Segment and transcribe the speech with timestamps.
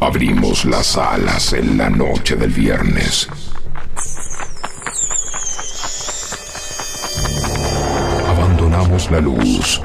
[0.00, 3.28] Abrimos las alas en la noche del viernes.
[8.28, 9.80] Abandonamos la luz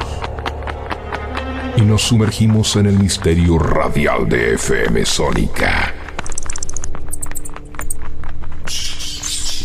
[1.75, 5.93] y nos sumergimos en el misterio radial de FM Sónica.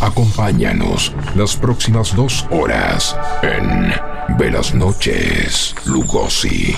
[0.00, 6.76] Acompáñanos las próximas dos horas en Velas Noches Lugosi.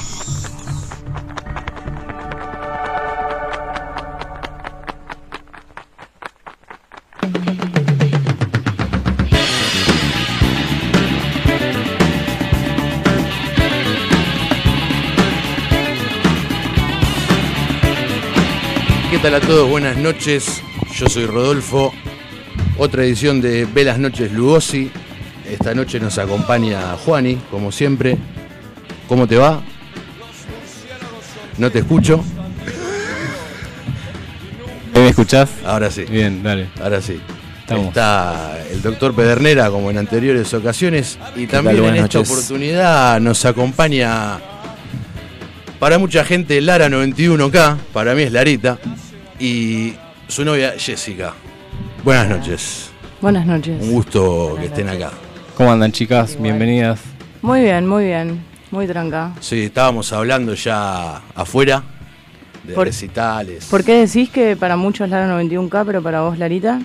[19.10, 19.68] ¿Qué tal a todos?
[19.68, 20.62] Buenas noches.
[20.94, 21.92] Yo soy Rodolfo.
[22.78, 24.90] Otra edición de Velas Noches Lugosi.
[25.50, 28.16] Esta noche nos acompaña Juani, como siempre.
[29.08, 29.60] ¿Cómo te va?
[31.58, 32.22] No te escucho.
[34.94, 35.50] ¿Me escuchás?
[35.64, 36.04] Ahora sí.
[36.04, 36.68] Bien, dale.
[36.80, 37.20] Ahora sí.
[37.60, 37.88] Estamos.
[37.88, 41.18] Está el doctor Pedernera, como en anteriores ocasiones.
[41.34, 41.76] Y también tal?
[41.76, 42.30] en Buenas esta noches.
[42.32, 44.38] oportunidad nos acompaña.
[45.78, 47.76] Para mucha gente, Lara 91K.
[47.92, 48.78] Para mí es Larita.
[49.38, 49.94] Y
[50.28, 51.32] su novia, Jessica.
[52.04, 52.90] Buenas noches.
[53.20, 53.82] Buenas noches.
[53.82, 55.10] Un gusto que estén acá.
[55.60, 56.38] ¿Cómo andan, chicas?
[56.40, 57.00] Bienvenidas.
[57.42, 58.42] Muy bien, muy bien.
[58.70, 59.32] Muy tranca.
[59.40, 61.82] Sí, estábamos hablando ya afuera
[62.64, 63.66] de Por- recitales.
[63.66, 66.80] ¿Por qué decís que para muchos es Lara 91K, pero para vos, Larita?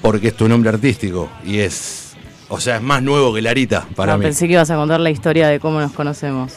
[0.00, 2.14] Porque es tu nombre artístico y es.
[2.48, 4.24] O sea, es más nuevo que Larita para No, mí.
[4.24, 6.54] pensé que ibas a contar la historia de cómo nos conocemos.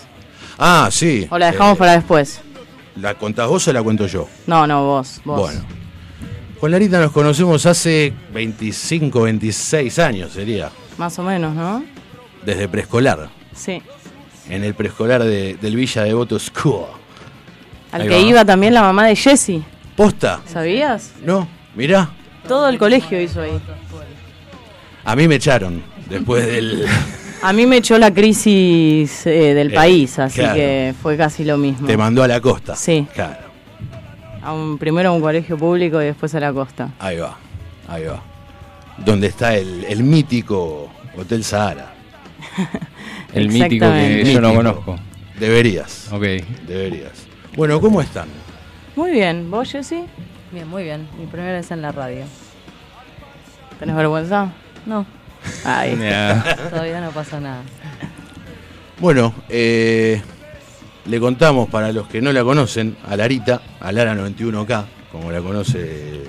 [0.58, 1.28] Ah, sí.
[1.30, 2.40] O la dejamos Eh, para después.
[2.96, 4.30] ¿La contás vos o la cuento yo?
[4.48, 5.20] No, no, vos.
[5.26, 5.42] vos.
[5.42, 5.79] Bueno.
[6.60, 10.70] Con Larita nos conocemos hace 25, 26 años, sería.
[10.98, 11.84] Más o menos, ¿no?
[12.46, 13.30] Desde preescolar.
[13.56, 13.82] Sí.
[14.50, 16.86] En el preescolar de- del Villa Devoto School.
[17.92, 18.22] Al Ahí que va.
[18.22, 19.64] iba también la mamá de Jessie.
[19.96, 20.42] ¿Posta?
[20.46, 21.14] ¿Sabías?
[21.24, 22.10] No, mirá.
[22.48, 23.60] Todo el colegio hizo ahí.
[25.06, 26.86] A mí me echaron después del.
[27.42, 30.56] A mí me echó la crisis eh, del Eh, país, así claro.
[30.56, 31.88] que fue casi lo mismo.
[31.88, 32.76] Te mandó a la costa.
[32.76, 33.08] Sí.
[33.14, 33.49] Claro.
[34.42, 36.90] A un, primero a un colegio público y después a la costa.
[37.00, 37.38] Ahí va,
[37.88, 38.22] ahí va.
[38.98, 41.94] Donde está el, el mítico Hotel Sahara.
[43.34, 44.96] El mítico que yo no conozco.
[45.40, 46.22] Deberías, Ok.
[46.68, 47.12] deberías.
[47.56, 48.28] Bueno, ¿cómo están?
[48.96, 49.52] Muy bien.
[49.52, 50.06] ¿Vos, Jessie?
[50.52, 51.08] Bien, muy bien.
[51.20, 52.24] Mi primera vez en la radio.
[53.78, 54.52] ¿Tenés vergüenza?
[54.86, 55.06] No,
[55.64, 55.96] Ay.
[56.72, 57.62] Todavía no pasa nada.
[59.00, 60.22] Bueno, eh,
[61.10, 65.42] le contamos para los que no la conocen a Larita, a Lara 91K, como la
[65.42, 66.22] conoce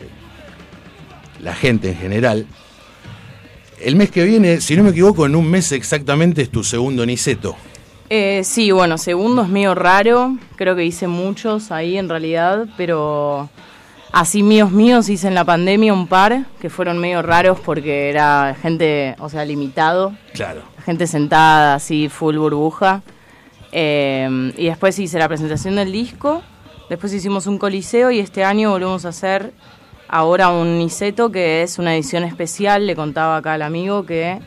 [1.43, 2.47] la gente en general.
[3.81, 7.05] El mes que viene, si no me equivoco, en un mes exactamente es tu segundo
[7.05, 7.57] Niceto.
[8.09, 10.37] Eh, sí, bueno, segundo es medio raro.
[10.57, 13.49] Creo que hice muchos ahí en realidad, pero
[14.13, 18.57] así míos míos hice en la pandemia un par que fueron medio raros porque era
[18.61, 20.63] gente, o sea, limitado, Claro.
[20.85, 23.03] gente sentada así, full burbuja.
[23.73, 26.43] Eh, y después hice la presentación del disco,
[26.89, 29.53] después hicimos un coliseo y este año volvemos a hacer
[30.09, 34.41] ahora un Niceto que es una edición especial, le contaba acá al amigo que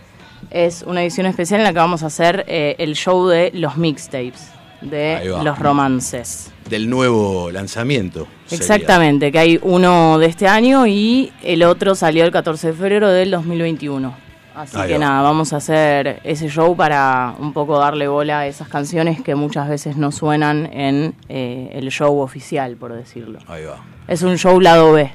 [0.51, 3.77] es una edición especial en la que vamos a hacer eh, el show de los
[3.77, 4.51] mixtapes,
[4.81, 6.51] de los romances.
[6.69, 8.27] Del nuevo lanzamiento.
[8.45, 8.61] sería.
[8.61, 13.09] Exactamente, que hay uno de este año y el otro salió el 14 de febrero
[13.09, 14.22] del 2021.
[14.55, 14.99] Así Ahí que va.
[14.99, 19.33] nada, vamos a hacer ese show para un poco darle bola a esas canciones que
[19.35, 23.39] muchas veces no suenan en eh, el show oficial, por decirlo.
[23.47, 23.77] Ahí va.
[24.07, 25.11] Es un show lado B,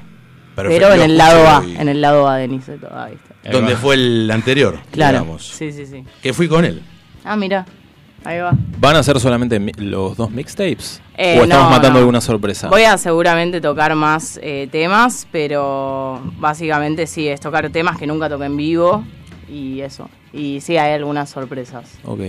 [0.55, 0.87] Perfecto.
[0.89, 2.87] pero en el lado A, en el lado A de Niceto.
[2.93, 3.35] Ahí está.
[3.45, 5.19] Ahí Donde fue el anterior, Claro.
[5.19, 5.47] digamos.
[5.47, 6.03] Sí, sí, sí.
[6.21, 6.81] Que fui con él.
[7.23, 7.65] Ah, mira,
[8.25, 8.51] ahí va.
[8.77, 11.01] ¿Van a ser solamente mi- los dos mixtapes?
[11.15, 11.99] Eh, ¿O estamos no, matando no.
[11.99, 12.67] alguna sorpresa?
[12.67, 18.27] Voy a seguramente tocar más eh, temas, pero básicamente sí, es tocar temas que nunca
[18.29, 19.03] toqué en vivo
[19.51, 20.09] y eso.
[20.33, 21.89] Y sí, hay algunas sorpresas.
[22.05, 22.21] Ok.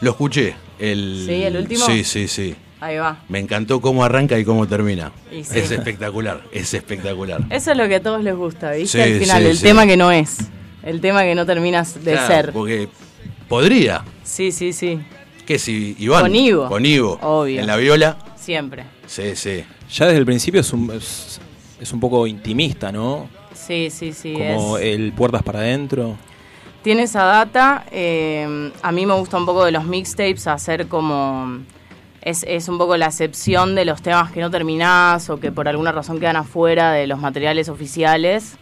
[0.00, 0.54] Lo escuché.
[0.78, 1.24] El...
[1.26, 1.84] ¿Sí, el último?
[1.86, 2.54] Sí, sí, sí.
[2.80, 3.24] Ahí va.
[3.28, 5.10] Me encantó cómo arranca y cómo termina.
[5.32, 5.58] Y sí.
[5.58, 7.42] Es espectacular, es espectacular.
[7.50, 9.02] Eso es lo que a todos les gusta, ¿viste?
[9.04, 9.62] Sí, Al final, sí, el sí.
[9.64, 10.38] tema que no es.
[10.84, 12.52] El tema que no terminas de Claro, ser.
[12.52, 12.88] Porque
[13.48, 14.04] podría.
[14.22, 15.00] Sí, sí, sí.
[15.44, 16.22] ¿Qué si Iván?
[16.22, 16.68] Con Ivo.
[16.68, 17.18] Con Ivo.
[17.22, 17.60] Obvio.
[17.60, 18.16] En la viola.
[18.36, 18.84] Siempre.
[19.06, 19.64] Sí, sí.
[19.92, 21.40] Ya desde el principio es un, es,
[21.80, 23.28] es un poco intimista, ¿no?
[23.66, 24.32] Sí, sí, sí.
[24.34, 26.16] Como es- el puertas para adentro.
[26.82, 27.84] Tiene esa data.
[27.90, 31.58] eh, a mí me gusta un poco de los mixtapes hacer como.
[32.22, 35.68] Es, es un poco la excepción de los temas que no terminás o que por
[35.68, 38.56] alguna razón quedan afuera de los materiales oficiales.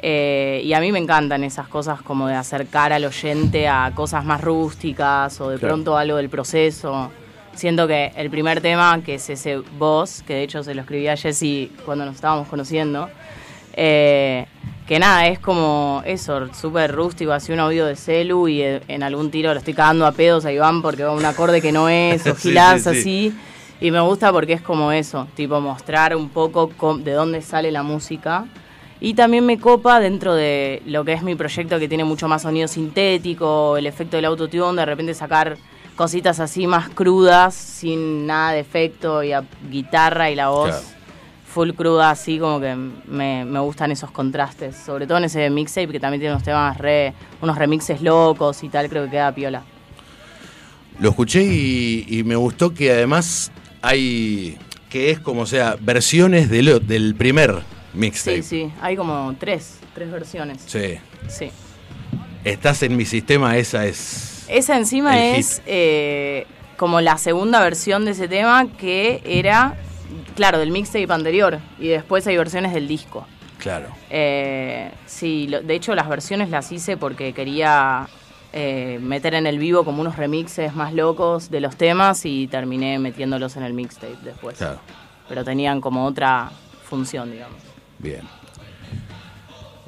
[0.00, 4.24] Eh, y a mí me encantan esas cosas como de acercar al oyente a cosas
[4.24, 5.74] más rústicas o de Claro.
[5.74, 7.10] pronto algo del proceso.
[7.54, 11.08] Siento que el primer tema, que es ese voz, que de hecho se lo escribí
[11.08, 13.08] a Jessy cuando nos estábamos conociendo,
[13.80, 14.46] eh,
[14.88, 19.04] que nada, es como eso, súper rústico, así un audio de celu y eh, en
[19.04, 21.88] algún tiro lo estoy cagando a pedos a Iván porque va un acorde que no
[21.88, 22.98] es, o gilás sí, sí.
[22.98, 23.34] así.
[23.80, 27.84] Y me gusta porque es como eso, tipo mostrar un poco de dónde sale la
[27.84, 28.46] música.
[29.00, 32.42] Y también me copa dentro de lo que es mi proyecto que tiene mucho más
[32.42, 35.56] sonido sintético, el efecto del autotune, de repente sacar
[35.94, 40.97] cositas así más crudas, sin nada de efecto, y a guitarra y la voz Claro.
[41.52, 44.76] Full cruda, así como que me, me gustan esos contrastes.
[44.76, 48.68] Sobre todo en ese mixtape que también tiene unos temas re, unos remixes locos y
[48.68, 49.62] tal, creo que queda piola.
[51.00, 53.50] Lo escuché y, y me gustó que además
[53.82, 54.58] hay,
[54.90, 57.62] que es como sea, versiones del, del primer
[57.94, 58.42] mixtape.
[58.42, 60.62] Sí, sí, hay como tres, tres versiones.
[60.66, 60.98] Sí.
[61.28, 61.50] Sí.
[62.44, 64.44] Estás en mi sistema, esa es...
[64.48, 66.46] Esa encima es eh,
[66.76, 69.76] como la segunda versión de ese tema que era,
[70.38, 71.58] claro, del mixtape anterior.
[71.80, 73.26] Y después hay versiones del disco.
[73.58, 73.88] Claro.
[74.08, 78.08] Eh, sí, lo- de hecho las versiones las hice porque quería
[78.52, 83.00] eh, meter en el vivo como unos remixes más locos de los temas y terminé
[83.00, 84.56] metiéndolos en el mixtape después.
[84.58, 84.78] Claro.
[85.28, 86.50] Pero tenían como otra
[86.84, 87.58] función, digamos.
[87.98, 88.22] Bien.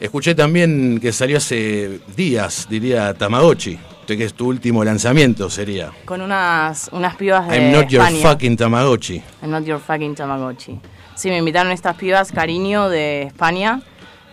[0.00, 3.78] Escuché también que salió hace días, diría Tamagotchi,
[4.10, 5.92] Este que es tu último lanzamiento, sería.
[6.04, 9.22] Con unas, unas pibas de I'm not your fucking Tamagotchi.
[9.40, 10.80] I'm not your fucking Tamagotchi.
[11.14, 13.80] Sí, me invitaron estas pibas, cariño, de España.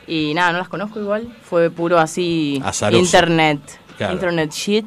[0.08, 1.32] Y nada, no las conozco igual.
[1.44, 3.04] Fue puro así Azaroso.
[3.04, 3.60] internet.
[3.98, 4.14] Claro.
[4.14, 4.86] Internet shit.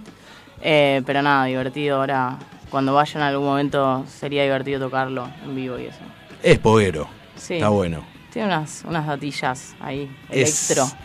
[0.60, 1.98] Eh, pero nada, divertido.
[1.98, 2.36] Ahora,
[2.68, 6.00] cuando vayan en algún momento, sería divertido tocarlo en vivo y eso.
[6.42, 7.06] Es poguero.
[7.36, 7.54] Sí.
[7.54, 8.04] Está bueno.
[8.32, 10.98] Tiene unas, unas datillas ahí, Es- electro.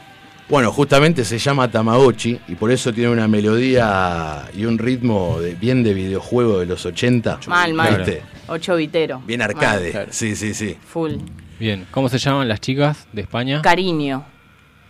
[0.48, 5.56] Bueno, justamente se llama Tamagotchi y por eso tiene una melodía y un ritmo de-
[5.56, 7.40] bien de videojuego de los 80.
[7.48, 7.98] Mal, mal.
[7.98, 8.22] ¿Viste?
[8.48, 9.22] Ocho vitero.
[9.26, 9.90] Bien arcade.
[9.92, 10.08] Claro.
[10.12, 10.78] Sí, sí, sí.
[10.86, 11.14] Full.
[11.60, 13.62] Bien, ¿cómo se llaman las chicas de España?
[13.64, 14.24] Cariño.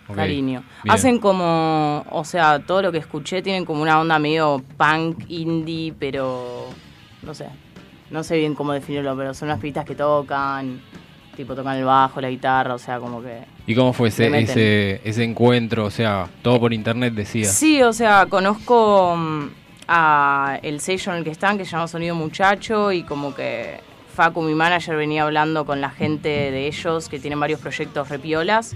[0.10, 0.64] Ok, Cariño.
[0.84, 0.94] bien.
[0.94, 5.94] Hacen como, o sea, todo lo que escuché tienen como una onda medio punk, indie,
[5.98, 6.68] pero
[7.24, 7.48] no sé.
[8.12, 10.82] No sé bien cómo definirlo, pero son unas pitas que tocan,
[11.36, 13.42] tipo tocan el bajo, la guitarra, o sea, como que...
[13.68, 15.86] ¿Y cómo fue ese, ese encuentro?
[15.86, 17.48] O sea, todo por internet decía.
[17.48, 19.46] Sí, o sea, conozco mm,
[19.88, 23.80] a el sello en el que están, que se llama Sonido Muchacho, y como que
[24.14, 28.76] Facu, mi manager, venía hablando con la gente de ellos, que tienen varios proyectos repiolas,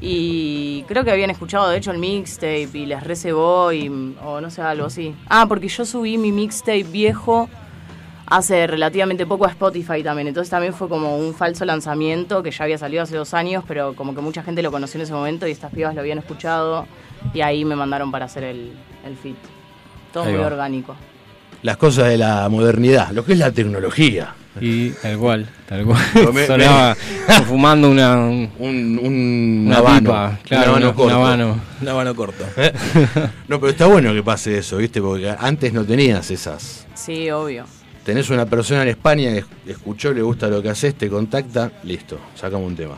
[0.00, 3.88] y creo que habían escuchado, de hecho, el mixtape, y les recebó, y,
[4.24, 5.14] o no sé, algo así.
[5.28, 7.48] Ah, porque yo subí mi mixtape viejo
[8.30, 12.64] hace relativamente poco a Spotify también, entonces también fue como un falso lanzamiento que ya
[12.64, 15.46] había salido hace dos años, pero como que mucha gente lo conoció en ese momento
[15.46, 16.86] y estas pibas lo habían escuchado
[17.34, 18.72] y ahí me mandaron para hacer el,
[19.06, 19.36] el fit.
[20.12, 20.46] Todo Ahí muy va.
[20.46, 20.96] orgánico.
[21.62, 24.34] Las cosas de la modernidad, lo que es la tecnología.
[24.60, 26.00] Y tal cual, tal cual.
[26.32, 26.96] Me- Sonaba
[27.46, 30.00] fumando una, un, Un, un una habano.
[30.10, 31.14] pipa, claro, un habano una- un corto.
[31.16, 31.60] habano.
[31.80, 32.44] Un habano corto.
[33.48, 35.00] No, pero está bueno que pase eso, ¿viste?
[35.00, 36.86] Porque antes no tenías esas.
[36.94, 37.64] Sí, obvio.
[38.08, 42.18] Tenés una persona en España que escuchó, le gusta lo que haces, te contacta, listo,
[42.34, 42.96] sacamos un tema.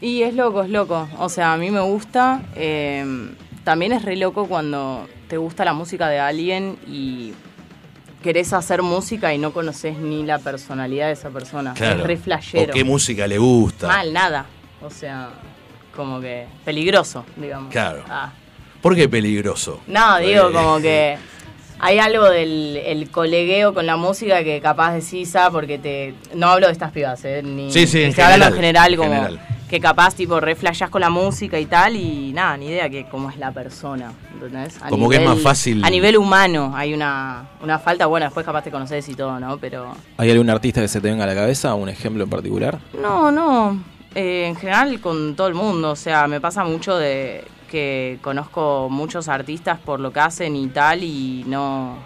[0.00, 1.06] Y es loco, es loco.
[1.18, 2.40] O sea, a mí me gusta.
[2.54, 3.04] eh,
[3.64, 7.34] también es re loco cuando te gusta la música de alguien y
[8.22, 11.74] querés hacer música y no conoces ni la personalidad de esa persona.
[11.78, 12.72] Es re flashero.
[12.72, 13.88] O qué música le gusta.
[13.88, 14.46] Mal, nada.
[14.80, 15.32] O sea,
[15.94, 17.70] como que peligroso, digamos.
[17.70, 18.04] Claro.
[18.08, 18.32] Ah.
[18.80, 19.80] ¿Por qué peligroso?
[19.86, 21.18] No, digo Eh, como que
[21.78, 26.14] hay algo del el colegueo con la música que capaz decís, ah, porque te...
[26.34, 27.42] No hablo de estas pibas, ¿eh?
[27.42, 29.40] Ni, Sí, sí, en hablando en general, general, en como general.
[29.68, 33.06] que capaz tipo re flashás con la música y tal y nada, ni idea que
[33.08, 34.76] cómo es la persona, ¿entendés?
[34.80, 38.46] A Como que es más fácil- A nivel humano hay una, una falta, bueno, después
[38.46, 39.58] capaz te conoces y todo, ¿no?
[39.58, 39.92] Pero...
[40.16, 41.74] ¿Hay algún artista que se te venga a la cabeza?
[41.74, 42.78] ¿Un ejemplo en particular?
[43.02, 43.82] No, no.
[44.14, 45.90] Eh, en general con todo el mundo.
[45.90, 50.68] O sea, me pasa mucho de que conozco muchos artistas por lo que hacen y
[50.68, 51.96] tal y no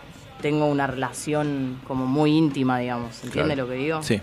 [0.40, 3.22] tengo una relación como muy íntima, digamos.
[3.24, 3.68] ¿Entiendes Claro.
[3.68, 4.02] lo que digo?
[4.02, 4.20] Sí.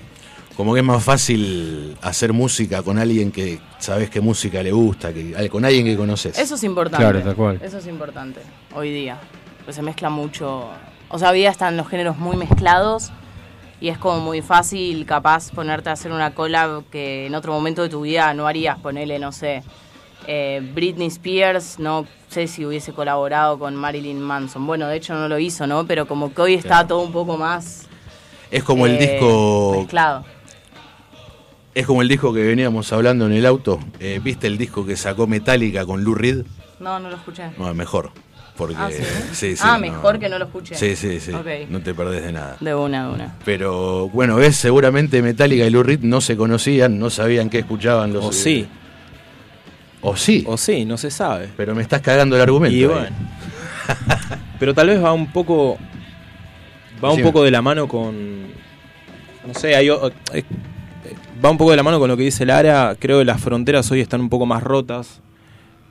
[0.56, 5.13] Como que es más fácil hacer música con alguien que sabes qué música le gusta,
[5.13, 6.38] que con alguien que conoces.
[6.39, 7.03] Eso es importante.
[7.03, 7.60] Claro, tal cual.
[7.63, 8.41] Eso es importante
[8.74, 9.20] hoy día.
[9.63, 10.70] Pues se mezcla mucho.
[11.10, 13.12] O sea, hoy día están los géneros muy mezclados
[13.79, 17.84] y es como muy fácil, capaz, ponerte a hacer una collab que en otro momento
[17.84, 18.79] de tu vida no harías.
[18.79, 19.62] Ponerle, no sé,
[20.27, 24.67] eh, Britney Spears, no sé si hubiese colaborado con Marilyn Manson.
[24.67, 25.86] Bueno, de hecho no lo hizo, ¿no?
[25.88, 26.88] Pero como que hoy está Claro.
[26.89, 27.88] todo un poco más.
[28.51, 30.25] Es como el eh, disco Mezclado.
[31.74, 33.79] Es como el disco que veníamos hablando en el auto.
[34.00, 36.43] Eh, ¿Viste el disco que sacó Metallica con Lou Reed?
[36.79, 37.43] No, no lo escuché.
[37.57, 38.12] No, mejor.
[38.55, 39.03] Porque, Ah, ¿sí?
[39.34, 39.81] sí, sí, Ah, no.
[39.81, 40.74] mejor que no lo escuché.
[40.74, 41.31] Sí, sí, sí.
[41.31, 41.46] Ok.
[41.69, 42.57] No te perdés de nada.
[42.60, 43.36] De una, de una.
[43.46, 48.12] Pero bueno, ves, seguramente Metallica y Lou Reed no se conocían, no sabían qué escuchaban
[48.13, 48.25] los.
[48.25, 48.67] O sí,
[50.01, 50.44] O sí.
[50.48, 51.50] o sí, no se sabe.
[51.58, 52.75] Pero me estás cagando el argumento.
[52.77, 52.88] Y ahí.
[52.88, 53.16] bueno.
[54.60, 55.77] Pero tal vez va un poco.
[57.04, 58.48] Va un poco de la mano con.
[59.46, 60.44] No sé, hay, eh,
[61.44, 62.96] va un poco de la mano con lo que dice Lara.
[63.00, 65.22] Creo que las fronteras hoy están un poco más rotas.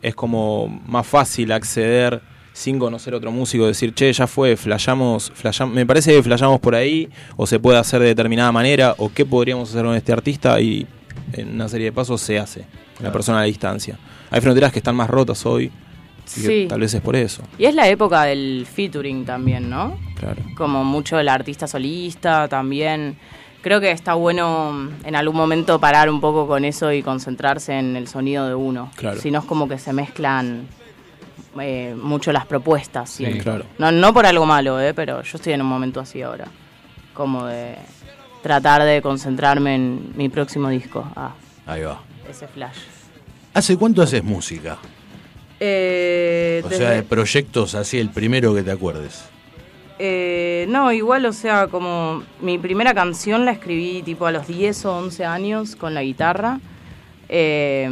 [0.03, 2.21] Es como más fácil acceder
[2.53, 6.75] sin conocer otro músico, decir, che, ya fue, flashamos, flasham- me parece que flashamos por
[6.75, 10.59] ahí, o se puede hacer de determinada manera, o qué podríamos hacer con este artista,
[10.59, 10.87] y
[11.35, 12.65] en una serie de pasos se hace,
[13.00, 13.99] la persona a la distancia.
[14.31, 16.67] Hay fronteras que están más rotas hoy, que Sí.
[16.69, 17.43] tal vez es por eso.
[17.59, 19.97] Y es la época del featuring también, ¿no?
[20.19, 20.43] Claro.
[20.57, 23.17] Como mucho el artista solista también.
[23.62, 27.79] Creo que está bueno mm, en algún momento parar un poco con eso y concentrarse
[27.79, 28.91] en el sonido de uno.
[28.97, 29.21] Claro.
[29.21, 30.67] Si no es como que se mezclan
[31.61, 33.11] eh, mucho las propuestas.
[33.11, 33.41] siempre.
[33.41, 33.65] claro.
[33.79, 34.95] No, no por algo malo, ¿eh?
[34.95, 36.47] pero yo estoy en un momento así ahora.
[37.15, 37.76] Como de
[38.43, 41.05] tratar de concentrarme en mi próximo disco.
[41.17, 41.33] Ah,
[41.67, 42.00] Ahí va.
[42.30, 42.76] Ese flash.
[43.54, 44.78] ¿Hace cuánto haces música?
[45.61, 49.25] Eh, O desde- sea, de proyectos así, el primero que te acuerdes.
[49.99, 54.85] Eh, no, igual, o sea, como mi primera canción la escribí tipo a los 10
[54.85, 56.61] o 11 años con la guitarra.
[57.30, 57.88] Eh,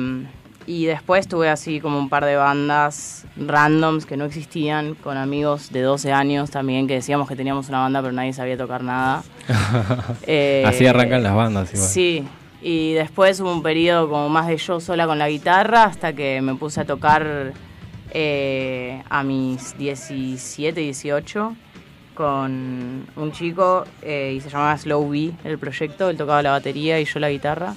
[0.66, 5.70] y después tuve así como un par de bandas randoms que no existían, con amigos
[5.72, 9.22] de 12 años también, que decíamos que teníamos una banda pero nadie sabía tocar nada.
[10.26, 11.88] Eh, Así arrancan las bandas igual.
[11.88, 12.24] Sí,
[12.66, 16.40] y después hubo un periodo como más de yo sola con la guitarra hasta que
[16.40, 17.52] me puse a tocar
[18.10, 21.54] eh, a mis 17, 18
[22.14, 26.98] con un chico eh, y se llamaba Slow B el proyecto, él tocaba la batería
[27.00, 27.74] y yo la guitarra.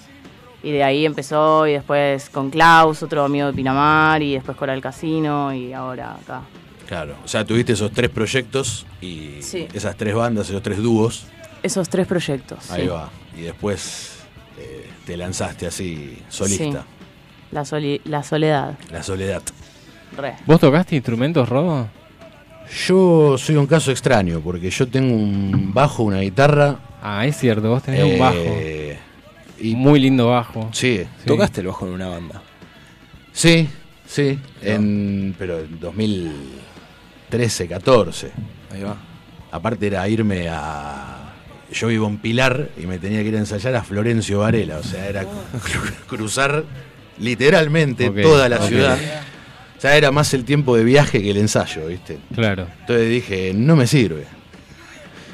[0.63, 4.69] Y de ahí empezó y después con Klaus, otro amigo de Pinamar, y después con
[4.69, 6.41] el casino y ahora acá.
[6.87, 7.15] Claro.
[7.23, 9.67] O sea, tuviste esos tres proyectos y Sí.
[9.73, 11.25] esas tres bandas, esos tres dúos.
[11.61, 12.71] Esos tres proyectos.
[12.71, 12.87] Ahí sí.
[12.87, 13.09] va.
[13.37, 14.16] Y después
[15.07, 16.81] te lanzaste así, solista.
[16.81, 16.87] Sí.
[17.51, 18.77] La, soli- la soledad.
[18.91, 19.41] La soledad.
[20.17, 20.35] Re.
[20.45, 21.87] ¿Vos tocaste instrumentos, Robo?
[22.85, 26.77] Yo soy un caso extraño porque yo tengo un bajo, una guitarra.
[27.01, 28.35] Ah, es cierto, vos tenés un bajo.
[28.37, 28.97] eh,
[29.59, 30.69] y Muy lindo bajo.
[30.73, 31.25] sí, Sí.
[31.25, 32.41] ¿Tocaste el bajo en una banda?
[33.31, 33.69] sí,
[34.05, 34.37] sí.
[34.61, 38.31] En, pero en 2013, 14.
[38.73, 38.97] Ahí va.
[39.51, 41.26] Aparte era irme a.
[41.71, 44.77] Yo vivo en Pilar y me tenía que ir a ensayar a Florencio Varela.
[44.77, 46.63] O sea, era cru- cruzar
[47.19, 48.97] literalmente toda la ciudad.
[49.77, 52.17] O sea, era más el tiempo de viaje que el ensayo, ¿viste?
[52.33, 52.67] Claro.
[52.81, 54.23] Entonces dije, no me sirve.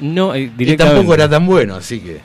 [0.00, 2.20] No, eh, Y tampoco era tan bueno, así que.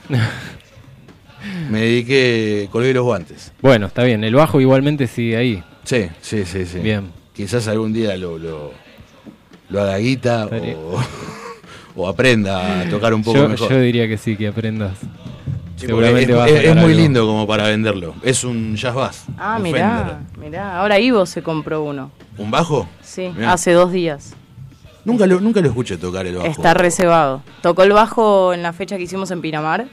[1.70, 3.52] me dediqué, colgué los guantes.
[3.62, 4.24] Bueno, está bien.
[4.24, 5.62] El bajo igualmente sigue ahí.
[5.84, 6.78] Sí, sí, sí, sí.
[6.80, 7.10] Bien.
[7.34, 8.72] Quizás algún día lo, lo,
[9.70, 11.02] lo haga guita Estaría- o,
[11.96, 13.70] o aprenda a tocar un poco Yo, mejor.
[13.70, 14.98] yo diría que sí, que aprendas.
[15.76, 17.00] Sí, porque Seguramente es, vas a es- sacar es muy algo.
[17.02, 18.14] lindo como para venderlo.
[18.22, 19.24] Es un jazz bass.
[19.38, 20.78] Ah, mirá, mirá.
[20.78, 22.10] Ahora Ivo se compró uno.
[22.36, 22.86] ¿Un bajo?
[23.02, 23.52] Sí, Mirá.
[23.54, 24.34] hace dos días.
[25.04, 26.46] Nunca lo, nunca lo escuché tocar el bajo.
[26.46, 27.42] Está reservado.
[27.62, 29.86] Tocó el bajo en la fecha que hicimos en Pinamar.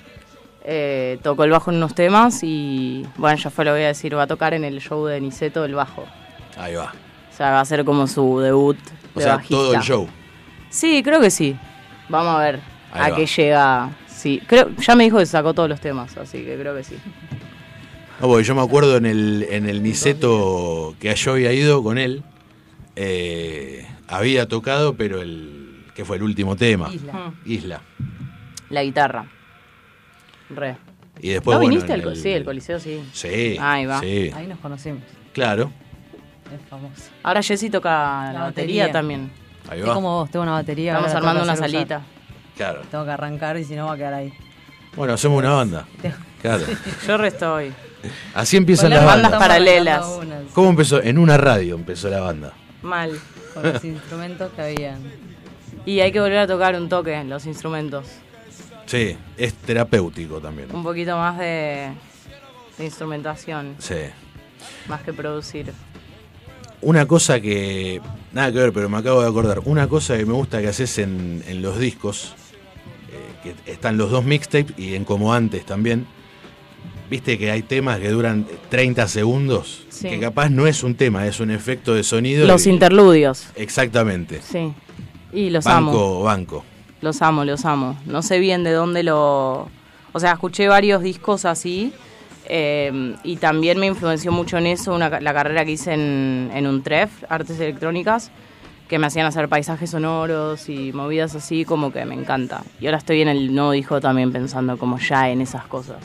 [0.70, 4.18] Eh, tocó el bajo en unos temas y, bueno, ya fue lo voy a decir,
[4.18, 6.04] va a tocar en el show de Niceto el bajo.
[6.58, 6.94] Ahí va.
[7.34, 8.78] O sea, va a ser como su debut
[9.16, 9.56] O de sea, bajista.
[9.56, 10.08] todo el show.
[10.70, 11.56] Sí, creo que sí.
[12.10, 12.60] Vamos a ver
[12.92, 13.16] Ahí a va.
[13.16, 13.90] qué llega.
[14.08, 16.96] Sí, creo, ya me dijo que sacó todos los temas, así que creo que sí.
[18.20, 21.98] No, porque yo me acuerdo en el, en el Niceto que yo había ido con
[22.00, 22.24] él,
[22.96, 27.34] eh, había tocado, pero el que fue el último tema, Isla.
[27.46, 27.82] Isla.
[28.70, 29.26] La guitarra.
[30.50, 30.78] Re.
[31.22, 33.04] Y después, ¿No bueno, viniste al el- Sí, el Coliseo sí.
[33.14, 34.00] Sí, Ahí va.
[34.00, 35.04] sí, Ahí nos conocimos.
[35.34, 35.72] claro.
[36.54, 37.12] Es famoso.
[37.24, 37.90] Ahora Jessy toca
[38.28, 38.92] la, La batería, batería.
[38.92, 39.32] también.
[39.70, 39.94] Ahí va.
[39.94, 40.94] como vos, tengo una batería.
[40.94, 42.02] Estamos armando una salita.
[42.56, 42.82] Claro.
[42.90, 44.34] Tengo que arrancar y si no va a quedar ahí.
[44.96, 45.86] Bueno, hacemos una banda.
[46.42, 46.64] Claro.
[47.08, 47.74] Yo resto hoy.
[48.34, 49.32] Así empiezan las la bandas.
[49.32, 50.06] bandas paralelas.
[50.54, 51.02] ¿Cómo empezó?
[51.04, 52.54] En una radio empezó la banda.
[52.82, 53.12] Mal.
[53.54, 55.00] Con los instrumentos que habían.
[55.86, 58.06] Y hay que volver a tocar un toque, los instrumentos.
[58.86, 60.74] Sí, es terapéutico también.
[60.74, 61.92] Un poquito más de,
[62.78, 63.96] de instrumentación, Sí.
[64.88, 65.74] más que producir.
[66.82, 68.02] Una cosa que.
[68.34, 69.62] Nada que ver, pero me acabo de acordar.
[69.66, 72.34] Una cosa que me gusta que haces en, en los discos,
[73.12, 76.06] eh, que están los dos mixtapes y en como antes también.
[77.10, 80.10] Viste que hay temas que duran 30 segundos, Sí.
[80.10, 82.46] que capaz no es un tema, es un efecto de sonido.
[82.46, 84.42] Los y- interludios, Exactamente.
[84.42, 84.74] sí.
[85.32, 85.92] Y los amo.
[85.92, 86.64] Banco, banco.
[87.02, 87.98] Los amo, los amo.
[88.06, 89.70] No sé bien de dónde lo...
[90.14, 91.94] O sea, escuché varios discos así
[92.50, 96.66] Eh, y también me influenció mucho en eso una la carrera que hice en, en
[96.68, 98.32] UNTREF, Artes Electrónicas,
[98.88, 102.64] que me hacían hacer paisajes sonoros y movidas así, como que me encanta.
[102.80, 105.98] Y ahora estoy en el nuevo disco también pensando como ya en esas cosas.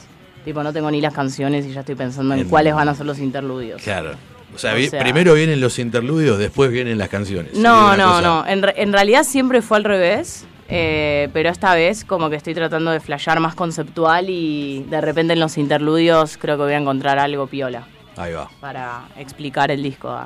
[0.44, 2.94] Tipo, no tengo ni las canciones y ya estoy pensando en, En- cuáles van a
[2.96, 3.80] ser los interludios.
[3.80, 4.10] Claro.
[4.52, 7.54] O sea, O vi- sea- primero vienen los interludios, después vienen las canciones.
[7.54, 8.46] No, no, cosa- no.
[8.48, 10.44] En, re- en realidad siempre fue al revés.
[10.72, 15.34] Eh, pero esta vez como que estoy tratando de flashear más conceptual y de repente
[15.34, 17.86] en los interludios creo que voy a encontrar algo piola
[18.16, 18.48] Ahí va.
[18.60, 20.18] para explicar el disco.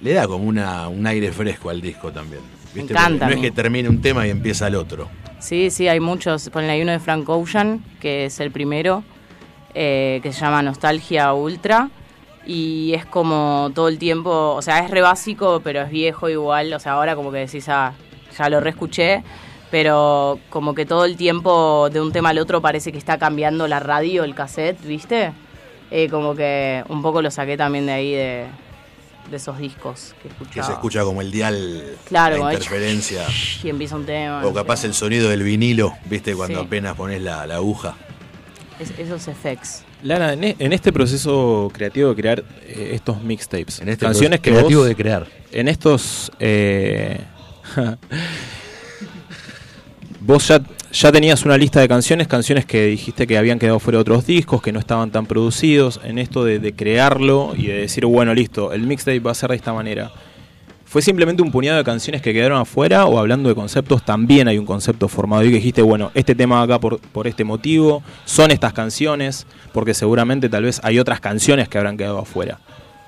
[0.00, 2.42] Le da como una, un aire fresco al disco también.
[2.74, 2.92] Me ¿viste?
[2.92, 5.08] encanta Porque a No es que termine un tema y empieza el otro.
[5.38, 6.48] Sí, sí, hay muchos.
[6.50, 9.02] Ponle hay uno de Frank Ocean, que es el primero,
[9.74, 11.90] eh, que se llama Nostalgia Ultra.
[12.46, 16.72] Y es como todo el tiempo, o sea, es re básico, pero es viejo igual.
[16.72, 17.92] O sea, ahora como que decís, ah,
[18.36, 19.22] ya lo reescuché.
[19.70, 23.68] Pero como que todo el tiempo de un tema al otro parece que está cambiando
[23.68, 25.32] la radio, el cassette, ¿viste?
[25.90, 28.46] Eh, como que un poco lo saqué también de ahí, de,
[29.30, 30.66] de esos discos que Que escuchaba.
[30.66, 33.24] se escucha como el dial, Claro, la interferencia.
[33.62, 34.44] Y empieza un tema.
[34.46, 36.34] O capaz el sonido del vinilo, ¿viste?
[36.34, 36.66] Cuando Sí.
[36.66, 37.94] apenas pones la, la aguja.
[38.80, 39.84] Es- esos effects.
[40.02, 44.40] Lara, en, e- en este proceso creativo de crear eh, estos mixtapes, En este canciones
[44.40, 45.26] que creativo vos, de crear.
[45.52, 47.20] en estos eh,
[50.28, 50.60] vos ya,
[50.92, 54.26] ya tenías una lista de canciones, canciones que dijiste que habían quedado fuera de otros
[54.26, 58.34] discos, que no estaban tan producidos, en esto de, de crearlo y de decir, bueno,
[58.34, 60.12] listo, el mixtape va a ser de esta manera.
[60.84, 64.58] ¿Fue simplemente un puñado de canciones que quedaron afuera o hablando de conceptos también hay
[64.58, 68.50] un concepto formado y que dijiste, bueno, este tema acá por, por este motivo, son
[68.50, 72.58] estas canciones, porque seguramente tal vez hay otras canciones que habrán quedado afuera?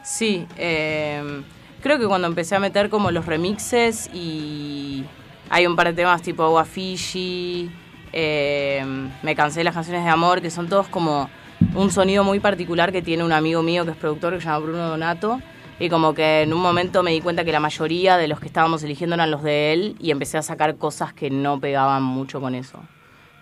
[0.02, 1.42] Sí, eh,
[1.82, 5.04] creo que cuando empecé a meter como los remixes y
[5.50, 7.70] hay un par de temas tipo Agua Fiji,
[8.12, 8.82] eh,
[9.22, 11.28] me cansé de las canciones de amor, que son todos como
[11.74, 14.58] un sonido muy particular que tiene un amigo mío que es productor que se llama
[14.60, 15.40] Bruno Donato.
[15.80, 18.46] Y como que en un momento me di cuenta que la mayoría de los que
[18.46, 22.40] estábamos eligiendo eran los de él y empecé a sacar cosas que no pegaban mucho
[22.40, 22.78] con eso.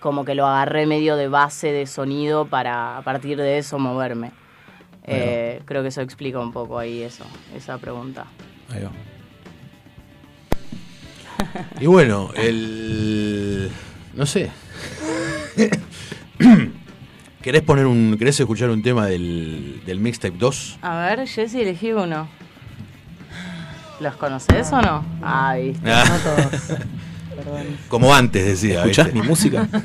[0.01, 4.31] Como que lo agarré medio de base de sonido para a partir de eso moverme.
[5.05, 7.25] Eh, creo que eso explica un poco ahí eso,
[7.57, 8.27] esa pregunta.
[8.71, 9.18] Ahí va.
[11.81, 13.71] Y bueno, el.
[14.15, 14.51] No sé.
[17.43, 18.17] ¿Querés poner un.
[18.19, 20.79] ¿Querés escuchar un tema del, del mixtape 2?
[20.83, 22.29] A ver, Jessy, elegí uno.
[24.01, 25.05] ¿Los conoces o no?
[25.23, 26.79] Ay, No todos.
[27.37, 27.67] Perdón.
[27.89, 28.81] Como antes decía.
[28.81, 29.21] ¿Escuchás ¿viste?
[29.21, 29.69] mi música?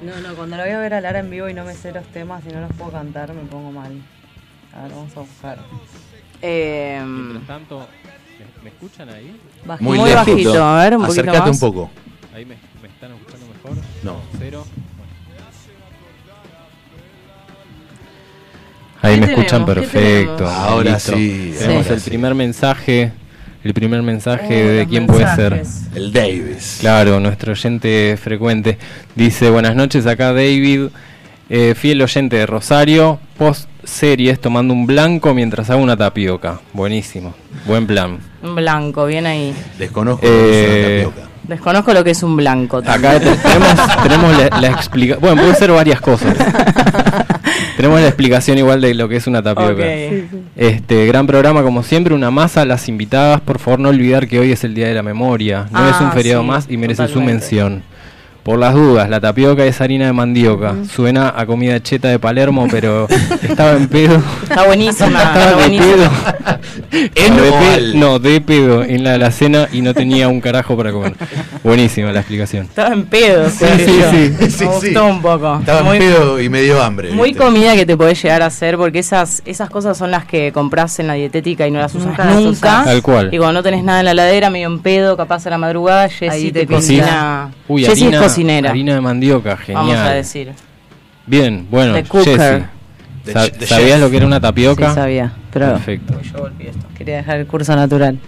[0.00, 1.90] No, no, cuando la voy a ver a Lara en vivo y no me sé
[1.90, 4.00] los temas y no los puedo cantar, me pongo mal.
[4.72, 5.58] A ver, vamos a buscar.
[6.40, 7.88] eh, Mientras tanto,
[8.62, 9.36] ¿me, escuchan ahí?
[9.80, 10.30] Muy, Muy lejito.
[10.32, 11.50] bajito, a ver, un poquito más.
[11.50, 11.90] un poco.
[12.34, 13.84] ¿Ahí me, me están escuchando mejor?
[14.02, 14.20] No.
[14.38, 14.64] ¿Cero?
[19.00, 20.46] Ahí ¿Qué me escuchan perfecto.
[20.48, 21.12] Ahora listo.
[21.16, 23.12] sí, Tenemos el primer mensaje.
[23.64, 25.62] El primer mensaje Oh, de quién puede ser.
[25.94, 26.78] El Davis.
[26.80, 28.78] Claro, nuestro oyente frecuente.
[29.14, 30.88] Dice, buenas noches, acá David,
[31.50, 36.60] eh, fiel oyente de Rosario, post series tomando un blanco mientras hago una tapioca.
[36.72, 37.34] Buenísimo,
[37.66, 38.18] buen plan.
[38.42, 39.54] Un blanco, bien ahí.
[39.78, 41.28] Desconozco Eh, lo que es una tapioca.
[41.48, 42.76] Desconozco lo que es un blanco.
[42.78, 43.68] Acá te- tenemos,
[44.02, 46.36] tenemos la, explicación, bueno, puede ser varias cosas.
[47.76, 49.72] tenemos la explicación igual de lo que es una tapioca.
[49.72, 50.40] Ok.
[50.56, 54.38] Este gran programa como siempre, una masa a las invitadas, por favor no olvidar que
[54.38, 56.76] hoy es el Día de la Memoria, no Ah, es un feriado sí, más y
[56.76, 57.82] merece su mención.
[58.48, 62.66] Por las dudas, la tapioca es harina de mandioca, suena a comida cheta de Palermo,
[62.70, 63.06] pero
[63.42, 64.22] estaba en pedo.
[64.42, 66.57] Está buenísima, Estaba está buenísima.
[66.90, 67.10] pedo.
[67.14, 70.92] ¿En No, de no, de pedo en la alacena y no tenía un carajo para
[70.92, 71.14] comer.
[71.64, 72.64] Buenísima la explicación.
[72.66, 74.10] Estaba en pedo, Sí, Sergio.
[74.10, 74.34] sí, sí.
[74.40, 74.96] Me Sí, gustó sí.
[74.96, 75.58] un poco.
[75.60, 77.10] Estaba muy, en pedo y medio hambre.
[77.12, 77.44] muy ¿viste?
[77.44, 80.98] comida que te podés llegar a hacer porque esas esas cosas son las que compras
[80.98, 82.84] en la dietética y no las usas Nunca usás.
[82.84, 83.28] Tal cual.
[83.32, 86.08] Y cuando no tenés nada en la ladera, medio en pedo, capaz a la madrugada,
[86.08, 87.50] Jessy te te cocina.
[87.68, 89.86] Uy, Jessy harina, es cocinera, harina de mandioca, genial.
[89.86, 90.52] vamos a decir.
[91.26, 91.94] Bien, bueno.
[91.94, 92.64] Jessy,
[93.66, 94.88] ¿sabías lo que era una tapioca?
[94.88, 96.86] Sí, sabía, pero Perfecto, Yo volví esto.
[96.96, 98.18] quería dejar el curso natural.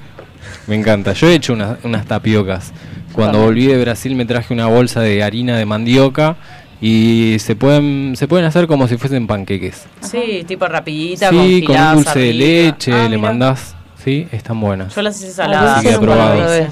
[0.67, 1.13] me encanta.
[1.13, 2.73] Yo he hecho una- unas tapiocas.
[3.13, 6.37] Cuando volví de Brasil me traje una bolsa de harina de mandioca
[6.81, 9.85] y se pueden se pueden hacer como si fuesen panqueques.
[10.01, 13.21] Sí, tipo rapidita, sí, con un giladas dulce de leche, Ah, le mira.
[13.29, 14.95] mandás, sí, están buenas.
[14.95, 15.83] Yo las hice saladas.
[15.83, 15.89] sí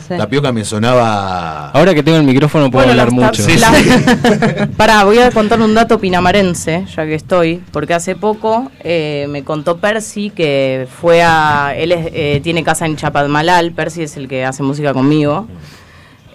[0.09, 0.15] sí.
[0.17, 1.71] Tapioca me sonaba.
[1.71, 3.43] Ahora que tengo el micrófono puedo Bueno, hablar mucho.
[3.47, 8.71] tap- las- Pará, voy a contar un dato pinamarense, ya que estoy, porque hace poco
[8.81, 11.75] eh, me contó Percy que fue a.
[11.77, 15.47] Él es- eh, tiene casa en Chapadmalal, Percy es el que hace música conmigo.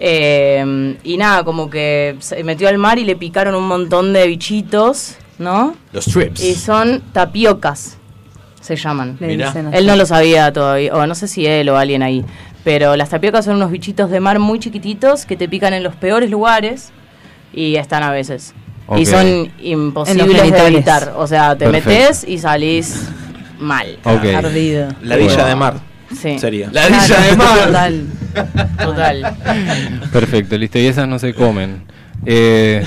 [0.00, 4.26] Eh, y nada, como que se metió al mar y le picaron un montón de
[4.26, 5.74] bichitos ¿no?
[5.92, 6.42] Los trips.
[6.44, 7.96] Y son tapiocas,
[8.64, 9.16] se llaman.
[9.20, 9.46] Le Mirá.
[9.48, 9.76] dicen así.
[9.76, 12.24] Él no lo sabía todavía, o no sé si él o alguien ahí.
[12.64, 15.94] Pero las tapiocas son unos bichitos de mar muy chiquititos que te pican en los
[15.96, 16.92] peores lugares
[17.52, 18.54] y están a veces.
[18.96, 21.12] Y son imposibles de evitar.
[21.16, 21.90] O sea, te Perfecto.
[21.90, 23.08] metes y salís
[23.58, 23.98] mal.
[24.04, 24.24] Ok.
[24.36, 24.88] Ardido.
[25.02, 25.46] Ladilla Bueno.
[25.48, 25.74] de mar
[26.20, 26.68] Sí, sería.
[26.72, 27.58] La risa de mar.
[27.66, 28.06] Total.
[28.78, 29.36] total.
[30.12, 30.78] Perfecto, listo.
[30.78, 31.82] Y esas no se comen.
[32.24, 32.82] Eh,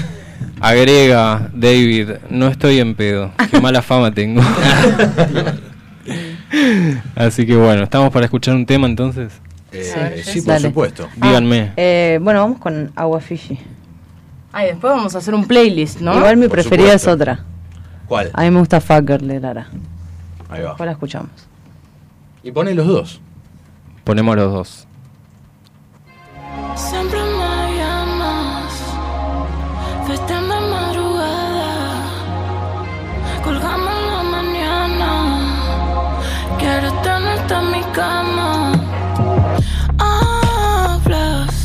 [0.59, 3.31] agrega, David, no estoy en pedo.
[3.51, 4.41] Qué mala fama tengo.
[7.15, 9.33] Así que bueno, ¿estamos para escuchar un tema entonces?
[9.71, 10.67] Eh, sí, por Dale.
[10.69, 11.10] supuesto.
[11.15, 11.73] Díganme.
[11.75, 13.60] Eh, bueno, vamos con Agua Fiji.
[14.53, 16.15] Ah, y después vamos a hacer un playlist, ¿no?
[16.17, 17.10] Igual mi Por preferida supuesto.
[17.10, 17.45] es otra.
[18.07, 18.31] ¿Cuál?
[18.33, 19.67] A mí me gusta Fucker de Lara.
[20.49, 20.69] Ahí va.
[20.69, 21.29] Después la escuchamos.
[22.43, 23.21] Y pone los dos.
[24.05, 24.88] Ponemos los dos.
[26.75, 27.16] Siempre
[37.97, 38.73] cama.
[39.97, 41.55] Hablas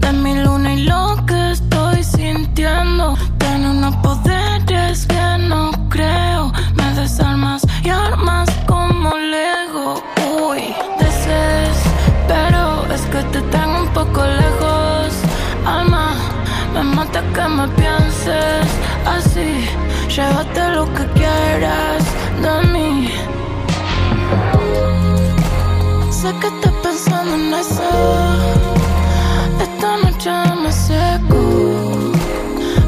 [0.00, 6.88] de mi luna y lo que estoy sintiendo, tiene unos poderes que no creo, me
[7.00, 10.02] desarmas y armas como Lego.
[10.46, 10.62] Uy,
[11.00, 15.08] desespero, es que te tengo un poco lejos.
[15.64, 16.06] Alma,
[16.74, 18.68] me mata que me pienses
[19.16, 19.50] así.
[20.14, 22.07] Llévate lo que quieras
[26.20, 27.90] Sé que estás pensando en eso.
[29.62, 30.30] Esta noche
[30.62, 31.40] me seco.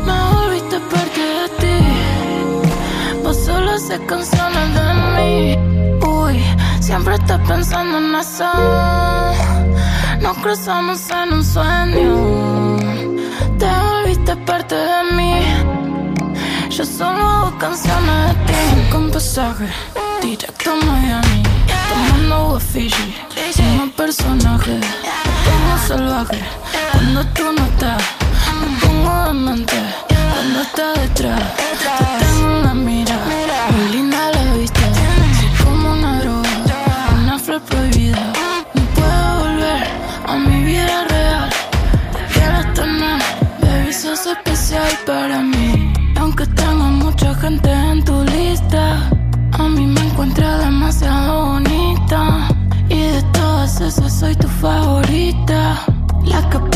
[0.04, 1.78] Me volviste parte de ti.
[3.22, 5.34] Vos solo haces canciones de mí.
[6.04, 6.42] Uy,
[6.80, 8.50] siempre estás pensando en eso.
[10.20, 12.76] Nos cruzamos en un sueño.
[13.60, 15.34] Te volviste parte de mí.
[16.68, 18.90] Yo solo hago canciones de ti.
[18.90, 19.68] Con pasaje,
[20.20, 21.49] directo a Miami.
[21.88, 23.14] Tomando agua Fiji.
[23.54, 24.80] Somos personajes.
[24.80, 26.40] Me pongo salvaje.
[26.92, 28.02] Cuando tú no estás,
[28.60, 29.76] me pongo demente.
[30.32, 33.16] Cuando estás detrás, te tengo en la mira.
[33.70, 34.80] Muy linda la vista.
[35.38, 36.50] Soy como una droga,
[37.22, 38.32] una flor prohibida.
[38.74, 39.82] No puedo volver
[40.26, 41.50] a mi vida real.
[42.32, 43.18] Quiero tener,
[43.60, 45.92] baby, sos especial para mí.
[46.16, 49.10] Aunque tengo mucha gente en tu lista,
[49.52, 51.19] a mí me encuentra demasiado
[54.70, 55.84] favorita.
[56.24, 56.69] La que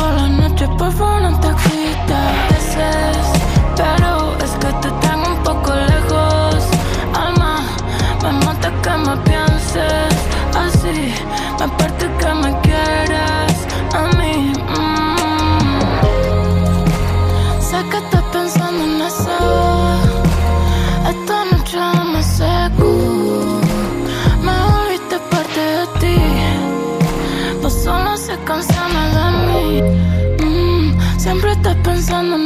[32.15, 32.37] pensando.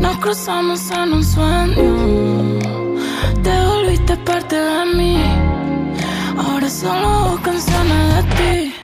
[0.00, 2.58] Nos cruzamos en un sueño.
[3.42, 5.22] Te volviste parte de mí.
[6.38, 8.74] Ahora solo canciones de ti.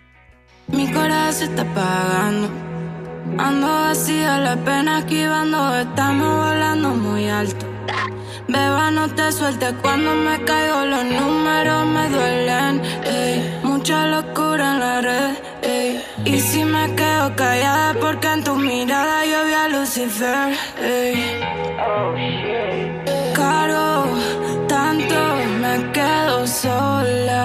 [0.69, 2.49] Mi corazón se está apagando.
[3.39, 5.59] Ando vacía, la pena esquivando.
[5.77, 7.67] Estamos volando muy alto.
[8.49, 10.85] Beba, no te sueltes cuando me caigo.
[10.85, 12.83] Los números me duelen.
[13.63, 15.46] Mucha locura en la red.
[16.27, 20.57] Y si me quedo callada, porque en tu mirada yo vi a Lucifer.
[23.33, 24.05] Caro,
[24.67, 25.19] tanto
[25.61, 27.45] me quedo sola,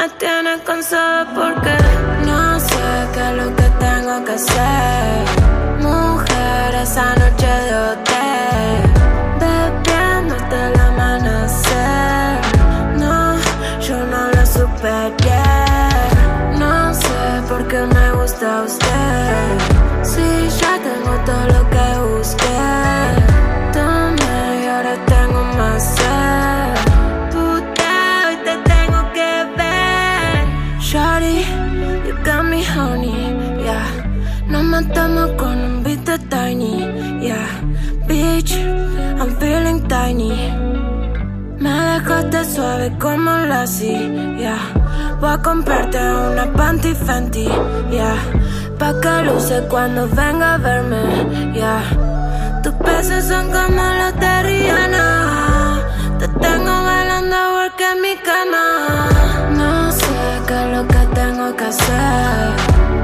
[0.00, 1.76] me tienes cansada porque
[2.26, 5.26] no sé qué es lo que tengo que hacer.
[5.82, 7.39] Mujer, esa noche
[42.60, 44.60] suave como Lassie, yeah.
[45.18, 47.48] Voy a comprarte una panty Fenty,
[47.90, 48.18] yeah.
[48.78, 51.02] Pa' que luce cuando venga a verme,
[51.54, 51.82] yeah.
[52.62, 55.06] Tus besos son como los de Rihanna.
[56.18, 58.64] Te tengo bailando porque en mi cama.
[59.60, 62.50] No sé qué es lo que tengo que hacer.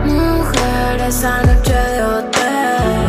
[0.04, 3.08] Mujer, esa noche de hotel.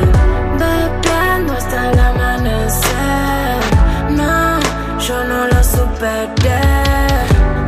[0.62, 3.60] Bebiendo hasta el amanecer.
[4.20, 4.60] No,
[5.08, 5.57] yo no lo
[5.98, 6.62] superé.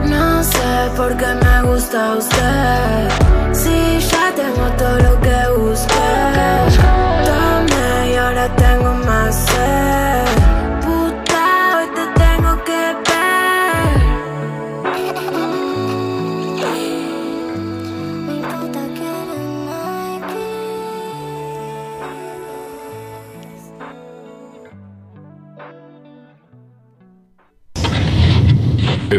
[0.05, 3.09] No sé por qué me gusta usted.
[3.53, 6.09] Si ya tengo todo lo que busqué.
[7.25, 9.48] Tomé y ahora tengo más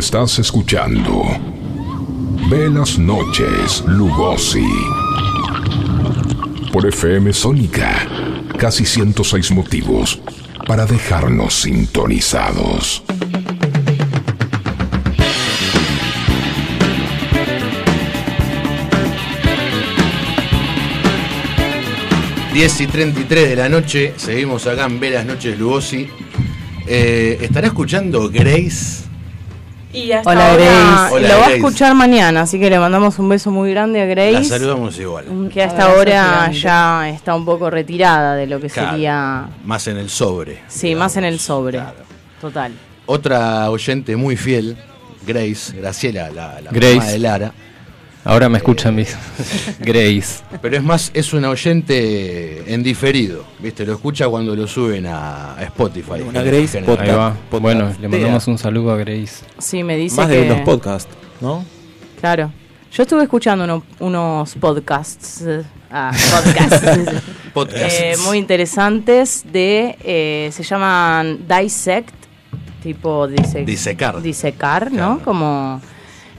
[0.00, 1.22] Estás escuchando
[2.48, 4.66] Velas Noches Lugosi
[6.72, 8.08] por FM Sónica.
[8.56, 10.18] Casi 106 motivos
[10.66, 13.02] para dejarnos sintonizados.
[22.54, 26.08] Diez y 33 de la noche, seguimos acá en Velas Noches Lugosi.
[26.86, 28.99] Eh, ¿Estará escuchando Grace?
[29.92, 31.14] Y hasta Hola, ahora Grace.
[31.14, 34.06] Hola, lo va a escuchar mañana, así que le mandamos un beso muy grande a
[34.06, 35.24] La Grace, saludamos igual.
[35.52, 36.22] que a esta Abrazo hora
[36.52, 36.58] gigante.
[36.60, 39.48] ya está un poco retirada de lo que Claro, sería...
[39.64, 40.60] Más en el sobre.
[40.68, 41.04] Sí, digamos.
[41.06, 41.78] más en el sobre.
[41.78, 41.96] Claro.
[42.40, 42.72] Total.
[43.06, 44.76] Otra oyente muy fiel,
[45.26, 46.94] Grace, Graciela, la, la Grace.
[46.96, 47.52] mamá de Lara.
[48.24, 49.16] Ahora me escuchan mis
[49.80, 50.42] Grace.
[50.60, 53.86] Pero es más, es una oyente en diferido, ¿viste?
[53.86, 56.20] Lo escucha cuando lo suben a, Spotify.
[56.28, 56.78] Una Grace.
[56.78, 57.34] Ahí va.
[57.34, 57.62] Podcast.
[57.62, 59.44] Bueno, le mandamos un saludo a Grace.
[59.58, 60.36] Sí, me dice Más que...
[60.36, 61.64] de unos podcasts, ¿no?
[62.20, 62.52] Claro.
[62.92, 67.22] Yo estuve escuchando uno- unos podcasts, eh, ah, podcasts
[67.54, 67.94] Podcasts.
[68.00, 72.12] eh, muy interesantes de, eh, se llaman Dissect,
[72.82, 74.20] tipo dise- Disecar.
[74.20, 75.18] disecar, ¿no?
[75.18, 75.20] Claro.
[75.24, 75.80] Como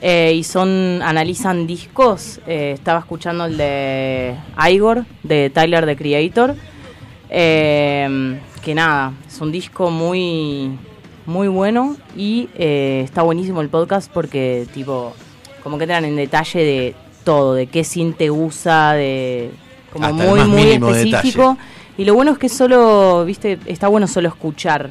[0.02, 2.40] eh, y son analizan discos.
[2.48, 4.36] eh, estaba escuchando el de
[4.70, 6.56] Igor de Tyler the Creator,
[7.30, 10.78] eh, que nada, es un disco muy
[11.28, 15.14] muy bueno y está buenísimo el podcast porque tipo
[15.64, 19.52] como que entran en detalle de todo, de qué cinte usa, de
[19.94, 21.58] como Hasta muy muy específico.
[21.98, 24.90] Y lo bueno es que solo, viste, está bueno solo escuchar.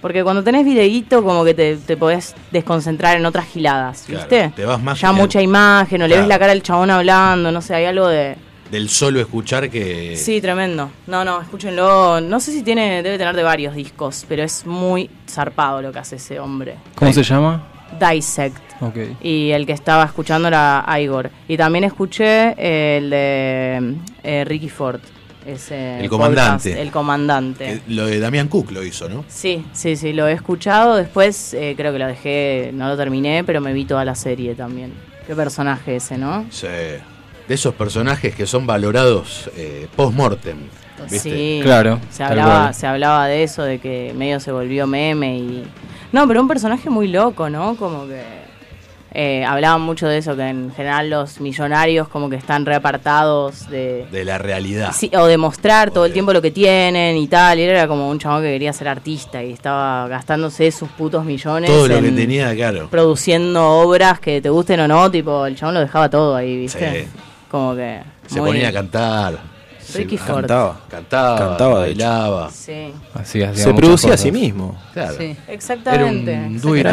[0.00, 4.52] Porque cuando tenés videíto, como que te, te podés desconcentrar en otras giladas, Claro, ¿viste?
[4.56, 6.22] te vas más ya mucha imagen, o le Claro.
[6.22, 8.36] ves la cara al chabón hablando, no sé, hay algo de...
[8.70, 10.16] Del solo escuchar que.
[10.16, 10.90] Sí, tremendo.
[11.08, 12.20] No, no, escúchenlo.
[12.20, 15.98] No sé si tiene, debe tener de varios discos, pero es muy zarpado lo que
[15.98, 16.76] hace ese hombre.
[16.94, 17.64] ¿Cómo se llama?
[17.98, 18.56] Dissect.
[18.80, 18.96] Ok.
[19.22, 21.30] Y el que estaba escuchando era Igor.
[21.48, 22.50] Y también escuché
[22.98, 25.00] el de eh, Ricky Ford.
[25.46, 26.70] Ese El comandante.
[26.70, 27.82] podcast, el comandante.
[27.86, 29.24] que lo de Damián Cook lo hizo, ¿no?
[29.28, 30.96] Sí, sí, sí, lo he escuchado.
[30.96, 34.54] Después eh, creo que lo dejé, no lo terminé, pero me vi toda la serie
[34.54, 34.92] también.
[35.26, 36.44] Qué personaje ese, ¿no?
[36.50, 36.66] Sí.
[36.66, 37.00] De
[37.54, 40.58] esos personajes que son valorados eh, post-mortem.
[41.10, 41.18] ¿viste?
[41.18, 45.64] Sí, Claro, Se hablaba, se hablaba de eso, de que medio se volvió meme y...
[46.12, 47.76] No, pero un personaje muy loco, ¿no?
[47.76, 48.22] Como que...
[49.12, 54.06] eh, hablaban mucho de eso, que en general los millonarios como que están reapartados de...
[54.10, 54.92] De la realidad.
[54.94, 57.58] Sí, o de mostrar todo el tiempo lo que tienen y tal.
[57.58, 61.68] Y era como un chabón que quería ser artista y estaba gastándose sus putos millones.
[61.70, 62.88] Todo lo que en tenía, claro.
[62.88, 67.02] Produciendo obras que te gusten o no, tipo, el chabón lo dejaba todo ahí, ¿viste?
[67.04, 67.08] Sí.
[67.50, 68.00] Como que.
[68.28, 69.49] Se muy- ponía a cantar.
[69.94, 70.36] Ricky Ford.
[70.40, 70.80] Cantaba.
[70.88, 72.50] Cantaba, Cantaba, bailaba.
[72.50, 74.76] Sí, Así Se producía a sí mismo.
[74.92, 75.16] Claro.
[75.18, 75.36] Sí.
[75.48, 76.32] exactamente.
[76.32, 76.86] Era un do it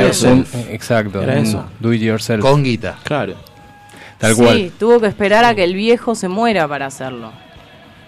[0.70, 1.22] exacto.
[1.22, 1.66] Era un eso.
[1.80, 2.42] Do it yourself.
[2.42, 2.98] Con guita.
[3.04, 3.36] Claro.
[4.18, 4.72] Tal sí, cual.
[4.80, 7.32] tuvo que esperar a que el viejo se muera para hacerlo.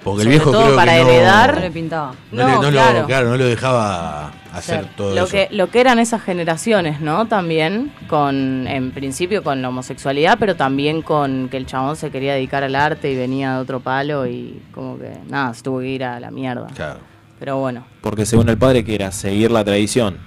[0.03, 1.55] Porque el viejo todo creo para que heredar.
[1.55, 2.13] No le pintaba.
[2.31, 2.99] No, le- No, no claro.
[3.01, 4.93] Lo, claro, no lo dejaba hacer Claro.
[4.97, 5.31] todo lo eso.
[5.31, 10.55] que lo que eran esas generaciones no también con en principio con la homosexualidad pero
[10.55, 14.25] también con que el chabón se quería dedicar al arte y venía de otro palo
[14.27, 16.99] y como que nada se tuvo que ir a la mierda Claro.
[17.39, 20.17] pero bueno Porque según el padre que era seguir la tradición.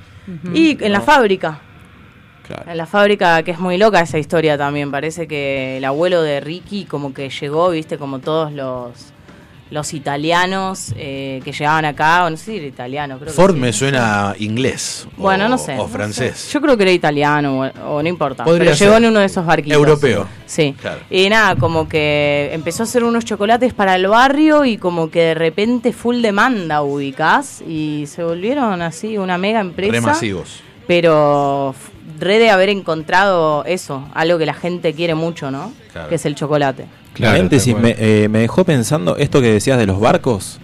[0.55, 1.61] y en la fábrica
[2.47, 2.71] Claro.
[2.73, 6.41] en la fábrica que es muy loca esa historia también parece que el abuelo de
[6.41, 9.12] Ricky como que llegó viste como todos los
[9.73, 13.55] los italianos eh, que llegaban acá o no sé si era italiano creo que Ford
[13.55, 13.61] sí.
[13.61, 15.09] me suena inglés.
[15.17, 15.77] Bueno, o, no sé.
[15.79, 16.51] O francés.
[16.53, 18.45] Yo creo que era italiano o, o no importa.
[18.45, 18.87] Podría pero ser.
[18.89, 19.77] llegó en uno de esos barquitos.
[19.77, 20.27] Europeo.
[20.47, 20.77] Sí.
[20.81, 21.01] Claro.
[21.11, 25.21] Y nada, como que empezó a hacer unos chocolates para el barrio y como que
[25.23, 29.93] de repente full demanda ubicás y se volvieron así una mega empresa.
[29.93, 30.61] Remasivos.
[30.87, 35.73] Pero f- re de haber encontrado eso, algo que la gente quiere mucho, ¿no?
[35.93, 36.09] Claro.
[36.11, 36.87] Que es el chocolate.
[37.15, 40.61] Claro, Paréntesis, me, eh, me dejó pensando esto que decías de los barcos.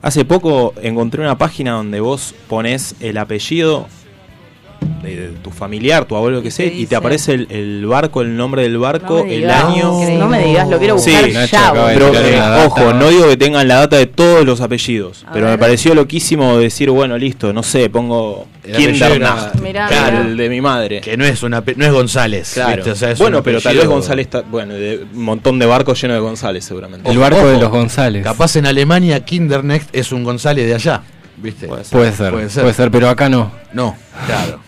[0.00, 3.86] Hace poco encontré una página donde vos pones el apellido
[5.02, 8.36] de, de tu familiar, tu abuelo, que sé, y te aparece el, el barco, el
[8.36, 9.92] nombre del barco, No el año.
[10.18, 11.70] No me digas, lo quiero Sí, buscar ya.
[11.72, 11.86] boludo.
[12.12, 15.46] Pero, eh, ojo, no digo que tengan la data de todos los apellidos, A pero
[15.46, 15.54] ver.
[15.54, 19.54] me pareció loquísimo decir, bueno, listo, no sé, pongo Kindernach,
[20.26, 21.00] el de mi madre.
[21.00, 22.52] Que no es una no es González.
[22.54, 22.76] Claro.
[22.76, 22.90] ¿viste?
[22.90, 26.00] O sea, es bueno, pero tal vez González está, bueno, de un montón de barcos
[26.00, 27.10] llenos de González seguramente.
[27.10, 28.22] El Ojo, barco de los González.
[28.24, 31.02] Capaz en Alemania Kindernecht es un González de allá.
[31.36, 31.66] ¿Viste?
[31.66, 31.98] Puede ser.
[31.98, 32.12] Puede
[32.50, 33.50] ser, Puede ser, pero acá no.
[33.72, 34.60] No, claro.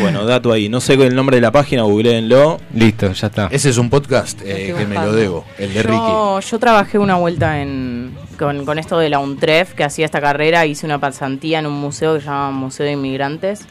[0.00, 0.68] Bueno, dato ahí.
[0.68, 2.58] No sé el nombre de la página, googleenlo.
[2.74, 3.48] Listo, ya está.
[3.50, 5.96] Ese es un podcast eh, que me lo debo, el de Ricky.
[5.96, 10.20] Yo, yo trabajé una vuelta en, con, con esto de la UNTREF, que hacía esta
[10.20, 13.66] carrera, hice una pasantía en un museo que se llama Museo de Inmigrantes,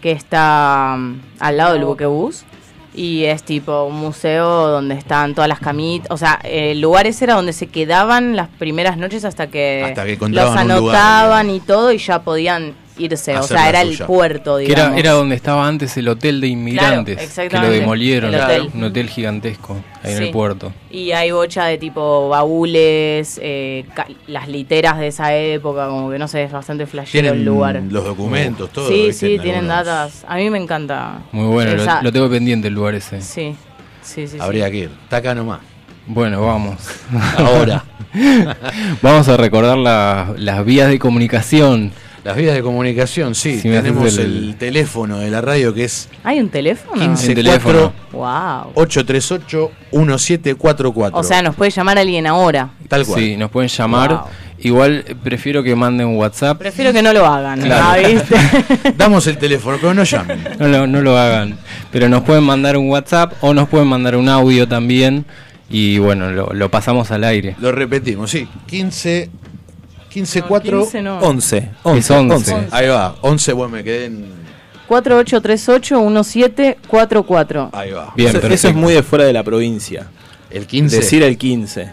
[0.00, 2.44] que está mm, al lado del buquebús.
[2.94, 6.10] Y es tipo un museo donde están todas las camitas.
[6.10, 10.06] O sea, el lugar ese era donde se quedaban las primeras noches hasta que, Hasta
[10.06, 13.36] que los lugar, anotaban y todo y ya podían irse.
[13.36, 14.92] o sea, era el puerto, Que digamos.
[14.92, 18.70] era, era donde estaba antes el hotel de inmigrantes, que lo demolieron, el hotel.
[18.74, 20.72] un hotel gigantesco ahí en el puerto.
[20.90, 23.84] Y hay bocha de tipo baúles, eh,
[24.26, 27.82] las literas de esa época, como que no sé, es bastante flashero el lugar.
[27.90, 28.88] los documentos, todo.
[28.88, 29.86] sí, sí, En tienen algunos.
[29.86, 30.24] datas.
[30.28, 31.18] A mí me encanta.
[31.32, 33.20] Muy bueno, lo- esa- lo, tengo pendiente el lugar ese.
[33.20, 33.54] Sí,
[34.02, 34.28] sí, sí.
[34.28, 34.36] sí.
[34.40, 34.90] Habría que ir.
[35.04, 35.60] Está acá nomás.
[36.06, 36.76] Bueno, vamos.
[37.36, 37.84] Ahora.
[39.02, 41.92] vamos a recordar la- las vías de comunicación.
[42.26, 43.60] Las vías de comunicación, sí.
[43.60, 44.56] Si tenemos el- el...
[44.56, 47.00] teléfono de la radio que es ¿Hay un teléfono?
[47.00, 47.92] 15 El teléfono.
[48.10, 48.72] Wow.
[48.74, 51.16] 838 1744.
[51.20, 52.70] O sea, nos puede llamar alguien ahora.
[52.88, 53.20] tal cual.
[53.20, 54.10] Sí, nos pueden llamar.
[54.10, 54.20] Wow.
[54.58, 56.58] Igual eh, prefiero que manden un WhatsApp.
[56.58, 57.84] Prefiero que no lo hagan, Claro.
[57.90, 58.34] ¿ah, ¿viste?
[58.96, 60.42] Damos el teléfono, pero no llamen.
[60.58, 61.56] No lo, no lo hagan.
[61.92, 65.24] Pero nos pueden mandar un WhatsApp o nos pueden mandar un audio también.
[65.70, 67.54] Y bueno, lo, lo pasamos al aire.
[67.60, 68.48] Lo repetimos, sí.
[68.66, 69.30] 15
[70.16, 71.18] 15 No, 4 15 no.
[71.18, 71.68] 11.
[71.82, 71.98] 11.
[71.98, 72.56] Es 11.
[72.70, 74.24] Ahí va, 11, bueno, me quedé en
[74.88, 77.68] 4838-1744.
[77.72, 78.12] ahí va.
[78.16, 80.06] Bien, eso, eso es muy de fuera de la provincia.
[80.50, 81.92] El 15 Decir el 15.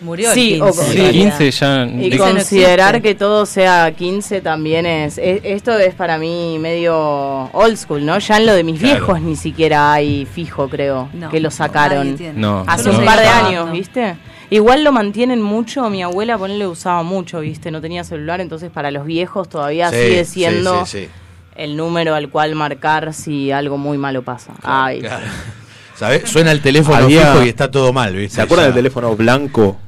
[0.00, 0.78] Murió Sí, el o 15.
[0.78, 1.38] con- en Sí, realidad.
[1.38, 1.84] 15 ya.
[1.84, 3.08] Y no considerar existe.
[3.10, 8.18] que todo sea 15 también es, e- Esto es para mí medio old school, ¿no?
[8.18, 8.94] Ya en lo de mis Claro.
[8.96, 12.16] viejos ni siquiera hay fijo, creo, No, que lo sacaron.
[12.36, 12.64] No.
[12.66, 13.72] Hace un par de años, no.
[13.72, 14.16] ¿viste?
[14.50, 15.88] Igual lo mantienen mucho.
[15.90, 17.70] Mi abuela, ponele, usaba mucho, ¿viste?
[17.70, 21.08] No tenía celular, entonces para los viejos todavía Sí, sigue siendo sí, sí.
[21.54, 24.54] el número al cual marcar si algo muy malo pasa.
[24.62, 25.00] Ay.
[25.00, 25.24] Claro.
[25.94, 26.28] ¿Sabés?
[26.28, 28.36] Suena el teléfono Había- fijo y está todo mal, ¿viste?
[28.36, 29.78] ¿Se acuerdan del teléfono blanco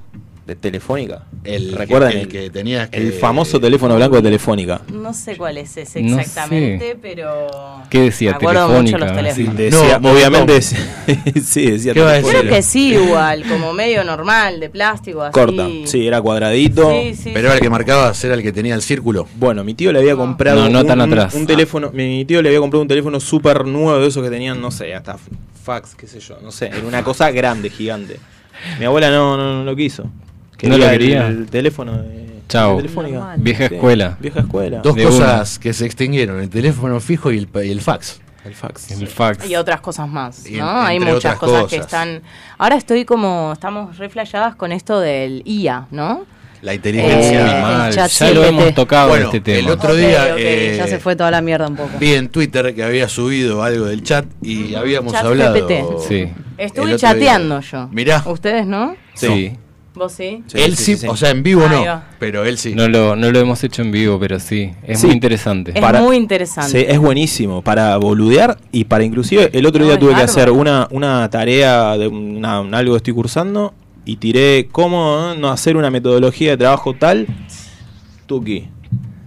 [0.46, 1.24] de Telefónica?
[1.44, 4.80] El ¿Recuerdan que- el, el que tenías que- el famoso teléfono blanco de Telefónica?
[4.92, 7.48] No sé cuál es ese No exactamente, pero.
[7.90, 8.30] ¿Qué decía?
[8.30, 9.50] Me acuerdo mucho Telefónica, los teléfonos.
[9.56, 9.62] sí.
[9.62, 11.40] Decía, No, obviamente, no.
[11.44, 12.40] sí, decía ¿Qué va a Telefónica.
[12.40, 15.32] Creo que sí, igual, como medio normal, de plástico, así.
[15.32, 16.90] Corta, sí, era cuadradito.
[16.90, 17.56] Sí, sí, Pero era sí.
[17.58, 19.28] el que marcabas, era el que tenía el círculo.
[19.36, 21.34] Bueno, mi tío le había comprado No, tan un- atrás.
[21.34, 24.60] un teléfono, mi tío le había comprado un teléfono súper nuevo de esos que tenían,
[24.60, 25.16] no sé, hasta
[25.64, 28.18] fax, qué sé yo, no sé, era una cosa grande, gigante.
[28.78, 30.04] Mi abuela no, no, no lo quiso.
[30.68, 31.26] ¿No lo el- quería?
[31.26, 32.76] El, teléfono de Chao.
[32.76, 33.34] Telefónica.
[33.38, 34.16] Vieja Sí, escuela.
[34.20, 34.80] Vieja escuela.
[34.82, 38.20] Dos De cosas que se extinguieron, el teléfono fijo y el, pa- y el fax.
[38.44, 38.90] El fax.
[38.90, 39.48] El fax.
[39.48, 40.50] Y otras cosas más, ¿no?
[40.80, 42.22] en- Hay muchas cosas, que están...
[42.58, 43.52] Ahora estoy como...
[43.52, 46.26] Estamos reflejadas con esto del IA, ¿no?
[46.60, 47.56] La Eh, inteligencia.
[47.56, 47.92] el mal.
[47.94, 49.58] chat Ya lo hemos tocado Bueno, este tema.
[49.58, 51.90] el otro día eh, Ya se fue toda la mierda un poco.
[51.98, 55.98] vi en Twitter que había subido algo del chat y habíamos Chat hablado.
[56.06, 56.28] Sí.
[56.58, 57.68] Estuve chateando día.
[57.70, 57.88] yo.
[57.90, 58.22] Mirá.
[58.26, 58.94] ¿Ustedes no?
[59.14, 59.56] Sí.
[59.94, 60.42] ¿Vos sí?
[60.46, 61.06] Sí, él sí, sí, sí, sí.
[61.06, 62.74] o sea, en vivo no, pero él sí.
[62.74, 65.06] No lo, no lo hemos hecho en vivo, pero sí, es Sí.
[65.06, 65.72] muy interesante.
[65.74, 66.70] Es Para- muy interesante.
[66.80, 70.50] Sí, es buenísimo para boludear y para inclusive el otro No, día tuve que hacer
[70.50, 73.74] una, una tarea de una- un algo que estoy cursando
[74.06, 77.26] y tiré cómo no hacer una metodología de trabajo tal.
[78.26, 78.68] Tuki.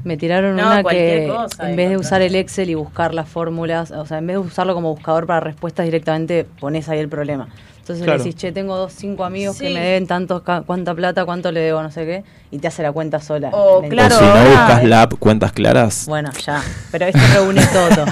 [0.04, 3.14] Me tiraron No, una cualquier que cosa, en vez de usar el Excel y buscar
[3.14, 7.00] las fórmulas, o sea, en vez de usarlo como buscador para respuestas directamente, pones ahí
[7.00, 7.48] el problema.
[7.86, 8.18] Entonces Claro.
[8.18, 11.52] le decís, che, tengo dos, cinco amigos que me deben tantos, ca- cuánta plata, cuánto
[11.52, 13.50] le debo, no sé qué, y te hace la cuenta sola.
[13.54, 16.64] O, La claro, o si no ahora- buscas la app cuentas claras, Bueno, ya.
[16.92, 18.06] Pero esto reúne todo.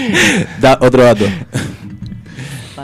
[0.60, 1.24] da otro dato.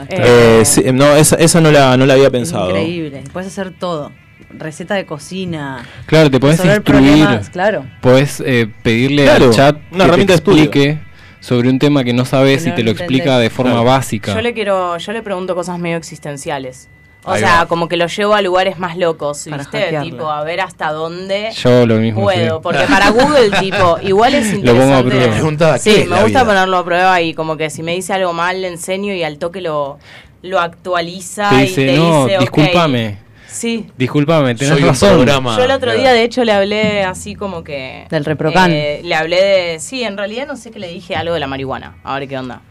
[0.07, 2.69] Eh, Eh, sí, no, esa, esa no, la, no la había pensado.
[2.69, 3.21] Increíble.
[3.33, 4.11] Puedes hacer todo.
[4.57, 5.83] Receta de cocina.
[6.05, 7.85] Claro, te podés instruir, problemas, claro.
[8.01, 10.63] podés eh, pedirle Claro, al chat una que herramienta de te estudio.
[10.63, 10.99] explique
[11.39, 13.71] sobre un tema que no sabes Que y no te lo lo explica de forma
[13.71, 13.85] Claro.
[13.85, 14.33] básica.
[14.33, 16.89] Yo le quiero, yo le pregunto cosas medio existenciales.
[17.25, 17.65] O Ahí sea, va.
[17.65, 19.99] como que lo llevo a lugares más locos, Para ¿viste?
[20.03, 22.21] Tipo, a ver hasta dónde Yo lo mismo.
[22.23, 22.55] puedo.
[22.57, 22.59] sí.
[22.63, 25.09] Porque para Google, tipo, igual es Lo pongo a interesante.
[25.09, 25.25] prueba.
[25.27, 26.45] Me preguntaba, ¿qué Sí, me gusta vida?
[26.45, 29.37] ponerlo a prueba y como que si me dice algo mal, le enseño y al
[29.37, 29.99] toque lo,
[30.43, 32.41] lo actualiza Te y dice, te no, dice, ok".
[32.41, 33.17] discúlpame,
[33.51, 33.87] Sí.
[33.97, 35.09] discúlpame, tenés Soy un razón.
[35.15, 35.57] programa.
[35.57, 38.05] Yo el otro día, de hecho, le hablé así como que...
[38.09, 38.71] Del reprocan.
[38.71, 39.79] eh, le hablé de...
[39.79, 41.97] Sí, en realidad no sé qué le dije algo de la marihuana.
[42.03, 42.61] A ver qué onda.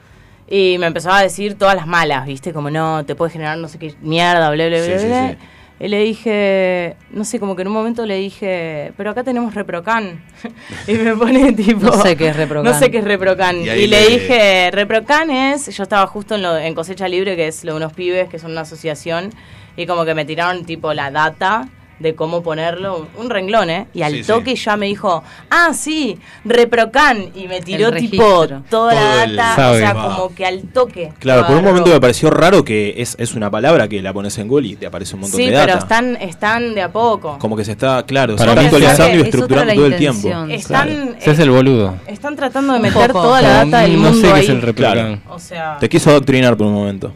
[0.48, 2.52] Y me empezaba a decir todas las malas, ¿viste?
[2.52, 5.36] Como no, te puede generar no sé qué mierda, bla, bla, bla, Sí, sí, sí.
[5.80, 9.54] Y le dije, no sé, como que en un momento le dije, pero acá tenemos
[9.54, 10.20] Reprocan.
[10.88, 11.86] y me pone tipo...
[11.86, 12.72] No sé qué es Reprocan.
[12.72, 13.56] No sé qué es Reprocan.
[13.56, 17.46] Y le, le- dije, Reprocan es, yo estaba justo en, lo, en Cosecha Libre, que
[17.46, 19.30] es lo de unos pibes, que son una asociación,
[19.76, 21.68] y como que me tiraron tipo la data
[21.98, 23.86] de cómo ponerlo, un, renglón, ¿eh?
[23.94, 24.26] Y al Sí, sí.
[24.28, 29.36] toque ya me dijo, ah, sí, Reprocan, y me tiró tipo toda Todo la el-
[29.36, 30.00] data, o sea, Sabe.
[30.14, 31.12] como que al toque.
[31.18, 34.36] Claro, por un momento me pareció raro que es, es una palabra que la pones
[34.38, 35.78] en Google y te aparece un montón Sí, de pero data.
[35.78, 37.38] están, están de a poco.
[37.38, 40.28] Como que se está, claro, Para se está mí actualizando y estructurando todo el tiempo.
[40.48, 41.14] Están, Claro.
[41.20, 41.96] Se hace el boludo.
[42.06, 44.44] están tratando de meter toda la data del no mundo sé qué ahí.
[44.44, 45.20] es el.
[45.28, 47.12] O sea, Te quiso adoctrinar por un momento.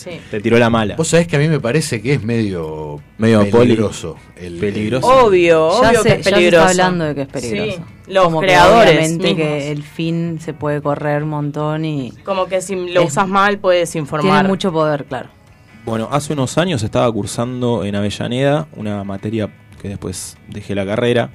[0.00, 0.20] Sí.
[0.30, 0.96] Te tiró la mala.
[0.96, 4.16] Vos sabés que a mí me parece que es medio, Medio peligroso.
[4.36, 5.06] el- Peligroso.
[5.26, 7.72] Obvio, Ya obvio se, que es ya se está hablando de que es peligroso.
[8.06, 9.36] Sí, los Como que creadores obviamente mismos.
[9.46, 13.28] que el fin se puede correr un montón y Como que si lo Es- usas
[13.28, 14.46] mal puedes tiene informar.
[14.46, 15.28] mucho poder, claro.
[15.84, 19.48] Bueno, hace unos años estaba cursando en Avellaneda una materia
[19.80, 21.30] que después dejé la carrera.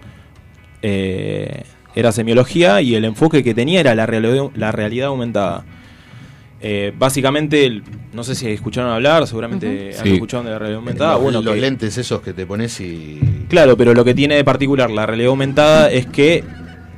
[0.82, 1.63] Eh,
[1.95, 5.63] era semiología y el enfoque que tenía era la realidad, la realidad aumentada.
[6.68, 10.13] Eh, básicamente, el- no sé si escucharon hablar, seguramente han Sí.
[10.13, 11.13] escuchado de la realidad aumentada.
[11.13, 13.20] los, bueno, los que- lentes esos que te pones y...
[13.49, 16.43] Claro, pero lo que tiene de particular la realidad aumentada es que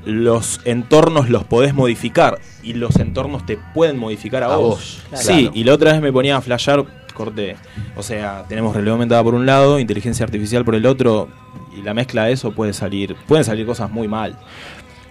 [0.05, 5.03] los entornos los podés modificar y los entornos te pueden modificar a, A vos.
[5.11, 7.57] vos, Sí, y la otra vez me ponía a flashear, corté.
[7.97, 11.27] O sea, tenemos realidad aumentada por un lado, inteligencia artificial por el otro,
[11.77, 14.37] y la mezcla de eso puede salir, pueden salir cosas muy mal.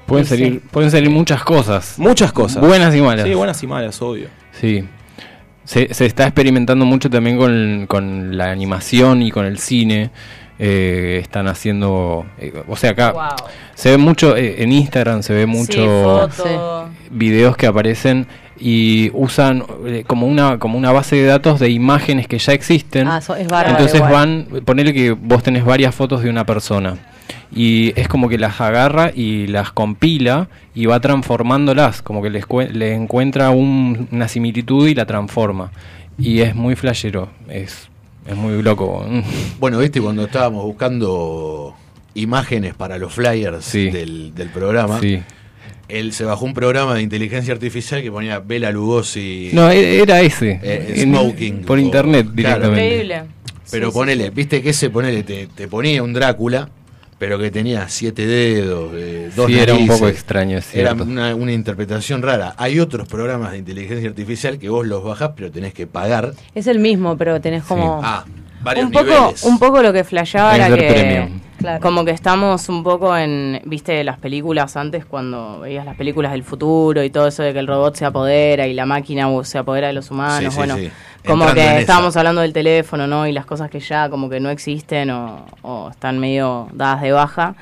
[0.06, 1.98] Pueden Sí, salir, pueden salir muchas cosas.
[1.98, 2.62] Muchas cosas.
[2.64, 3.26] Buenas y malas.
[3.26, 4.28] Sí, buenas y malas, obvio.
[4.60, 4.84] Sí.
[5.64, 10.10] Se, se está experimentando mucho también con, con la animación y con el cine.
[10.58, 12.24] Eh, están haciendo.
[12.38, 13.22] eh, o sea, acá Wow.
[13.74, 14.36] se ve mucho.
[14.36, 16.48] eh, en Instagram se ve mucho Sí,
[17.10, 18.26] videos que aparecen
[18.58, 23.06] y usan eh, como una como una base de datos de imágenes que ya existen.
[23.08, 23.70] Ah, eso es bárbaro.
[23.76, 24.12] Entonces igual.
[24.12, 26.96] van, ponele que vos tenés varias fotos de una persona
[27.54, 32.46] y es como que las agarra y las compila y va transformándolas, como que les
[32.46, 35.70] cue- le encuentra un- una similitud y la transforma.
[36.18, 37.88] Y es muy flashero, es,
[38.26, 39.04] es muy loco.
[39.60, 41.74] Bueno, viste, cuando estábamos buscando
[42.14, 43.90] imágenes para los flyers Sí.
[43.90, 45.22] del, del programa, Sí.
[45.88, 50.20] Él se bajó un programa de inteligencia artificial que ponía Bela Lugosi, No, e- era
[50.20, 50.58] ese.
[50.62, 52.34] Eh, En- Smoking, por o- internet claro.
[52.70, 52.84] directamente.
[52.84, 53.22] Increíble.
[53.70, 54.30] pero Sí, ponele, sí.
[54.34, 56.68] viste que ese ponele, te, te ponía un Drácula,
[57.18, 61.34] pero que tenía siete dedos, eh, dos Sí, era un poco extraño, es Era una,
[61.34, 62.54] una interpretación rara.
[62.58, 66.32] Hay otros programas de inteligencia artificial que vos los bajás, pero tenés que pagar.
[66.54, 68.00] Es el mismo, pero tenés como...
[68.04, 68.24] Ah,
[68.62, 69.42] varios un poco, niveles.
[69.44, 71.40] un poco lo que flasheaba era que premium.
[71.66, 71.80] Claro.
[71.82, 76.42] como que estamos un poco en, viste, las películas antes cuando veías las películas del
[76.44, 79.88] futuro y todo eso de que el robot se apodera y la máquina se apodera
[79.88, 80.90] de los humanos, Sí, sí, bueno, sí.
[81.26, 83.26] como que estábamos hablando del teléfono, ¿no?
[83.26, 87.12] Y las cosas que ya como que no existen o, o están medio dadas de
[87.12, 87.54] baja.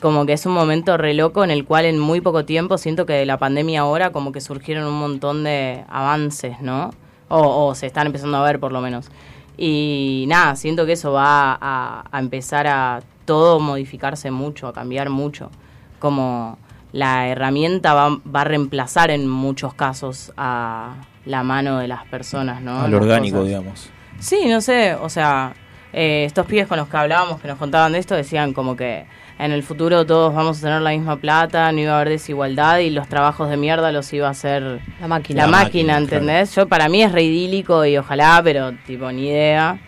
[0.00, 3.06] Como que es un momento re loco en el cual en muy poco tiempo siento
[3.06, 6.90] que de la pandemia ahora como que surgieron un montón de avances, ¿no?
[7.28, 9.08] O, o se están empezando a ver por lo menos.
[9.56, 15.10] Y nada, siento que eso va a, a empezar a todo modificarse mucho, a cambiar
[15.10, 15.50] mucho.
[15.98, 16.58] Como
[16.92, 20.94] la herramienta va, va a reemplazar en muchos casos a
[21.24, 22.80] la mano de las personas, ¿no?
[22.82, 23.48] Al orgánico, cosas.
[23.48, 23.90] digamos.
[24.18, 25.54] Sí, no sé, o sea,
[25.92, 29.06] eh, estos pibes con los que hablábamos, que nos contaban de esto, decían como que
[29.38, 32.78] en el futuro todos vamos a tener la misma plata, no iba a haber desigualdad
[32.78, 35.42] y los trabajos de mierda los iba a hacer La máquina.
[35.42, 36.54] la, La máquina, máquina, ¿entendés?
[36.54, 39.78] Yo para mí es re idílico y ojalá, pero tipo ni idea.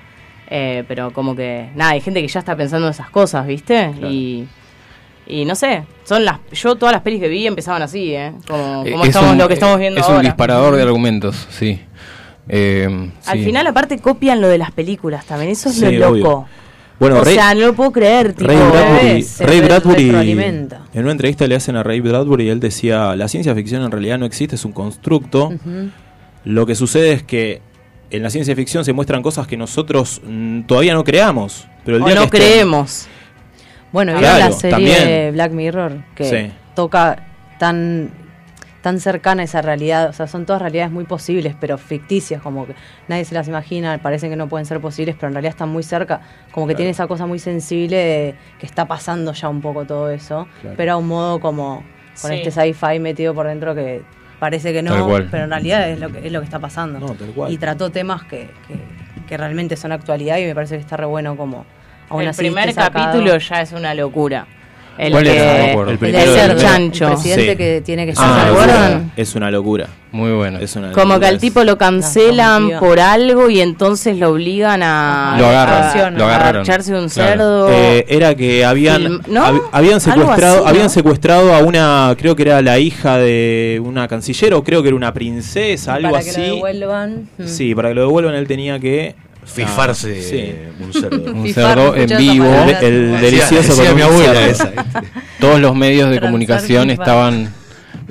[0.57, 3.90] Eh, pero como que, nada, hay gente que ya está pensando en esas cosas, ¿viste?
[4.09, 4.44] Y,
[5.26, 8.32] y no sé, son las yo todas las pelis que vi empezaban así, ¿eh?
[8.46, 10.18] Como, Eh, como es estamos, un- lo que estamos viendo Es ahora.
[10.18, 11.80] un disparador de argumentos, sí.
[12.48, 13.44] Eh, Al sí.
[13.44, 16.24] final aparte copian lo de las películas también, eso es Sí, lo obvio.
[16.24, 16.46] loco.
[17.00, 20.09] Bueno, o Ray, sea, no lo puedo creer, tipo, Ray Bradbury, Ray Bradbury
[20.94, 23.90] en una entrevista le hacen a Ray Bradbury y él decía, la ciencia ficción en
[23.90, 25.52] realidad no existe, es un constructo.
[26.44, 27.61] Lo que sucede es que
[28.16, 31.66] en la ciencia ficción se muestran cosas que nosotros mm, todavía no creamos.
[31.84, 33.06] Pero el o día no que estén- creemos.
[33.92, 35.04] Bueno, y Claro, la serie también.
[35.06, 36.52] de Black Mirror que Sí.
[36.74, 37.24] toca
[37.58, 38.10] tan
[38.82, 42.66] tan cercana a esa realidad, o sea, son todas realidades muy posibles, pero ficticias, como
[42.66, 42.74] que
[43.08, 45.82] nadie se las imagina, parecen que no pueden ser posibles, pero en realidad están muy
[45.82, 46.20] cerca,
[46.52, 50.10] como que tiene esa cosa muy sensible de que está pasando ya un poco todo
[50.10, 50.76] eso, Claro.
[50.76, 51.82] pero a un modo como
[52.20, 52.36] con Sí.
[52.42, 54.02] este sci-fi metido por dentro que
[54.39, 56.99] parece que no, pero en realidad es lo que es lo que está pasando.
[57.01, 57.53] No, tal cual.
[57.53, 58.76] Y trató temas que, que,
[59.26, 61.64] que realmente son actualidad y me parece que está re bueno como
[62.09, 63.05] aún el así primer sacado.
[63.07, 64.47] capítulo ya es una locura.
[64.97, 65.74] El ¿Cuál que, era?
[65.74, 65.90] No.
[65.90, 67.07] El El chancho.
[67.09, 67.57] presidente Sí.
[67.57, 68.62] que tiene que Es ser una ¿se locura.
[68.74, 69.12] acuerdan?
[69.16, 69.86] Es una locura.
[70.12, 70.59] Muy bueno.
[70.61, 75.34] Es una Como que al tipo lo cancelan por algo y entonces lo obligan a,
[75.38, 76.62] Lo agarran, a, lo a agarraron.
[76.62, 77.30] echarse un Claro.
[77.66, 77.68] cerdo.
[77.72, 79.45] Eh, era que habían Film- ¿no?
[79.45, 80.68] hab- habían secuestrado así, ¿no?
[80.70, 84.88] habían secuestrado a una creo que era la hija de una canciller o creo que
[84.88, 87.28] era una princesa algo para que así lo devuelvan.
[87.45, 90.55] Sí para que lo devuelvan él tenía que Fifarse Sí.
[90.80, 91.32] un cerdo.
[91.34, 92.47] Un Fifar, cerdo en vivo.
[92.80, 94.84] el, delicioso Decía con mi abuela.
[95.38, 97.53] Todos los medios de Transar comunicación estaban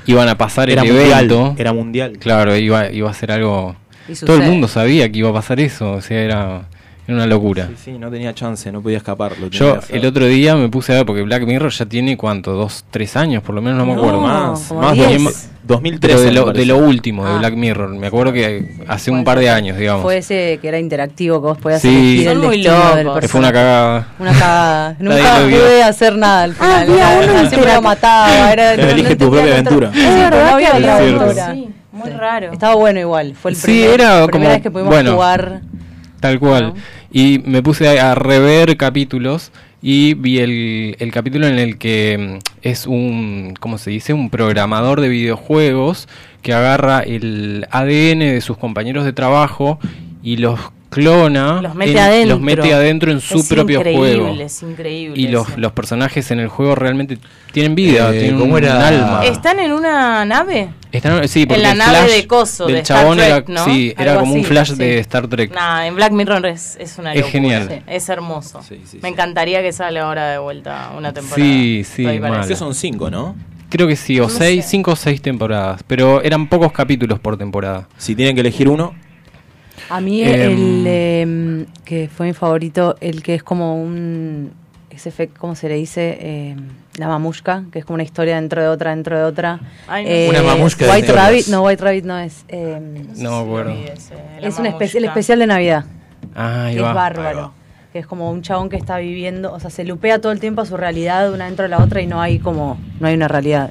[0.06, 1.56] iban a pasar era el mundial evento.
[1.58, 3.76] era mundial Claro, iba, iba a ser algo.
[4.08, 6.64] Y Todo el mundo sabía que iba a pasar eso, o sea, era,
[7.08, 7.68] era una locura.
[7.68, 10.94] sí, sí, no tenía chance no podía escapar lo Yo el otro día me puse
[10.94, 13.86] a ver, porque Black Mirror ya tiene cuánto, dos, tres años, por lo menos no
[13.86, 14.20] me acuerdo.
[14.22, 15.24] más más 10.
[15.24, 17.38] dos- 2013 Pero de lo, de lo último de Ah.
[17.38, 20.02] Black Mirror, me acuerdo que hace un par de años, digamos.
[20.04, 22.26] Fue ese que era interactivo, que vos podías Sí.
[22.26, 23.20] elegir muy locos.
[23.22, 24.08] Que fue una cagada.
[24.20, 24.96] Una cagada.
[25.00, 26.70] Nunca pude hacer nada al final.
[26.76, 28.52] Ah, había Era- uno siempre lo mataba.
[28.52, 29.88] Era, Elige tu propia aventura.
[29.96, 31.56] Es verdad no había que aventura.
[31.94, 32.52] muy raro.
[32.52, 33.34] Estaba bueno igual.
[33.34, 35.14] Fue el Sí, primer, era primera como- vez que pudimos bueno.
[35.14, 35.62] jugar.
[36.24, 36.74] Tal cual.
[37.12, 39.52] Y me puse a, a rever capítulos
[39.82, 44.14] y vi el, el capítulo en el que mm, es un, ¿cómo se dice?
[44.14, 46.08] Un programador de videojuegos
[46.42, 49.80] que agarra el ADN de sus compañeros de trabajo
[50.24, 50.62] y los
[50.94, 51.62] clona.
[51.62, 52.30] Los mete en- adentro.
[52.36, 54.42] Los mete adentro en su Es propio increíble, juego.
[54.42, 55.20] Es increíble.
[55.22, 57.18] Y los, los personajes en el juego realmente
[57.52, 58.88] tienen vida, Eh, tienen ¿cómo un era?
[58.88, 59.26] alma.
[59.26, 60.70] ¿Están en una nave?
[60.92, 63.44] Están- sí, porque la el nave flash de coso, del de Star chabón Trek, era,
[63.48, 63.66] ¿no?
[63.66, 64.76] sí, era Algo como un flash sí.
[64.76, 65.52] de Star Trek.
[65.54, 67.32] Nah, en Black Mirror es, es una Es locura.
[67.32, 67.68] genial.
[67.70, 68.62] Sí, Es hermoso.
[68.62, 69.14] Sí, sí, Me sí.
[69.14, 71.44] encantaría que salga ahora de vuelta una temporada.
[71.44, 72.06] Sí, sí,
[72.56, 73.36] son cinco no
[73.70, 74.70] Creo que sí, o No seis, sé.
[74.70, 77.88] cinco o seis temporadas, pero eran pocos capítulos por temporada.
[77.98, 78.94] si tienen que elegir uno
[79.90, 84.52] A mí el em, que fue mi favorito, el que es como un
[84.90, 86.18] ese efecto, ¿cómo se le dice?
[86.52, 86.68] Em,
[86.98, 89.60] la mamushka, que es como una historia dentro de otra, dentro de otra.
[89.88, 90.28] Ay, no Eh.
[90.30, 91.12] Una mamushka White.
[91.12, 92.46] Rabbit, no, White Rabbit no es.
[92.48, 93.74] em, No la
[94.48, 95.86] es un espe- el especial de Navidad,
[96.36, 96.90] Ah, ahí que va.
[96.90, 97.54] es bárbaro.
[97.92, 100.62] Que es como un chabón que está viviendo, o sea, se lupea todo el tiempo
[100.62, 103.14] a su realidad de una dentro de la otra y no hay como, no hay
[103.16, 103.70] una realidad.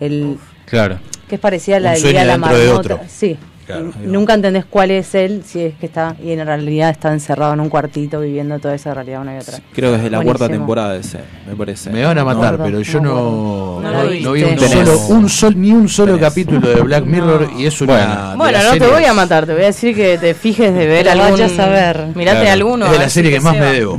[0.00, 0.36] El,
[0.66, 0.98] Claro.
[1.28, 2.94] que es parecida a la Un del sueño día de la dentro de marmota.
[2.94, 3.00] otro.
[3.08, 3.36] Sí.
[3.72, 7.54] Claro, nunca entendés cuál es él, si es que está, y en realidad está encerrado
[7.54, 9.58] en un cuartito viviendo toda esa realidad una y otra.
[9.72, 12.64] creo que es de la cuarta temporada ese me parece Me van a matar, No,
[12.64, 14.64] pero yo no, no, no no, lo vi- no vi viste.
[14.64, 16.28] un solo, un sol, ni un solo Tenés.
[16.28, 17.94] capítulo de Black Mirror y es una.
[17.94, 18.30] Bueno.
[18.30, 20.86] de Bueno, no te voy a matar, te voy a decir que te fijes de
[20.86, 21.32] ver algún.
[21.32, 22.06] vayas a ver.
[22.14, 22.52] Mirate Claro.
[22.52, 22.86] alguno.
[22.86, 23.98] Es de la serie que más me debo,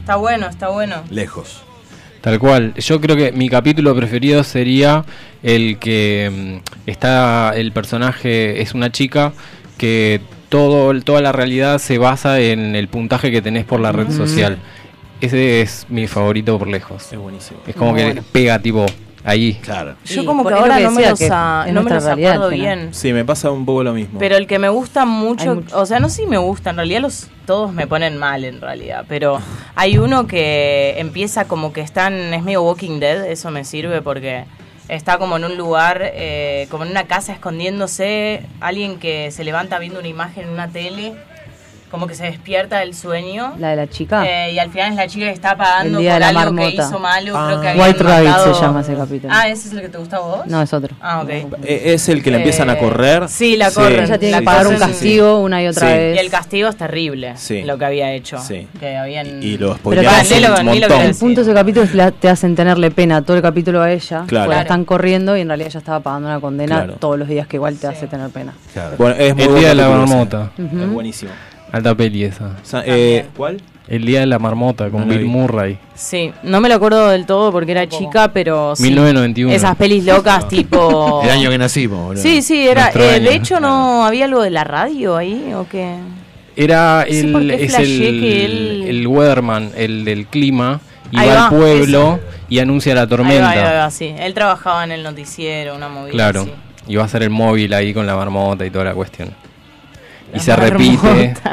[0.00, 0.96] Está bueno, está bueno.
[1.10, 1.62] lejos.
[2.20, 2.74] Tal cual.
[2.74, 5.04] Yo creo que mi capítulo preferido sería
[5.42, 9.32] el que mm, está el personaje es una chica
[9.78, 14.10] que todo toda la realidad se basa en el puntaje que tenés por la red
[14.10, 14.58] social.
[15.20, 17.10] Ese es mi favorito por lejos.
[17.12, 18.22] es buenísimo Es como Muy que bueno.
[18.32, 18.86] pega tipo
[19.26, 19.54] ahí.
[19.60, 19.96] Claro.
[20.04, 22.94] Yo como que ahora que no me los, a- no me los realidad acuerdo bien.
[22.94, 25.62] sí me pasa un poco lo mismo Pero el que me gusta mucho.
[25.74, 28.60] o sea, no sé si me gusta, en realidad los todos me ponen mal en
[28.60, 29.38] realidad, pero
[29.76, 34.44] hay uno que empieza como que están, es medio Walking Dead, eso me sirve porque
[34.88, 39.78] está como en un lugar, eh, como en una casa escondiéndose, alguien que se levanta
[39.78, 41.14] viendo una imagen en una tele
[41.90, 43.54] como que se despierta del sueño.
[43.58, 44.24] La de la chica.
[44.26, 46.40] eh, y al final es la chica que está pagando El día por de la
[46.40, 46.82] algo que marmota.
[46.88, 47.46] hizo malo, Ah.
[47.48, 49.32] creo que White Rabbit matado- se llama ese capítulo.
[49.36, 50.46] Ah, ¿ese es el que te gusta a vos?
[50.46, 50.94] No, es otro.
[51.00, 51.28] Ah, ok.
[51.30, 53.28] Eh, Es el que le empiezan a Eh, correr.
[53.28, 54.04] sí, la corren.
[54.04, 55.94] Ella tiene La que pagar un castigo una y otra Sí.
[55.94, 56.16] vez.
[56.16, 57.62] Y el castigo es terrible, Sí.
[57.62, 58.38] lo que había hecho.
[58.38, 58.66] Sí.
[58.80, 59.42] Que habían...
[59.42, 61.00] Y lo Pero spoilearon un montón.
[61.02, 63.80] El punto de ese capítulo es que la- te hacen tenerle pena todo el capítulo
[63.82, 64.06] a ella.
[64.06, 64.26] Claro.
[64.26, 64.60] porque la Claro.
[64.62, 66.94] están corriendo y en realidad ella estaba pagando una condena Claro.
[66.98, 67.94] todos los días que igual te Sí.
[67.94, 68.52] hace tener pena.
[68.98, 70.50] Bueno, es muy El día de la marmota.
[70.58, 71.30] Es buenísimo.
[71.76, 72.56] Alta peli esa.
[72.84, 73.60] Eh, ¿Cuál?
[73.88, 75.28] El día de la marmota con No la Bill vi.
[75.28, 75.78] Murray.
[75.94, 78.82] Sí, no me lo acuerdo del todo porque era chica, pero sí.
[78.84, 79.52] 1991.
[79.54, 81.20] Esas pelis locas tipo...
[81.24, 82.22] El año que nacimos, boludo.
[82.22, 82.82] Sí, sí, era...
[82.82, 83.24] Nuestro eh, año.
[83.30, 85.94] de hecho, ¿no había algo de la radio ahí o qué?
[86.56, 90.80] Era Sí, el, porque es flashé el, que él- el weatherman, el del clima,
[91.12, 92.18] y Ahí va va, al pueblo
[92.48, 93.50] y anuncia la Ahí va, tormenta.
[93.50, 94.12] ahí va, ahí va, sí.
[94.18, 96.40] Él trabajaba en el noticiero, una movida Claro.
[96.42, 96.52] así.
[96.88, 99.30] Y va a ser el móvil ahí con la marmota y toda la cuestión.
[100.34, 101.34] Y se repite.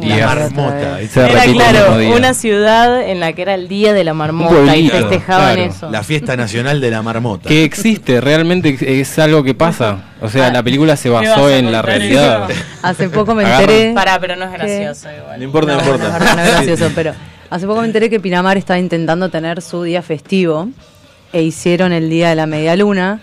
[0.00, 0.98] La marmota.
[1.08, 2.14] se Era claro, día.
[2.14, 5.62] una ciudad en la que era el día de la marmota y festejaban claro.
[5.72, 5.90] eso.
[5.90, 7.48] La fiesta nacional de la marmota.
[7.48, 9.96] Que existe, realmente es algo que pasa.
[10.20, 12.50] O sea, la película se ¿Qué vas basó en la realidad.
[12.50, 12.60] eso?
[12.82, 13.92] Hace poco me enteré.
[13.94, 15.38] Pará, pero no es que- gracioso igual.
[15.38, 16.18] No importa, no, No, importa.
[16.18, 17.14] no, no es gracioso, pero
[17.50, 20.68] hace poco me enteré que Pinamar estaba intentando tener su día festivo
[21.32, 23.20] e hicieron el día de la media luna.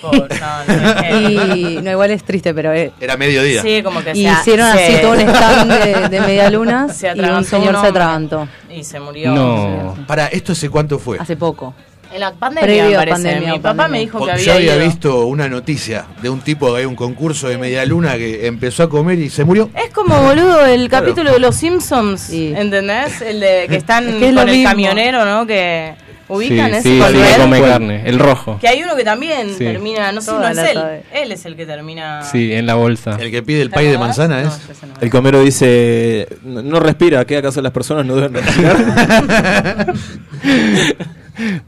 [0.00, 3.62] Por- no, no, es que- Y no, igual es triste, pero eh, Era mediodía.
[3.62, 7.08] Sí, como que y hicieron se- así todo un stand de, de media luna Se
[7.14, 9.32] y un señor un se atragantó Y se murió.
[9.32, 9.96] No.
[10.06, 11.18] Para, ¿esto hace cuánto fue?
[11.18, 11.74] hace poco.
[12.12, 13.12] En la pandemia, Previo me a parece.
[13.12, 13.88] pandemia, Mi papá pandemia.
[13.88, 14.84] me dijo que había yo había ido.
[14.84, 18.82] visto una noticia de un tipo que había un concurso de media luna que empezó
[18.82, 19.70] a comer y se murió.
[19.76, 22.52] Es como, boludo, el capítulo de Los Simpsons, Sí.
[22.56, 23.20] ¿entendés?
[23.22, 24.70] El de que están Es que es lo con el mismo.
[24.70, 25.46] camionero, ¿no?
[25.46, 25.94] Que
[26.30, 28.58] ubican Sí, ese sí, sí, come carne, el rojo.
[28.60, 29.64] Que hay uno que también Sí.
[29.64, 30.74] termina, no sé, no es él.
[30.74, 31.02] sabe.
[31.12, 32.22] Él es el que termina.
[32.22, 33.16] Sí, en la bolsa.
[33.20, 34.70] El que pide el pay de manzana No, es.
[34.70, 34.94] ese no.
[35.00, 38.76] El comero dice, no, no respira, ¿qué acaso las personas no deben respirar?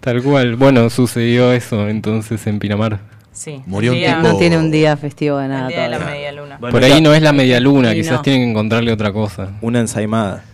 [0.00, 0.56] Tal cual.
[0.56, 2.98] Bueno, sucedió eso entonces en Pinamar.
[3.32, 3.62] Sí.
[3.66, 6.32] Murió un tipo- No tiene un día festivo de El nada día de la media
[6.32, 6.58] luna.
[6.60, 8.22] Bueno, Por ya- ahí no es la media luna, quizás no.
[8.22, 9.48] tienen que encontrarle otra cosa.
[9.62, 10.44] Una ensaimada.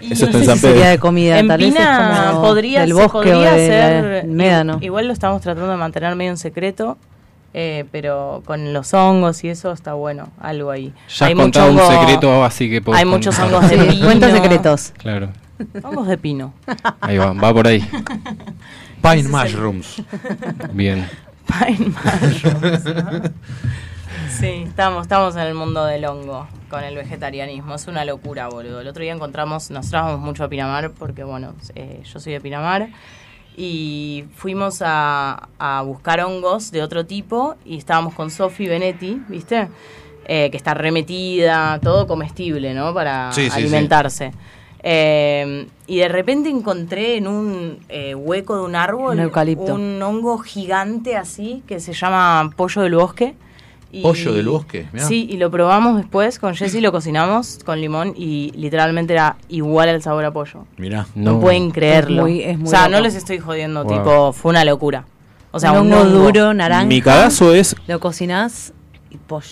[0.00, 0.90] Y Eso No está en San si sería Pedro.
[0.90, 4.24] de comida, en tal vez es Pina como podría, del bosque podría o de ser
[4.26, 4.78] médano.
[4.80, 6.98] Igual lo estamos tratando de mantener medio en secreto,
[7.54, 10.92] eh, pero con los hongos y eso está bueno, algo ahí.
[11.08, 13.54] Ya has mucho contado un hongo- secreto, así que Hay muchos contar.
[13.54, 14.04] hongos de pino.
[14.06, 14.92] cuenta secretos.
[14.98, 15.30] Claro.
[15.82, 16.52] Hongos de pino.
[17.00, 17.80] Ahí va, va por ahí.
[19.02, 20.02] Pine Mushrooms.
[20.72, 21.08] Bien.
[21.46, 23.22] Pine mushrooms, ¿no?
[24.38, 27.74] Sí, estamos, estamos en el mundo del hongo con el vegetarianismo.
[27.74, 28.80] Es una locura, boludo.
[28.80, 32.40] El otro día encontramos, nos trabamos mucho a Pinamar porque, bueno, eh, yo soy de
[32.40, 32.88] Pinamar.
[33.56, 39.68] Y fuimos a, a buscar hongos de otro tipo y estábamos con Sofi Benetti, ¿viste?
[40.26, 42.92] Eh, que está remetida, todo comestible, ¿no?
[42.92, 43.56] Para Sí, sí, sí.
[43.60, 44.32] alimentarse.
[44.82, 49.20] Eh, y de repente encontré en un eh, hueco de un árbol Un
[49.72, 53.34] un hongo gigante así que se llama pollo del bosque.
[53.98, 54.86] Y- ¿Pollo del bosque?
[54.92, 55.06] Mirá.
[55.06, 59.88] Sí, y lo probamos después con Jessy, lo cocinamos con limón y literalmente era igual
[59.88, 60.64] al sabor a pollo.
[60.76, 61.06] Mirá.
[61.14, 61.40] No, No.
[61.40, 62.26] pueden creerlo.
[62.26, 62.90] Es muy- es muy o sea, loco.
[62.92, 63.96] no les estoy jodiendo, Wow.
[63.98, 65.04] tipo, fue una locura.
[65.52, 66.84] O sea, un hongo duro, naranja.
[66.86, 68.74] Mi cagazo es, Lo cocinás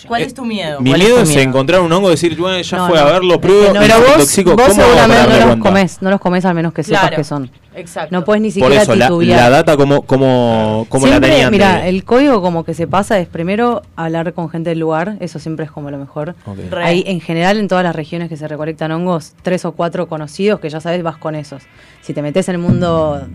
[0.07, 0.79] ¿Cuál es tu miedo?
[0.81, 1.41] mi ¿Cuál es miedo es miedo?
[1.41, 3.01] encontrar un hongo y decir, bueno, ya No, fue no.
[3.07, 4.55] a verlo, Es que pruebo, no, pero vos- intoxico.
[4.55, 5.69] vos ¿Cómo hago para seguramente no los cuenta?
[5.69, 7.15] comes, no los comes al menos que sepas Claro.
[7.17, 7.51] que son.
[7.75, 8.15] Exacto.
[8.15, 9.37] No puedes ni Por siquiera eso, la, titubear.
[9.41, 11.45] la data, ¿cómo, cómo, cómo la tenían?
[11.45, 15.17] de- mira, el código como que se pasa es primero hablar con gente del lugar,
[15.19, 16.35] eso siempre es como lo mejor.
[16.45, 16.57] Ok.
[16.71, 16.83] Re.
[16.85, 20.59] Hay en general en todas las regiones que se recolectan hongos, tres o cuatro conocidos
[20.61, 21.63] que ya sabes vas con esos.
[22.01, 23.27] Si te metes en el mundo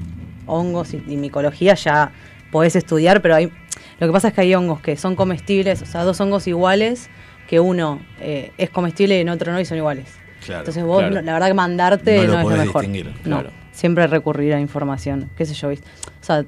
[0.46, 2.10] hongos y, y micología ya
[2.50, 3.52] podés estudiar, pero hay
[4.00, 7.08] lo que pasa es que hay hongos que son comestibles, o sea, dos hongos iguales
[7.48, 10.06] que uno eh, es comestible y en otro no y son iguales.
[10.44, 10.60] Claro.
[10.60, 11.14] Entonces vos, claro.
[11.16, 12.82] no- la verdad que mandarte No no, es lo mejor.
[12.82, 13.50] distinguir, No, claro.
[13.72, 15.86] siempre recurrir a información, qué sé yo, ¿viste?
[16.20, 16.44] O sea,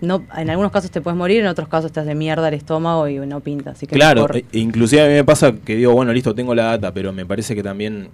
[0.00, 3.08] no, en algunos casos te puedes morir, en otros casos te hace mierda el estómago
[3.08, 5.92] y no pinta, así que Claro, mejor- e- inclusive a mí me pasa que digo,
[5.92, 8.08] bueno, listo, tengo la data, pero me parece que también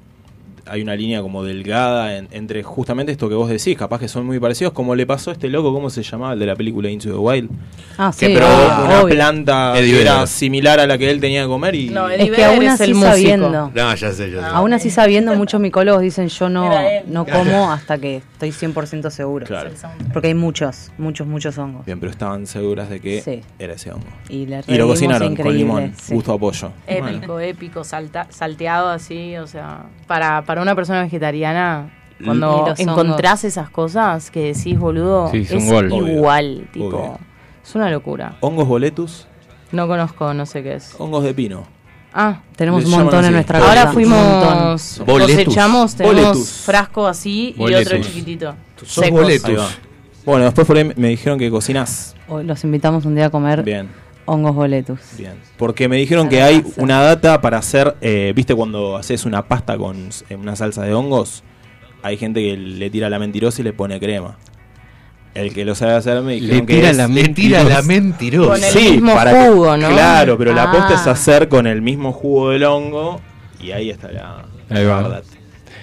[0.71, 4.25] hay una línea como delgada en- entre justamente esto que vos decís, capaz que son
[4.25, 6.33] muy parecidos, como le pasó a este loco, ¿cómo se llamaba?
[6.35, 7.51] El de la película Into the Wild,
[7.99, 9.15] Ah, que sí, probó ah, una obvio.
[9.15, 10.29] planta Eddie que era Vedder.
[10.29, 11.91] similar a la que él tenía que comer y...
[11.91, 14.47] No, Es que aún así sabiendo, No, ya sé, ya sé.
[14.47, 16.71] aún así sabiendo, muchos micólogos dicen yo no,
[17.07, 19.47] no como hasta que estoy 100% seguro.
[19.47, 19.71] Claro.
[20.13, 21.85] Porque hay muchos, muchos, muchos hongos.
[21.85, 23.41] Bien, pero estaban seguras de que Sí.
[23.59, 24.07] era ese hongo.
[24.29, 26.15] Y, Y lo cocinaron con limón, sí.
[26.15, 26.71] gusto a pollo.
[26.87, 31.91] Épico, épico, salta, salteado así, o sea, para, para una persona vegetariana,
[32.25, 37.19] cuando encontrás esas cosas que decís, boludo, Sí, es igual, tipo, Obvio.
[37.65, 38.37] es una locura.
[38.41, 39.27] Hongos boletus,
[39.73, 40.95] No conozco, no sé qué es.
[40.99, 41.65] hongos de pino.
[42.13, 43.29] Ah, Tenemos un montón así.
[43.29, 43.93] en nuestra ahora casa.
[43.93, 46.51] fuimos, cosechamos, tenemos Boletus.
[46.65, 48.55] frasco así y otro chiquitito.
[48.85, 49.11] Secos.
[49.23, 49.79] boletus.
[50.27, 52.17] Bueno, después por ahí me dijeron que cocinás.
[52.29, 53.89] Hoy los invitamos un día a comer Bien,
[54.33, 55.01] hongos boletus.
[55.19, 55.35] bien.
[55.57, 59.77] Porque me dijeron que hay una data para hacer, eh, viste cuando haces una pasta
[59.77, 61.43] con una salsa de hongos,
[62.03, 64.37] hay gente que le tira la mentirosa y le pone crema.
[65.35, 67.83] El que lo sabe hacer me dijeron Le que tira es- la Le tira la
[67.83, 68.53] mentirosa.
[68.55, 69.89] Con el mismo para jugo, ¿no?
[69.89, 70.73] Claro, pero la Ah.
[70.73, 73.21] posta es hacer con el mismo jugo del hongo
[73.61, 75.03] y ahí está la, Ahí la va.
[75.03, 75.25] verdad.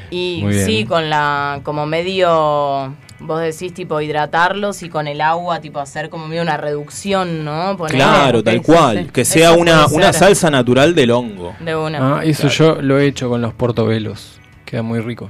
[0.10, 5.80] Y sí, con la, como medio, vos decís tipo hidratarlos y con el agua tipo
[5.80, 7.76] hacer como medio una reducción, ¿no?
[7.78, 9.06] Poner- Claro, tal cual.
[9.06, 9.10] sí.
[9.12, 11.56] Que sea Eso una, una salsa natural del hongo.
[11.60, 12.20] De una.
[12.20, 14.40] Ah, eso yo lo he hecho con los portobelos.
[14.66, 15.30] Queda muy rico.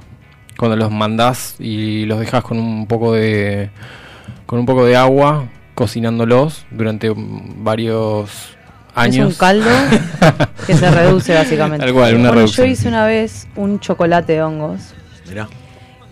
[0.58, 3.70] Cuando los mandás y los dejas con un poco de
[4.48, 8.56] con un poco de agua cocinándolos durante varios
[8.96, 9.28] años.
[9.30, 9.70] Es un caldo
[10.66, 11.86] que se reduce básicamente.
[11.86, 12.66] Tal cual, una bueno, reducción.
[12.68, 14.94] yo hice una vez un chocolate de hongos
[15.28, 15.48] Mirá.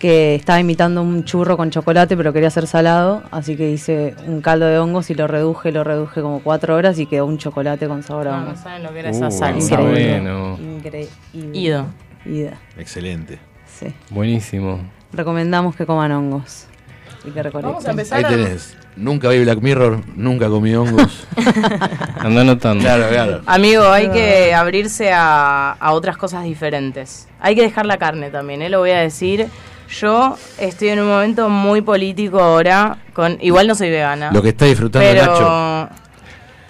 [0.06, 4.42] Que estaba imitando un churro con chocolate, pero quería hacer salado, así que hice un
[4.42, 7.88] caldo de hongos y lo reduje, lo reduje como cuatro horas y quedó un chocolate
[7.88, 8.60] con sabor a No, no hongos.
[8.60, 9.58] saben lo que era Uh, esa salsa.
[9.58, 10.12] está Increíble.
[10.22, 10.58] bueno.
[10.60, 11.10] Increíble.
[11.60, 11.86] Ido.
[12.26, 12.54] Ida.
[12.78, 13.40] Excelente.
[13.68, 13.88] Sí.
[14.12, 14.80] Buenísimo.
[15.12, 16.68] Recomendamos que coman hongos
[17.26, 17.72] y que recolecten.
[17.74, 18.78] Vamos a empezar Ahí a- tenés.
[18.98, 21.28] Nunca vi Black Mirror, nunca comí hongos.
[22.20, 22.82] Anda anotando.
[22.84, 23.42] claro, claro.
[23.46, 27.28] Amigo, hay que abrirse a, a otras cosas diferentes.
[27.42, 28.70] Hay que dejar la carne también, ¿eh?
[28.70, 29.48] lo voy a decir.
[29.90, 34.32] Yo estoy en un momento muy político ahora, con igual no soy vegana.
[34.32, 35.90] Lo que está disfrutando pero Nacho.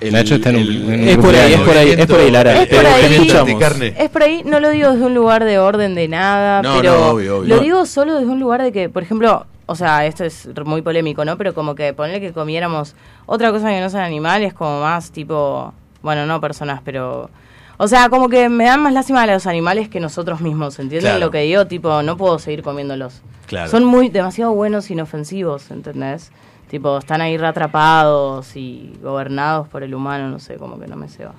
[0.01, 2.61] el- Nacho está en un- Es por ahí, es por ahí, es por ahí, Lara.
[2.61, 3.55] Es por ahí.
[3.59, 3.95] carne.
[3.97, 6.91] es por ahí, no lo digo desde un lugar de orden de nada, No, pero
[6.99, 7.55] no, obvio, obvio.
[7.55, 10.81] lo digo solo desde un lugar de que, por ejemplo, o sea, esto es muy
[10.81, 11.37] polémico, ¿no?
[11.37, 12.95] Pero como que ponerle que comiéramos
[13.25, 17.29] otra cosa que no sean animales, como más tipo, bueno, no personas, pero...
[17.77, 21.11] O sea, como que me dan más lástima a los animales que nosotros mismos, ¿entienden
[21.11, 21.25] Claro.
[21.25, 21.67] lo que digo?
[21.67, 23.21] Tipo, no puedo seguir comiéndolos.
[23.47, 23.69] Claro.
[23.69, 26.31] Son muy demasiado buenos, inofensivos, ¿entendés?
[26.69, 31.09] Tipo, están ahí reatrapados y gobernados por el humano, no sé, como que no me
[31.09, 31.33] se va.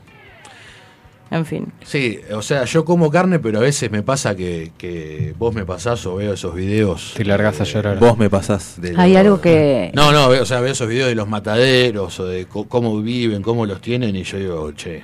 [1.28, 1.72] En fin.
[1.84, 5.64] Sí, o sea, yo como carne, pero a veces me pasa que, que vos me
[5.64, 7.14] pasás o veo esos videos.
[7.16, 7.98] Te largás a eh, llorar.
[7.98, 8.80] Vos me pasás.
[8.80, 11.26] de Hay los- algo que- No, no, veo, o sea, veo esos videos de los
[11.28, 15.02] mataderos o de co- cómo viven, cómo los tienen y yo digo, che.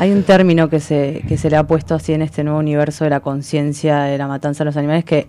[0.00, 3.04] Hay un término que se, que se le ha puesto así en este nuevo universo
[3.04, 5.28] de la conciencia de la matanza de los animales que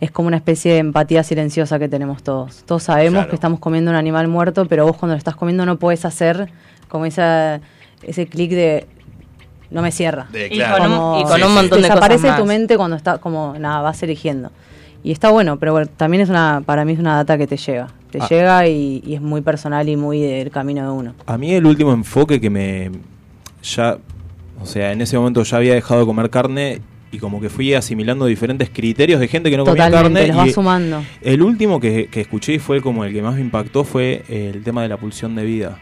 [0.00, 2.62] es como una especie de empatía silenciosa que tenemos todos.
[2.64, 3.28] Todos sabemos Claro.
[3.28, 6.48] que estamos comiendo un animal muerto, pero vos cuando lo estás comiendo no puedes hacer
[6.88, 7.60] como esa,
[8.02, 8.86] ese clic de
[9.70, 10.28] no me cierra.
[10.32, 11.54] De, Y con un- Como y con Sí, un sí.
[11.54, 12.54] montón de desaparece cosas de tu más.
[12.58, 14.50] mente cuando está como nada vas eligiendo
[15.04, 17.58] y está bueno pero bueno, también es una para mí es una data que te
[17.58, 18.28] llega te Ah.
[18.30, 21.66] llega y, y es muy personal y muy del camino de uno A mí el
[21.66, 22.90] último enfoque que me
[23.74, 23.98] ya,
[24.60, 26.80] o sea, en ese momento ya había dejado de comer carne
[27.12, 30.28] y como que fui asimilando diferentes criterios de gente que no comía totalmente carne.
[30.28, 33.34] los vas y sumando el último que, que escuché y fue como el que más
[33.36, 35.78] me impactó fue el tema de la pulsión de vida,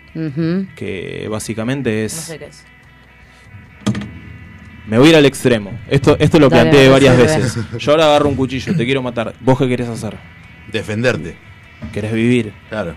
[0.76, 2.64] que básicamente es No sé qué es.
[4.86, 5.70] me voy a ir al extremo.
[5.88, 7.58] Esto esto lo Dale, planteé varias veces.
[7.78, 9.34] Yo ahora agarro un cuchillo, te quiero matar.
[9.40, 10.16] ¿Vos qué querés hacer?
[10.70, 11.36] Defenderte,
[11.92, 12.52] ¿Querés vivir?
[12.68, 12.94] claro.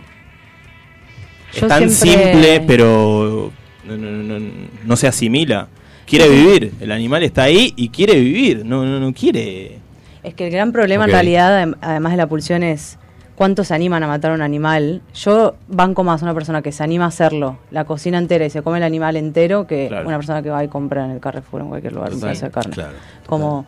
[1.53, 3.51] Es Yo tan siempre- simple, pero
[3.95, 4.51] no, no- no-
[4.85, 5.67] no se asimila.
[6.05, 6.73] Quiere vivir.
[6.79, 8.65] El animal está ahí y quiere vivir.
[8.65, 9.77] No, no, no quiere.
[10.23, 12.97] Es que el gran problema en realidad, adem- además de la pulsión, es
[13.35, 15.01] cuántos se animan a matar a un animal.
[15.13, 18.49] Yo banco más a una persona que se anima a hacerlo, la cocina entera y
[18.49, 20.07] se come el animal entero, que Claro.
[20.07, 22.51] una persona que va y compra en el Carrefour en cualquier lugar un pedazo de
[22.51, 22.73] carne.
[22.73, 22.93] claro,
[23.27, 23.65] Como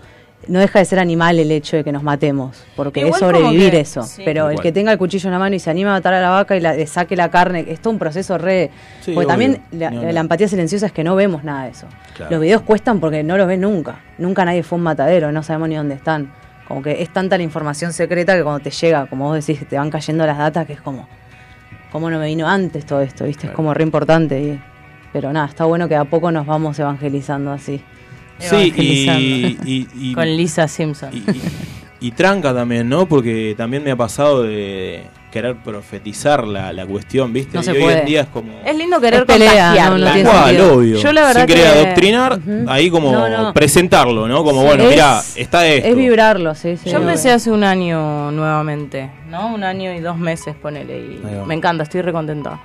[0.47, 3.71] no deja de ser animal el hecho de que nos matemos, porque Igual es sobrevivir
[3.71, 4.03] que- eso.
[4.03, 4.21] sí.
[4.25, 6.21] Pero el que tenga el cuchillo en la mano y se anima a matar a
[6.21, 8.71] la vaca y la, le saque la carne, es todo un proceso re...
[9.01, 11.87] Sí, porque también la, empatía silenciosa es que no vemos nada de eso.
[12.15, 12.31] Claro.
[12.31, 13.99] Los videos cuestan porque no los ves nunca.
[14.17, 16.31] Nunca nadie fue un matadero, no sabemos ni dónde están.
[16.67, 19.77] Como que es tanta la información secreta que cuando te llega, como vos decís, te
[19.77, 21.07] van cayendo las datas, que es como,
[21.91, 23.25] ¿cómo no me vino antes todo esto?
[23.25, 23.47] ¿Viste?
[23.47, 24.39] Es como re importante.
[24.39, 24.61] y-
[25.11, 27.81] pero nada, está bueno que a poco nos vamos evangelizando así.
[28.39, 31.09] Sí, y, y- y- Con Lisa Simpson.
[31.13, 31.41] y- y-
[32.01, 33.07] y tranca también, ¿no?
[33.07, 37.53] Porque también me ha pasado de querer profetizar la, la cuestión, ¿viste?
[37.55, 37.99] No y se hoy puede.
[37.99, 38.51] en día es como...
[38.65, 39.97] Es lindo querer Es pelea, contagiarla.
[39.99, 40.97] no, no tiene cual, obvio.
[40.97, 42.65] Yo la verdad Sin querer que- adoctrinar, Ujú.
[42.69, 43.53] ahí como No, no.
[43.53, 44.43] presentarlo, ¿no?
[44.43, 45.87] Como, Sí, bueno, es- mira, está esto.
[45.89, 46.89] Es vibrarlo, sí, sí.
[46.89, 49.53] Yo empecé hace un año nuevamente, ¿no?
[49.53, 50.97] Un año y dos meses, ponele.
[50.99, 52.59] Y me encanta, estoy recontenta.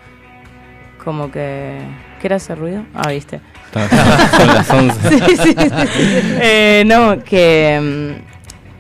[1.05, 1.81] Como que...
[2.21, 2.85] ¿Qué era ese ruido?
[2.95, 3.41] Ah, viste.
[3.83, 4.99] Está- son las 11.
[6.41, 8.17] Eh, no, que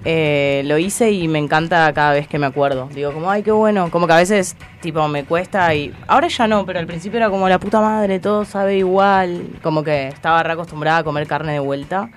[0.04, 2.88] eh, lo hice y me encanta cada vez que me acuerdo.
[2.94, 3.90] Digo, como, ay, qué bueno.
[3.90, 5.94] Como que a veces, tipo, me cuesta y.
[6.06, 9.42] Ahora ya no, pero al principio era como la puta madre, todo sabe igual.
[9.62, 12.10] Como que estaba re acostumbrada a comer carne de vuelta.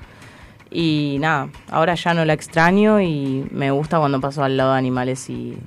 [0.69, 4.77] Y nada, ahora ya no la extraño y me gusta cuando paso al lado de
[4.79, 5.57] animales y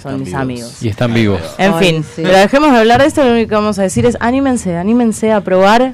[0.00, 0.40] son mis vivos.
[0.40, 0.82] amigos.
[0.82, 1.40] Y están vivos.
[1.58, 2.22] En Ay, fin, sí.
[2.24, 5.30] pero dejemos de hablar de esto, lo único que vamos a decir es anímense, anímense
[5.30, 5.92] a probar.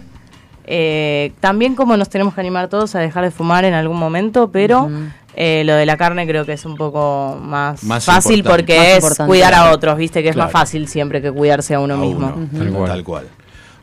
[0.74, 4.50] Eh, también como nos tenemos que animar todos a dejar de fumar en algún momento,
[4.50, 4.90] pero
[5.36, 9.18] eh, lo de la carne creo que es un poco más, Más fácil porque Más
[9.20, 11.98] es cuidar a otros, viste que es más fácil siempre que cuidarse a uno A
[11.98, 12.32] mismo.
[12.34, 12.88] uno, Tal cual.
[12.90, 13.24] tal cual.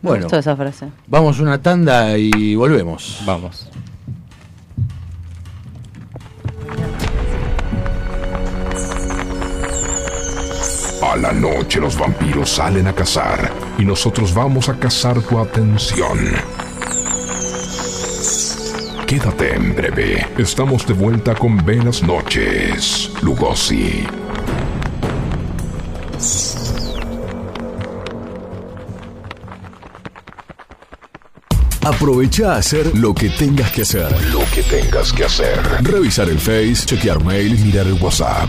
[0.02, 0.88] Me Bueno, gustó esa frase.
[1.06, 3.22] vamos una tanda y volvemos.
[3.24, 3.70] Vamos.
[11.02, 16.18] A la noche los vampiros salen a cazar y nosotros vamos a cazar tu atención.
[19.10, 20.24] Quédate en breve.
[20.38, 24.06] Estamos de vuelta con Buenas noches, Lugosi.
[31.82, 34.12] Aprovecha a hacer lo que tengas que hacer.
[34.32, 35.58] Lo que tengas que hacer.
[35.82, 38.48] Revisar el Face, chequear mail, Mirar el WhatsApp.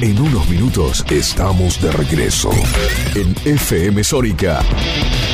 [0.00, 2.50] En unos minutos Estamos de regreso.
[3.16, 4.60] en FM Sónica.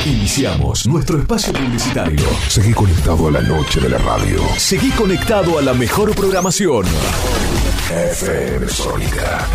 [0.05, 2.21] Iniciamos nuestro espacio publicitario.
[2.47, 4.39] Seguí conectado a la noche de la radio.
[4.55, 6.85] Seguí conectado a la mejor programación.
[7.89, 9.47] FM Sónica.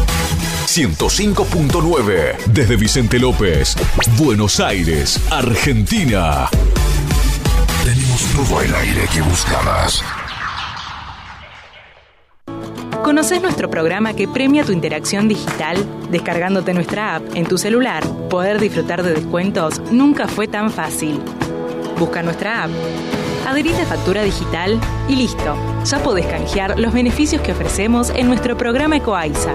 [0.66, 3.76] 105.9 desde Vicente López,
[4.18, 6.48] Buenos Aires, Argentina.
[7.84, 10.02] Tenemos todo el aire que buscabas.
[13.10, 15.76] ¿Conoces nuestro programa que premia tu interacción digital?
[16.12, 21.20] Descargándote nuestra app en tu celular, poder disfrutar de descuentos nunca fue tan fácil.
[21.98, 22.70] Busca nuestra app,
[23.48, 25.56] adherite a factura digital y listo.
[25.84, 29.54] Ya podés canjear los beneficios que ofrecemos en nuestro programa Ecoaiza.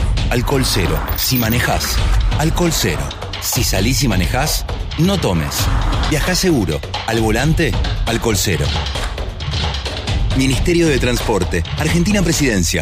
[0.31, 0.97] alcohol cero.
[1.17, 1.97] Si manejás,
[2.39, 3.01] alcohol cero.
[3.41, 4.65] Si salís y manejás,
[4.97, 5.57] no tomes.
[6.09, 6.79] Viajá seguro.
[7.05, 7.73] Al volante,
[8.05, 8.65] alcohol cero.
[10.37, 12.81] Ministerio de Transporte, Argentina Presidencia.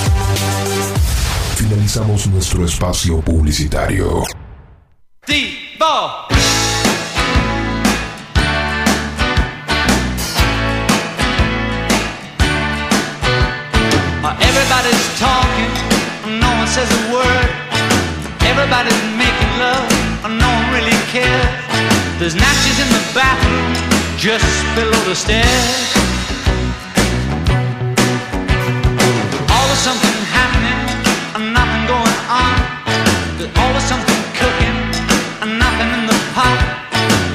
[1.61, 4.23] Finalizamos nuestro espacio publicitario.
[14.23, 15.71] Uh, Everybody's talking,
[16.39, 17.49] no one says a word.
[18.41, 19.85] Everybody's making love,
[20.29, 21.45] no one really cares.
[22.17, 23.73] There's matches in the bathroom,
[24.17, 24.45] just
[24.75, 25.93] below the stairs.
[29.49, 30.60] Always something happening,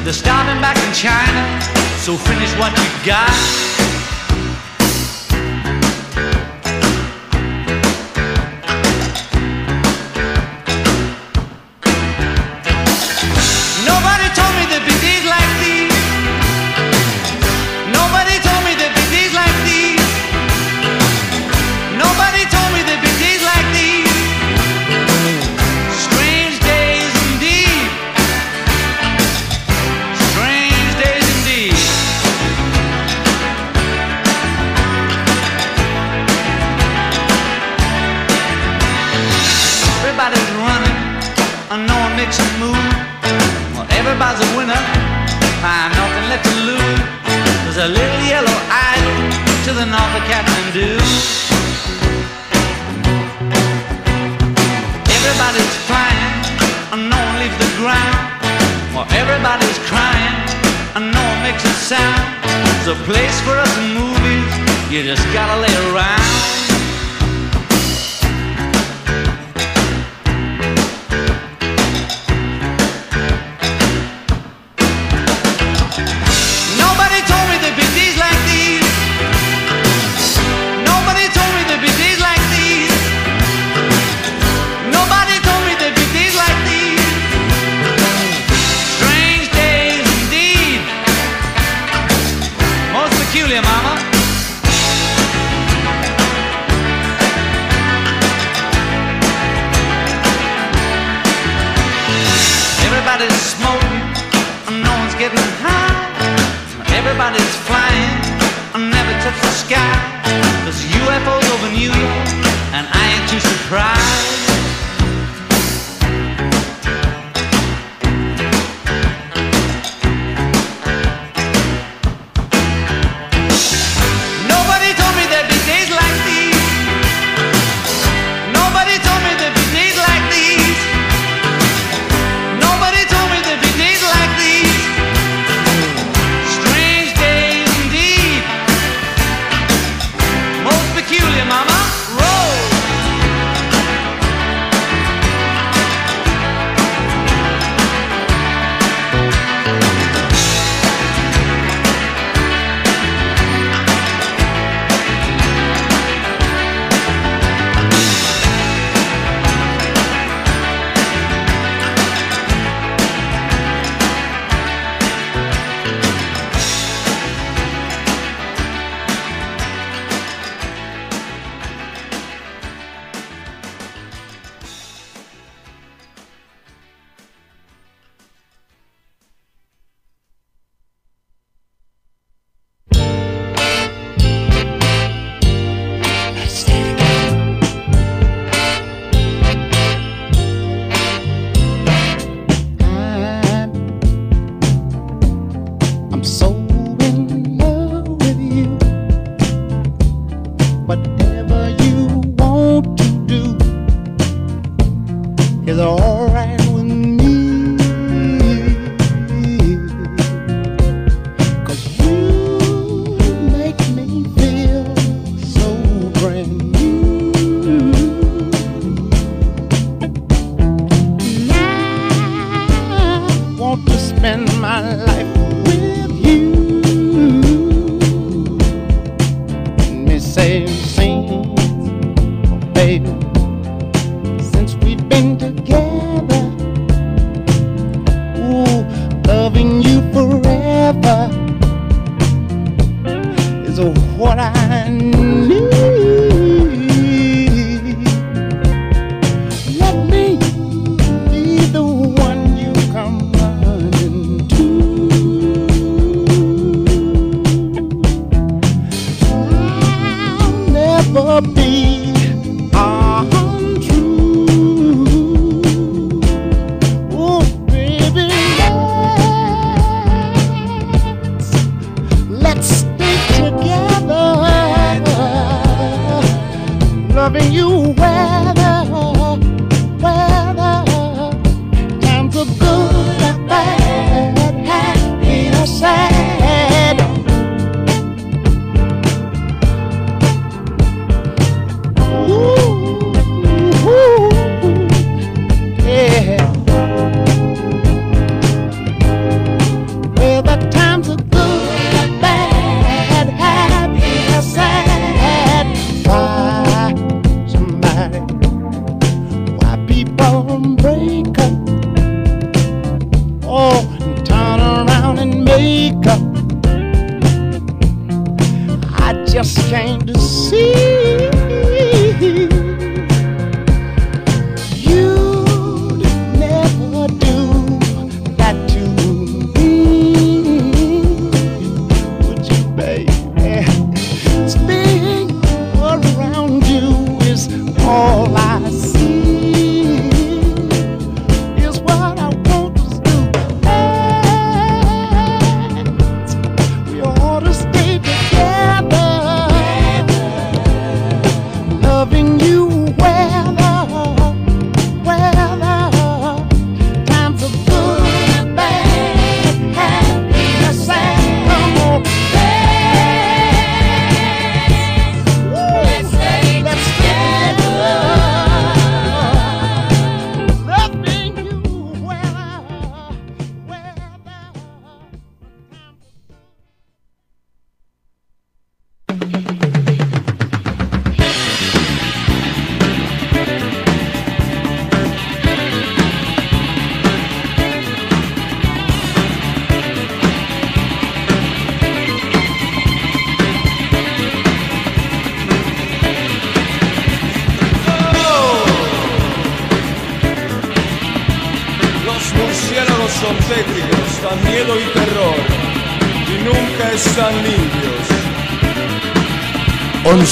[0.06, 1.60] They're starving back in China,
[1.98, 3.85] so finish what you got.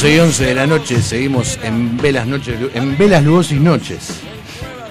[0.04, 4.20] 11 y 11 de la noche, seguimos en Velas, noches, en Velas Lugosis Noches.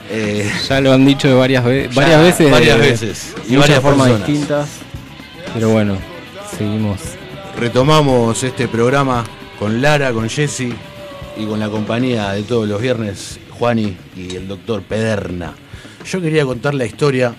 [0.10, 2.50] Eh, Ya lo han dicho varias, ve- Ya, varias veces.
[2.52, 4.28] varias de- veces, y de muchas varias formas personas.
[4.28, 4.70] distintas.
[5.54, 5.98] Pero bueno,
[6.58, 7.00] seguimos.
[7.60, 9.24] retomamos este programa
[9.60, 10.74] con Lara, con Jessy
[11.38, 15.54] y con la compañía de todos los viernes, Juani y el doctor Pederna.
[16.10, 17.36] Yo quería contar la historia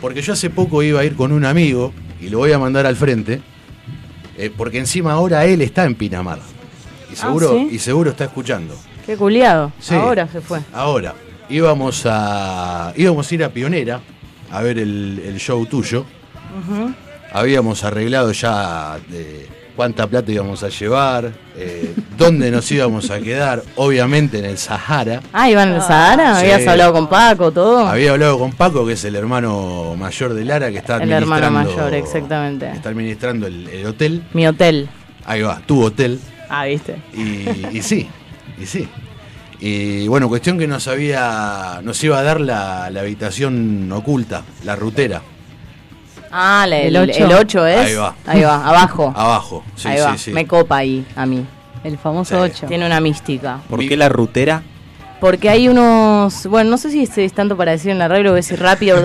[0.00, 2.86] porque yo hace poco iba a ir con un amigo y lo voy a mandar
[2.86, 3.40] al frente
[4.36, 6.40] eh, porque encima ahora él está en Pinamar
[7.12, 7.68] y seguro, ¿sí?
[7.72, 8.74] y seguro está escuchando.
[9.06, 9.72] Qué culiado.
[9.80, 9.94] Sí.
[9.94, 10.60] Ahora se fue.
[10.72, 11.14] Ahora,
[11.48, 14.00] íbamos a, íbamos a ir a Pionera
[14.50, 16.04] a ver el, el show tuyo.
[17.32, 19.46] Habíamos arreglado ya de
[19.76, 25.20] cuánta plata íbamos a llevar, eh, dónde nos íbamos a quedar, obviamente en el Sahara.
[25.32, 26.34] Ah, Iván del Sahara.
[26.40, 26.50] Sí.
[26.50, 27.86] Habías hablado con Paco, todo.
[27.86, 31.46] Había hablado con Paco, que es el hermano mayor de Lara, que está El hermano
[31.46, 32.70] administrando, mayor, exactamente.
[32.72, 34.22] está administrando el, el hotel.
[34.32, 34.88] Mi hotel.
[35.26, 36.18] Ahí va, tu hotel.
[36.48, 36.96] Ah, viste.
[37.14, 38.08] Y, y sí,
[38.60, 38.88] y sí.
[39.60, 44.76] Y bueno, cuestión que nos había, nos iba a dar la, la habitación oculta, la
[44.76, 45.20] rutera.
[46.30, 47.66] Ah, la- el, El 8 ocho.
[47.66, 47.78] es.
[47.86, 48.14] Ahí va.
[48.26, 49.12] Ahí va, abajo.
[49.16, 50.18] Abajo, sí, ahí sí, va.
[50.18, 50.30] sí.
[50.32, 51.44] Me copa ahí, a mí.
[51.84, 52.66] El famoso 8.
[52.66, 53.60] Tiene una mística.
[53.68, 54.62] ¿Por qué la rutera?
[55.20, 56.46] Porque hay unos.
[56.46, 58.98] Bueno, no sé si es tanto para decir en la radio o decir rápido.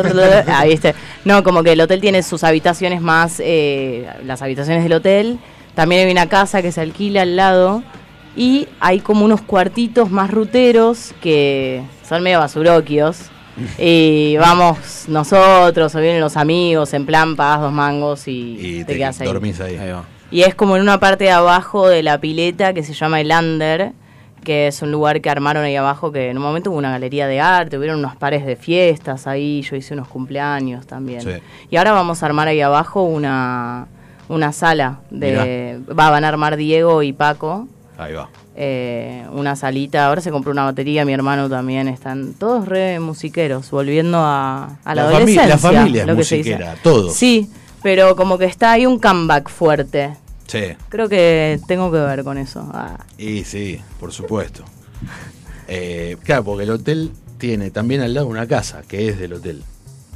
[0.48, 0.94] ah, viste.
[1.26, 3.40] No, como que el hotel tiene sus habitaciones más.
[3.44, 5.40] eh, las habitaciones del hotel.
[5.76, 7.84] También hay una casa que se alquila al lado.
[8.36, 13.30] Y hay como unos cuartitos más ruteros que son medio basuroquios.
[13.78, 18.94] Y vamos nosotros o vienen los amigos, en plan pagas dos mangos y, Y te,
[18.94, 19.28] te, quedas ahí.
[19.28, 19.78] dormís ahí.
[20.32, 23.32] Y es como en una parte de abajo de la pileta que se llama el
[23.32, 23.91] Under,
[24.44, 27.28] que es un lugar que armaron ahí abajo, que en un momento hubo una galería
[27.28, 31.22] de arte, hubieron unos pares de fiestas ahí, yo hice unos cumpleaños también.
[31.22, 31.30] Sí.
[31.70, 33.88] Y ahora vamos a armar ahí abajo una,
[34.30, 35.80] una sala de...
[35.90, 37.68] Va, van a armar Diego y Paco.
[37.98, 38.30] Ahí va.
[38.56, 43.70] eh, una salita, ahora se compró una batería, mi hermano también, están todos re musiqueros,
[43.72, 45.48] volviendo a, a la, La fami- adolescencia.
[45.48, 46.50] la familia es lo que se dice.
[46.56, 47.12] musiquera, todo.
[47.12, 47.50] Sí,
[47.84, 50.16] pero como que está ahí un comeback fuerte.
[50.48, 50.64] Sí.
[50.90, 52.68] Creo que tengo que ver con eso.
[52.74, 54.64] Ah, Y sí, por supuesto.
[55.68, 59.64] Eh, claro, porque el hotel tiene también al lado una casa que es del hotel.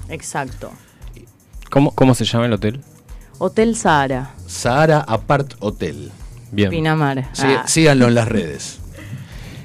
[0.10, 0.72] exacto.
[1.70, 2.82] ¿Cómo, ¿Cómo se llama el hotel?
[3.40, 6.12] Hotel Sahara, Sahara Apart Hotel.
[6.52, 6.70] Bien.
[6.70, 7.30] Pinamar.
[7.34, 8.80] Sí, Ah, Síganlo en las redes.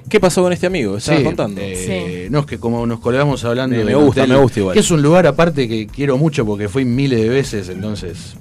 [0.09, 0.99] ¿Qué pasó con este amigo?
[0.99, 1.61] ¿Estabas Sí, contando?
[1.65, 4.75] eh, No, es que como nos colgamos hablando Me- me gusta, hotel, me gusta igual.
[4.75, 8.35] Que es un lugar aparte que quiero mucho porque fui miles de veces, entonces.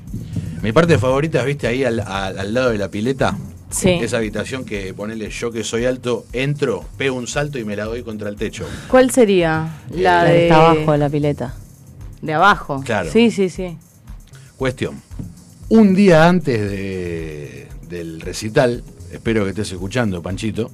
[0.62, 3.38] Mi parte favorita, viste, ahí al, al- al lado de la pileta.
[3.70, 3.90] Sí.
[3.90, 7.86] Esa habitación que ponele yo que soy alto, entro, pego un salto y me la
[7.86, 8.66] doy contra el techo.
[8.90, 9.70] ¿Cuál sería?
[9.92, 10.44] La que de...
[10.50, 11.54] está abajo de la pileta.
[12.22, 12.82] De abajo.
[12.86, 13.10] Claro.
[13.14, 13.78] Sí, sí, sí.
[14.62, 15.02] Cuestión.
[15.70, 20.70] Un día antes de- del recital, espero que estés escuchando, Panchito,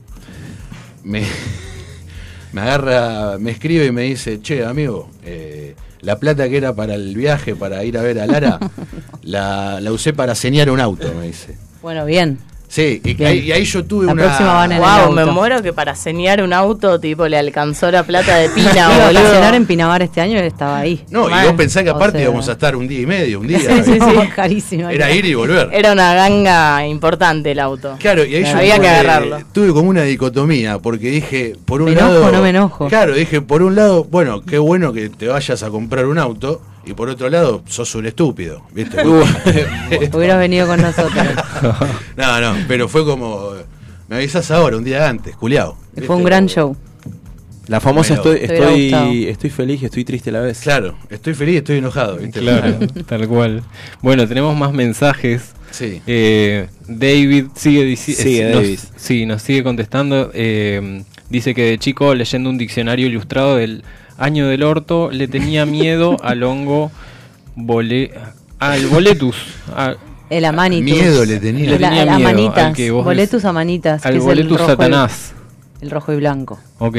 [1.05, 1.23] me,
[2.51, 6.95] me agarra, me escribe y me dice, che, amigo, eh, la plata que era para
[6.95, 8.59] el viaje, para ir a ver a Lara,
[9.21, 11.55] la, la usé para señar un auto, me dice.
[11.81, 12.39] Bueno, bien.
[12.69, 14.23] Sí, y, y ahí yo tuve La una...
[14.23, 15.33] próxima van en el Wow, me auto.
[15.33, 18.89] muero que para señar un auto, tipo, le alcanzó la plata de pila, Iba a
[19.07, 19.13] boludo.
[19.21, 21.05] vacacionar en Pinamar este año y él estaba ahí.
[21.09, 23.39] No, y vos pensás que O aparte sea- íbamos a estar un día y medio,
[23.39, 23.59] un día.
[23.67, 24.27] Sí, sí, sí.
[24.35, 24.89] Carísimo.
[24.89, 25.69] Era ir y volver.
[25.71, 27.95] Era una ganga importante el auto.
[27.99, 29.37] Claro, y ahí yo Había que tuve- agarrarlo.
[29.53, 32.31] Tuve como una dicotomía, porque dije, por un ¿Me enojo lado.
[32.33, 32.87] no me enojo?
[32.89, 36.61] Claro, dije, por un lado, bueno, qué bueno que te vayas a comprar un auto,
[36.87, 38.97] y por otro lado, sos un estúpido, ¿viste?
[40.13, 41.25] Hubieras venido con nosotros.
[42.17, 43.51] no, no, pero fue como.
[44.07, 45.77] Me avisas ahora, un día antes, culiao.
[46.05, 46.75] Fue un gran show.
[47.67, 50.61] La famosa Bueno, estoy, estoy, estoy feliz y estoy triste a la vez.
[50.61, 52.39] Claro, estoy feliz, estoy enojado, ¿viste?
[52.39, 53.63] Claro, tal cual.
[54.01, 55.51] Bueno, tenemos más mensajes.
[55.71, 56.01] Sí.
[56.07, 58.23] Eh, David sigue diciendo.
[58.23, 58.79] Sigue, David.
[58.95, 60.31] Sí, nos sigue contestando.
[60.33, 63.83] eh, dice que de chico, leyendo un diccionario ilustrado del
[64.17, 66.91] año del orto, le tenía miedo al hongo
[67.55, 68.11] bole,
[68.59, 69.35] al boletus.
[69.75, 69.95] a-
[70.29, 70.83] El amanitus.
[70.85, 71.69] Miedo le tenía.
[71.71, 72.65] Le La- tenía el miedo amanitas.
[72.65, 74.05] al que vos boletus amanitas.
[74.05, 75.31] al que es el boletus rojo y- satanás.
[75.81, 76.59] el rojo y blanco.
[76.79, 76.95] Ok.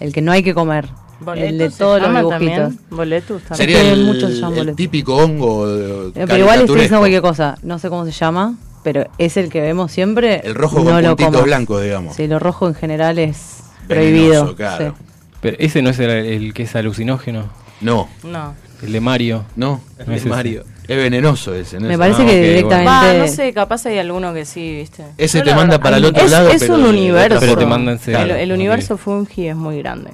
[0.00, 0.86] El que no hay que comer.
[1.20, 2.38] ¿Boletus el de se todos los dibujitos.
[2.38, 2.78] también?
[2.90, 3.56] ¿Boletus también?
[3.56, 5.66] Sería el, muchos se llaman el típico hongo.
[5.66, 7.56] de- Eh, Pero igual estoy diciendo cualquier cosa.
[7.62, 10.42] No sé cómo se llama, pero es el que vemos siempre.
[10.44, 12.14] El rojo no con lo puntitos blancos, digamos.
[12.16, 14.56] Sí, lo rojo en general es Venenoso, prohibido.
[14.56, 14.94] claro.
[14.98, 15.02] sí.
[15.40, 17.48] Pero ese no es el, el que es alucinógeno.
[17.80, 18.54] No, No.
[18.82, 19.44] El de Mario.
[19.56, 19.80] no.
[20.06, 20.28] No es ese.
[20.28, 20.64] Mario.
[20.86, 21.88] Es venenoso ese, ¿no?
[21.88, 23.18] Me parece Ah, que directamente.
[23.18, 25.02] No sé, capaz hay alguno que sí, ¿viste?
[25.18, 27.40] Ese Yo te manda verdad- para el otro es, lado, Es pero un universo.
[27.40, 30.12] Pero te mandan el, el universo Fungi es muy grande.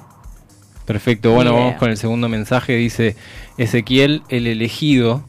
[0.85, 2.75] Perfecto, bueno, vamos con el segundo mensaje.
[2.75, 3.15] Dice
[3.57, 5.23] Ezequiel, el elegido.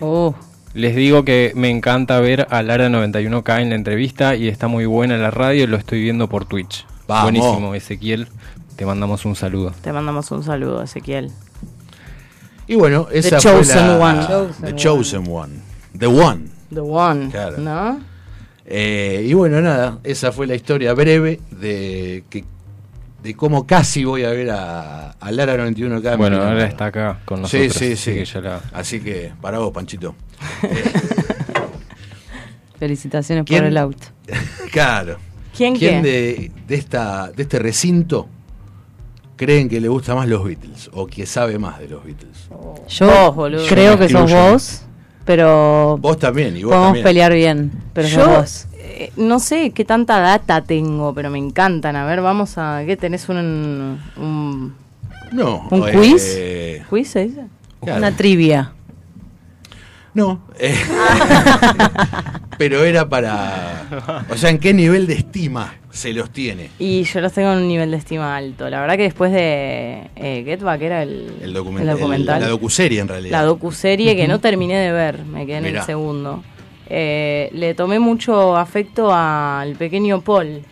[0.00, 0.34] Oh.
[0.74, 4.86] Les digo que me encanta ver a Lara 91K en la entrevista y está muy
[4.86, 6.86] buena la radio, lo estoy viendo por Twitch.
[7.06, 7.24] Vamos.
[7.32, 8.28] Buenísimo, Ezequiel.
[8.76, 9.72] Te mandamos un saludo.
[9.82, 11.30] Te mandamos un saludo, Ezequiel.
[12.66, 14.48] Y bueno, The esa fue Chosen la, One.
[14.62, 15.54] The Chosen One.
[15.98, 16.46] The One.
[16.72, 17.58] The One, Claro.
[17.58, 18.00] ¿no?
[18.66, 22.44] Eh, y bueno, nada, esa fue la historia breve de que
[23.22, 26.16] de cómo casi voy a ver a, a Lara 91 acá.
[26.16, 27.74] Bueno, ahora está acá con Sí, nosotros.
[27.76, 28.12] sí, así sí.
[28.14, 30.14] que ya la- Así que, para vos, Panchito.
[32.78, 33.60] Felicitaciones ¿Quién?
[33.60, 34.06] por el auto.
[34.72, 35.18] Claro.
[35.56, 36.08] ¿Quién ¿Quién qué?
[36.08, 38.28] de, de, esta, de este recinto
[39.44, 40.90] creen que le gusta más los Beatles?
[40.94, 42.48] O que sabe más de los Beatles.
[42.88, 43.66] Yo Vos, boludo.
[43.68, 44.82] creo que sos vos,
[45.24, 47.04] pero Vos también, y vos podemos también.
[47.04, 48.66] pelear bien, pero sos Yo vos.
[48.74, 51.96] eh, no sé qué tanta data tengo, pero me encantan.
[51.96, 52.82] A ver, vamos a...
[52.86, 54.00] ¿Qué tenés un...
[54.16, 54.74] un
[55.32, 55.66] No.
[55.70, 56.86] ¿Un eh, quiz?
[56.90, 57.44] ¿Quiz se dice?
[57.82, 57.98] claro.
[57.98, 58.72] Una trivia.
[60.14, 60.40] No.
[60.58, 60.76] eh,
[62.58, 64.24] pero era para.
[64.30, 66.70] O sea, ¿en qué nivel de estima se los tiene?
[66.78, 68.68] Y yo los tengo en un nivel de estima alto.
[68.70, 72.40] La verdad que después de eh, Get Back era el, El, document- el documental.
[72.40, 73.38] la docuserie, en realidad.
[73.40, 76.42] La docuserie que no terminé de ver, me quedé en el segundo.
[76.88, 80.62] Eh, le tomé mucho afecto al pequeño Paul,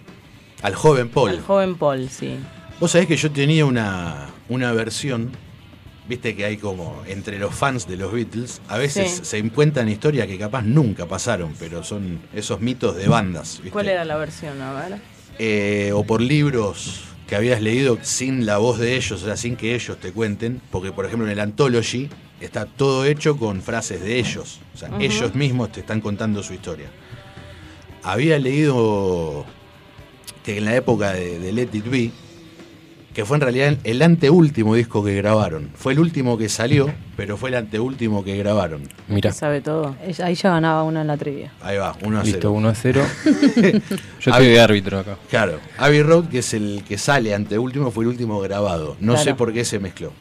[0.62, 1.30] Al joven Paul.
[1.30, 2.36] al joven Paul, sí.
[2.78, 5.30] Vos sabés que yo tenía una, una versión.
[6.08, 9.20] Viste que hay como entre los fans de los Beatles, a veces Sí.
[9.24, 13.58] se encuentran historias que capaz nunca pasaron, pero son esos mitos de bandas.
[13.58, 13.70] ¿viste?
[13.70, 14.60] ¿Cuál era la versión?
[14.60, 14.98] A ver.
[15.38, 19.54] Eh, o por libros que habías leído sin la voz de ellos, o sea, sin
[19.56, 22.08] que ellos te cuenten, porque por ejemplo en el Anthology
[22.40, 26.52] está todo hecho con frases de ellos, o sea, ellos mismos te están contando su
[26.52, 26.88] historia.
[28.02, 29.46] Había leído
[30.44, 32.10] que en la época de, de Let It Be,
[33.14, 37.36] que fue en realidad el anteúltimo disco que grabaron, fue el último que salió, pero
[37.36, 38.82] fue el anteúltimo que grabaron.
[39.08, 39.32] Mira.
[39.32, 39.94] Sabe todo.
[40.22, 41.52] Ahí ya ganaba una en la trivia.
[41.60, 42.32] Ahí va, 1 a 0.
[42.32, 43.02] Listo, 1 a 0.
[44.20, 45.18] Yo estoy de árbitro acá.
[45.28, 48.96] Claro, Abbey Road, que es el que sale ante último, fue el último grabado.
[49.00, 49.24] No Claro.
[49.24, 50.12] sé por qué se mezcló.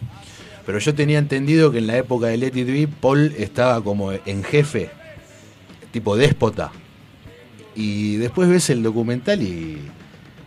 [0.65, 4.11] Pero yo tenía entendido que en la época de Let It Be, Paul estaba como
[4.11, 4.89] en jefe,
[5.91, 6.71] tipo déspota.
[7.73, 9.77] Y después ves el documental y,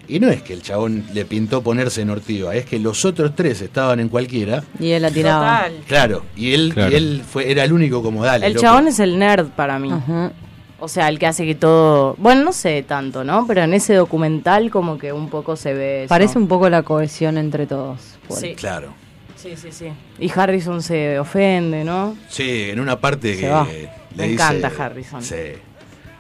[0.09, 3.35] y no es que el chabón le pintó ponerse en ortiva, es que los otros
[3.35, 4.63] tres estaban en cualquiera.
[4.79, 5.57] Y él la tiraba.
[5.65, 5.73] Total.
[5.87, 6.93] Claro, y él, Claro.
[6.93, 8.47] Y él fue, era el único como dale.
[8.47, 8.63] El loco".
[8.63, 9.91] chabón es el nerd para mí.
[9.93, 10.33] Ajá.
[10.81, 12.15] O sea, el que hace que todo...
[12.19, 13.47] Bueno, no sé tanto, ¿no?
[13.47, 16.09] Pero en ese documental como que un poco se ve eso.
[16.11, 18.01] Parece un poco la cohesión entre todos.
[18.29, 18.41] Paul.
[18.41, 18.55] Sí.
[18.55, 18.93] Claro.
[19.37, 19.87] Sí, sí, sí.
[20.19, 22.17] Y Harrison se ofende, ¿no?
[22.29, 23.65] Sí, en una parte Se que va.
[23.67, 25.23] le Me dice- encanta Harrison.
[25.23, 25.37] Sí,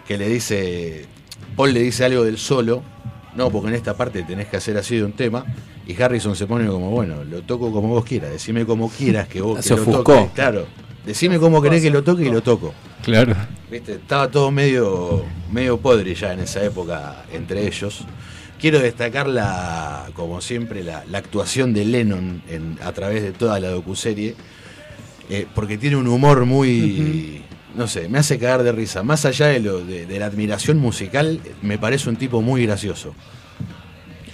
[0.06, 1.04] que le dice,
[1.56, 2.82] Paul le dice algo del solo,
[3.36, 5.44] no, porque en esta parte tenés que hacer así de un tema,
[5.86, 9.40] y Harrison se pone como, bueno, lo toco como vos quieras, decime como quieras que
[9.40, 10.02] vos que lo ofuscó.
[10.14, 10.30] toque.
[10.34, 10.66] Claro,
[11.04, 12.72] decime cómo querés que lo toque y lo toco.
[13.02, 13.34] Claro.
[13.70, 13.92] ¿Viste?
[13.94, 18.04] Estaba todo medio, medio podre ya en esa época entre ellos.
[18.58, 23.60] Quiero destacar la, como siempre, la, la actuación de Lennon en- a través de toda
[23.60, 24.34] la docuserie,
[25.28, 27.42] eh, porque tiene un humor muy,
[27.76, 29.02] no sé, me hace cagar de risa.
[29.02, 33.14] Más allá de, lo, de, de la admiración musical, me parece un tipo muy gracioso.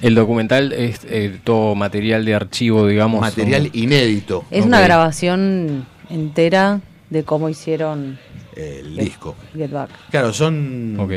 [0.03, 3.21] El documental es eh, todo material de archivo, digamos.
[3.21, 4.45] Material o- inédito.
[4.51, 6.81] Es una grabación entera
[7.11, 8.19] de cómo hicieron
[8.57, 9.37] El Get- disco.
[9.55, 9.91] Get Back.
[10.11, 11.12] Claro, son Ok.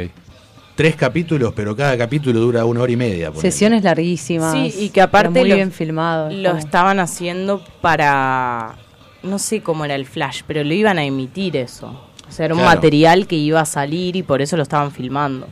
[0.76, 3.32] tres capítulos, pero cada capítulo dura una hora y media.
[3.40, 4.54] Sesiones larguísimas.
[4.54, 6.30] Sí, y que aparte muy lo- bien filmado.
[6.30, 8.76] Lo como- estaban haciendo para...
[9.24, 12.10] No sé cómo era el flash, pero lo iban a emitir eso.
[12.34, 12.76] O sea, era un Claro.
[12.76, 15.48] material que iba a salir y por eso lo estaban filmando.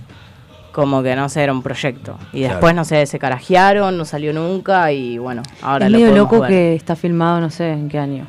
[0.71, 2.17] Como que no sé, era un proyecto.
[2.33, 2.53] Y Claro.
[2.55, 6.39] después, no sé, se carajearon, no salió nunca y bueno, ahora es lo medio loco
[6.39, 6.49] ver.
[6.49, 8.25] que está filmado no sé en qué año.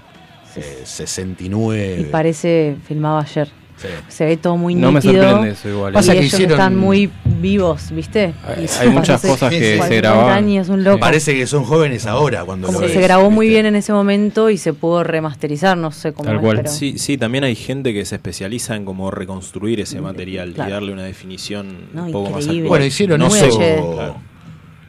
[0.56, 1.96] Eh, 69.
[2.00, 3.48] Y parece filmado ayer.
[3.82, 3.88] Sí.
[4.08, 5.22] Se ve todo muy No me nítido.
[5.24, 5.92] sorprende eso igual.
[5.92, 8.32] Y Pasa que ellos hicieron- están muy vivos, ¿viste?
[8.46, 10.32] Hay- Y hay muchas cosas que se 50 grababan.
[10.38, 11.00] años, un loco.
[11.00, 13.54] Parece que son jóvenes ahora cuando Como lo que ves, se grabó muy ¿viste?
[13.62, 16.56] bien en ese momento y se pudo remasterizar, no sé cómo Tal es, cual.
[16.58, 20.70] pero- Sí, sí, también hay gente que se especializa en como reconstruir ese material Claro.
[20.70, 22.60] y darle una definición No, un poco más increíble.
[22.60, 22.68] actual.
[22.68, 23.58] Bueno, hicieron no eso.
[23.58, 24.16] Claro.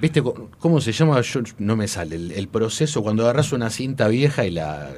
[0.01, 0.21] ¿Viste
[0.59, 1.21] cómo se llama?
[1.21, 2.15] Yo no me sale.
[2.17, 4.89] El, el proceso cuando agarras una cinta vieja y la.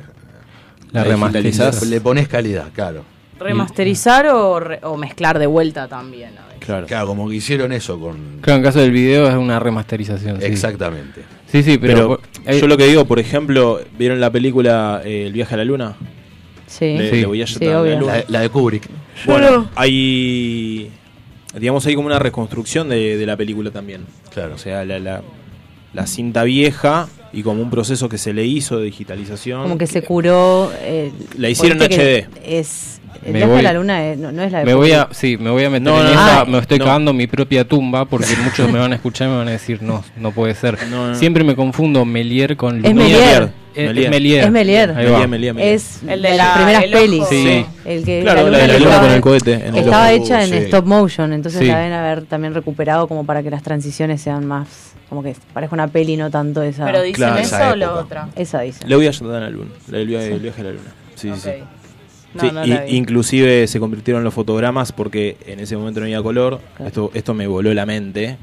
[0.91, 1.83] La remasterizás.
[1.83, 3.03] Le, le pones calidad, claro.
[3.39, 6.37] ¿Remasterizar o, re- o mezclar de vuelta también?
[6.37, 6.55] a ver.
[6.59, 6.87] Claro.
[6.87, 8.39] Claro, como que hicieron eso con.
[8.41, 10.39] Claro, en caso del video es una remasterización.
[10.39, 10.45] sí.
[10.47, 11.21] Exactamente.
[11.51, 12.19] Sí, sí, pero.
[12.43, 15.57] Pero eh, yo lo que digo, por ejemplo, ¿vieron la película eh, El viaje a
[15.57, 15.95] la luna?
[16.67, 16.97] Sí.
[16.97, 17.17] De, Sí.
[17.17, 17.99] de Voyager Sí, a la obvio.
[17.99, 18.13] luna.
[18.17, 18.87] La, la de Kubrick.
[19.25, 20.91] Bueno, hay.
[21.57, 24.05] Digamos, hay como una reconstrucción de, de la película también.
[24.33, 24.55] Claro.
[24.55, 25.21] O sea, la, la,
[25.93, 29.61] la cinta vieja y como un proceso que se le hizo de digitalización.
[29.61, 30.71] Como que se curó.
[30.81, 32.39] eh, La hicieron porque HD.
[32.43, 32.94] Es,
[33.25, 34.91] el Me viaje voy- a la luna es- no, no es la de Me voy
[34.91, 36.85] a, sí, me voy a meter No, en no, esa, me estoy No.
[36.85, 39.81] cavando mi propia tumba porque muchos me van a escuchar y me van a decir,
[39.81, 40.77] no, no puede ser.
[40.89, 41.15] No, no.
[41.15, 42.93] Siempre me confundo Melier con Es Lumière.
[42.95, 43.49] Melier.
[43.75, 44.05] Es, Melier.
[44.05, 44.43] es Melier.
[44.45, 44.93] Es Melier.
[44.93, 45.73] Melier, Melier, Melier.
[45.75, 47.23] Es El de, las la- primeras pelis.
[47.27, 47.65] Sí.
[47.83, 50.55] El que Claro, la de la luna con el cohete Estaba hecha en sí.
[50.59, 51.67] stop motion, entonces Sí.
[51.67, 54.93] la deben haber también recuperado como para que las transiciones sean más.
[55.09, 56.85] Como que parezca una peli, no tanto esa.
[56.85, 57.91] Pero dicen Claro, eso esa o época.
[57.93, 58.29] otra.
[58.37, 58.87] Esa dice.
[58.87, 59.71] Le voy a ayudar a la luna.
[59.91, 60.93] El viaje, el viaje a la luna.
[61.15, 61.49] Sí, sí, sí.
[62.35, 66.21] No, Sí, no y- inclusive se convirtieron los fotogramas porque en ese momento no había
[66.21, 66.59] color.
[66.75, 66.87] Claro.
[66.87, 68.37] Esto, esto me voló la mente.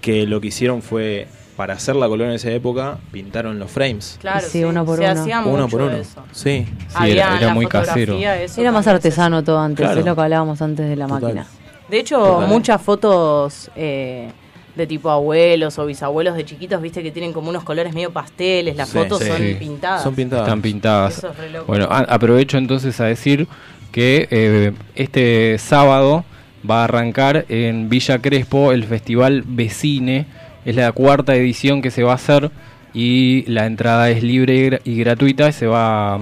[0.00, 1.26] Que lo que hicieron fue,
[1.56, 4.18] para hacer la color en esa época, pintaron los frames.
[4.20, 5.20] Claro, Sí, sí, uno por se uno.
[5.22, 5.96] hacía uno mucho por uno.
[5.96, 6.22] eso.
[6.32, 6.66] Sí.
[6.66, 8.18] Sí, Había era, era muy casero.
[8.18, 10.00] Era más artesano todo antes, Claro.
[10.00, 11.22] es lo que hablábamos antes de la Total.
[11.22, 11.46] máquina.
[11.88, 12.48] De hecho, Total.
[12.48, 14.30] muchas fotos eh,
[14.76, 18.76] de tipo abuelos o bisabuelos de chiquitos, viste que tienen como unos colores medio pasteles,
[18.76, 19.28] las Sí, fotos sí.
[19.28, 19.56] son Sí.
[19.58, 20.02] pintadas.
[20.02, 20.46] Son pintadas.
[20.48, 21.18] Están pintadas.
[21.18, 21.64] Eso es re loco.
[21.66, 23.46] Bueno, a- aprovecho entonces a decir
[23.92, 26.24] que eh, este sábado
[26.68, 30.26] va a arrancar en Villa Crespo el festival Vecine.
[30.64, 32.50] Es la cuarta edición que se va a hacer
[32.94, 35.52] y la entrada es libre y gra- y gratuita.
[35.52, 36.18] Se, va,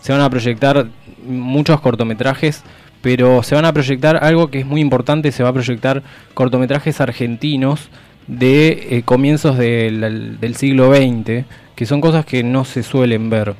[0.00, 0.86] se van a proyectar
[1.26, 2.62] muchos cortometrajes,
[3.06, 5.30] pero se van a proyectar algo que es muy importante.
[5.30, 6.02] Se va a proyectar
[6.34, 7.88] cortometrajes argentinos
[8.26, 11.44] de eh, comienzos del, del siglo XX,
[11.76, 13.54] que son cosas que no se suelen ver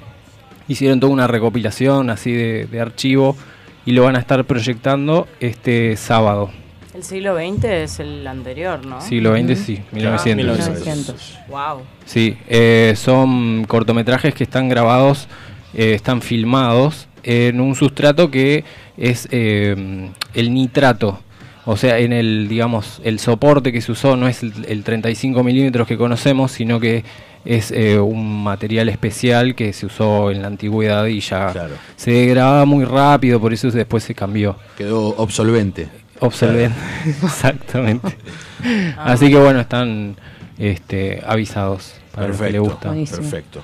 [0.67, 3.37] hicieron toda una recopilación así de, de archivo
[3.85, 6.51] y lo van a estar proyectando este sábado.
[6.93, 9.01] El siglo XX es el anterior, ¿no?
[9.01, 10.37] Siglo XX, sí, 1900.
[10.37, 11.39] 1900.
[11.49, 11.83] Wow.
[12.05, 15.29] Sí, eh, son cortometrajes que están grabados,
[15.73, 18.65] eh, están filmados en un sustrato que
[18.97, 21.21] es eh, el nitrato.
[21.65, 25.43] O sea, en el, digamos, el soporte que se usó no es el, el 35
[25.43, 27.03] milímetros que conocemos, sino que
[27.45, 31.75] es eh, un material especial que se usó en la antigüedad y ya Claro.
[31.97, 34.57] se degradaba muy rápido, por eso después se cambió.
[34.79, 35.89] Quedó obsolvente.
[36.21, 36.79] Obsolente,
[37.25, 38.17] exactamente.
[38.99, 40.17] Así que bueno, están
[40.59, 42.89] este, avisados para los que les gusta.
[42.89, 43.21] Buenísimo.
[43.23, 43.63] Perfecto.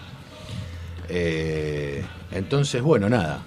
[1.09, 2.03] Eh,
[2.33, 3.41] entonces, bueno, nada.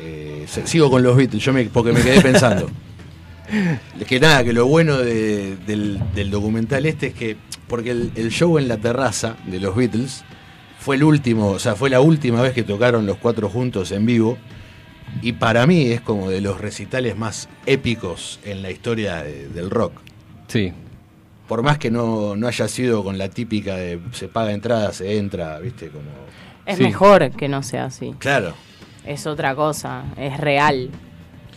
[0.00, 2.68] Eh, sigo con los Beatles, yo me, porque me quedé pensando.
[4.08, 8.30] que nada, que lo bueno de- del, del documental este es que, porque el, el
[8.30, 10.24] show en la terraza de los Beatles
[10.78, 14.06] fue el último, o sea, fue la última vez que tocaron los cuatro juntos en
[14.06, 14.38] vivo.
[15.22, 19.70] Y para mí es como de los recitales más épicos en la historia de- del
[19.70, 19.92] rock.
[20.48, 20.72] Sí,
[21.48, 25.16] Por más que no, no haya sido con la típica de se paga entrada, se
[25.16, 26.04] entra, viste, como...
[26.66, 26.82] Es Sí.
[26.82, 28.14] mejor que no sea así.
[28.18, 28.52] Claro,
[29.08, 30.90] Es otra cosa, es real.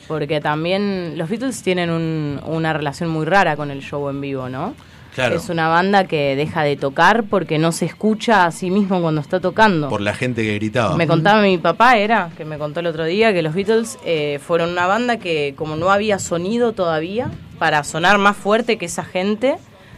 [0.08, 4.50] Porque también los Beatles tienen un- una relación muy rara con el show en vivo,
[4.50, 4.74] ¿no?
[5.14, 5.36] claro.
[5.36, 9.20] Es una banda que deja de tocar porque no se escucha a sí mismo cuando
[9.20, 9.90] está tocando.
[9.90, 10.96] Por la gente que gritaba.
[10.96, 14.40] Me contaba mi papá, era, que me contó el otro día, que los Beatles eh,
[14.42, 17.30] fueron una banda que como no había sonido todavía,
[17.60, 19.58] para sonar más fuerte que esa gente,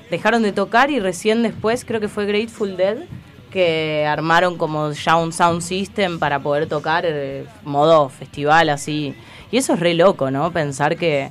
[0.10, 2.98] dejaron de tocar y recién después, creo que fue Grateful Dead,
[3.54, 9.14] que armaron como ya un sound system para poder tocar eh, modo festival así.
[9.52, 10.52] Y eso es re loco, ¿no?
[10.52, 11.30] Pensar que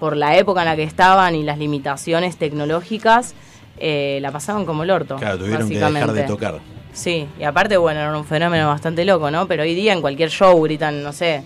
[0.00, 3.34] por la época en la que estaban y las limitaciones tecnológicas,
[3.76, 5.16] eh, la pasaban como el orto.
[5.16, 6.60] Claro, tuvieron que dejar de tocar.
[6.94, 9.46] Sí, y aparte, bueno, era un fenómeno bastante loco, ¿no?
[9.46, 11.44] Pero hoy día en cualquier show gritan, no sé.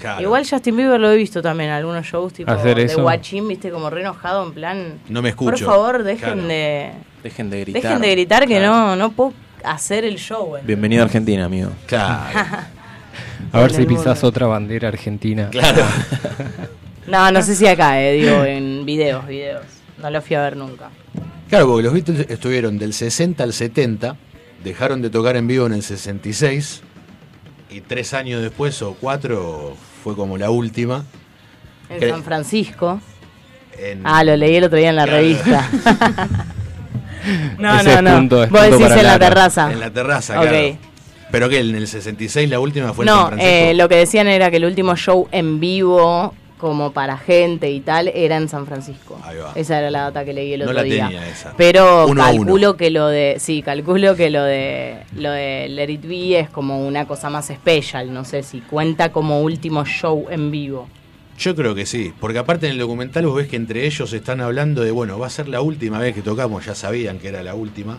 [0.00, 0.20] Claro.
[0.20, 2.94] Igual Justin Bieber lo he visto también en algunos shows tipo de.
[2.96, 4.98] Guachín, viste, como re enojado, en plan.
[5.08, 5.50] No me escucho.
[5.52, 6.48] Por favor, dejen Claro.
[6.48, 6.90] de.
[7.26, 7.82] Dejen de gritar.
[7.82, 9.32] Dejen de gritar que no, no puedo
[9.64, 10.56] hacer el show.
[10.56, 10.60] ¿eh?
[10.64, 11.70] Bienvenido a Argentina, amigo.
[11.86, 12.22] Claro,
[13.52, 15.48] a ver En si pisás otra bandera argentina.
[15.50, 15.82] claro.
[17.08, 19.62] No, no sé si acá, eh, digo, en videos, videos.
[20.02, 20.90] No lo fui a ver nunca.
[21.48, 24.16] Claro, porque los Beatles estuvieron del 60 al 70,
[24.64, 26.82] dejaron de tocar en vivo en el 66,
[27.70, 31.04] y tres años después o cuatro fue como la última.
[31.88, 33.00] En San Francisco.
[33.78, 35.18] En, Ah, lo leí el otro día en la Claro.
[35.18, 35.68] revista.
[37.58, 38.16] no, Ese no, no.
[38.18, 39.72] punto, Vos punto decís en la terraza.
[39.72, 40.76] en la terraza, claro.
[41.30, 43.52] Pero que en el 66 la última fue en San No, Francisco.
[43.52, 47.80] eh, lo que decían era que el último show en vivo, como para gente y
[47.80, 49.18] tal, era en San Francisco.
[49.24, 49.50] Ahí va.
[49.56, 51.06] Esa era la data que leí el No otro la día.
[51.08, 51.52] tenía esa.
[51.56, 52.76] Pero Uno calculo uno.
[52.76, 56.86] que lo de, sí, calculo que lo de lo de Let It Be es como
[56.86, 60.88] una cosa más especial, no sé si cuenta como último show en vivo.
[61.38, 64.40] Yo creo que sí, porque aparte en el documental vos ves que entre ellos están
[64.40, 67.42] hablando de, bueno, va a ser la última vez que tocamos, ya sabían que era
[67.42, 67.98] la última.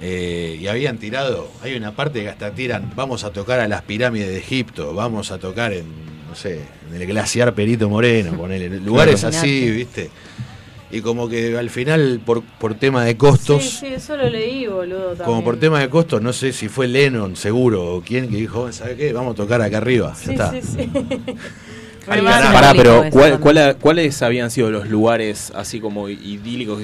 [0.00, 3.82] Eh, y habían tirado, hay una parte que hasta tiran, vamos a tocar a las
[3.82, 5.84] pirámides de Egipto, vamos a tocar en,
[6.28, 6.60] no sé,
[6.90, 9.36] en el glaciar Perito Moreno, ponele, lugares Claro.
[9.38, 10.10] así, ¿viste?
[10.90, 14.66] Y como que al final, por, por tema de costos, Sí, sí, eso lo leí,
[14.66, 15.06] boludo.
[15.08, 15.24] También.
[15.24, 18.70] como por tema de costos, no sé si fue Lennon, seguro, o quién que dijo,
[18.72, 19.12] ¿sabe qué?
[19.12, 20.12] Vamos a tocar acá arriba.
[20.12, 20.52] Ya Sí, está.
[20.52, 20.90] sí, sí.
[22.06, 23.04] Pará, pero
[23.40, 26.80] ¿cuál- ¿cuáles habían sido los lugares así como idílicos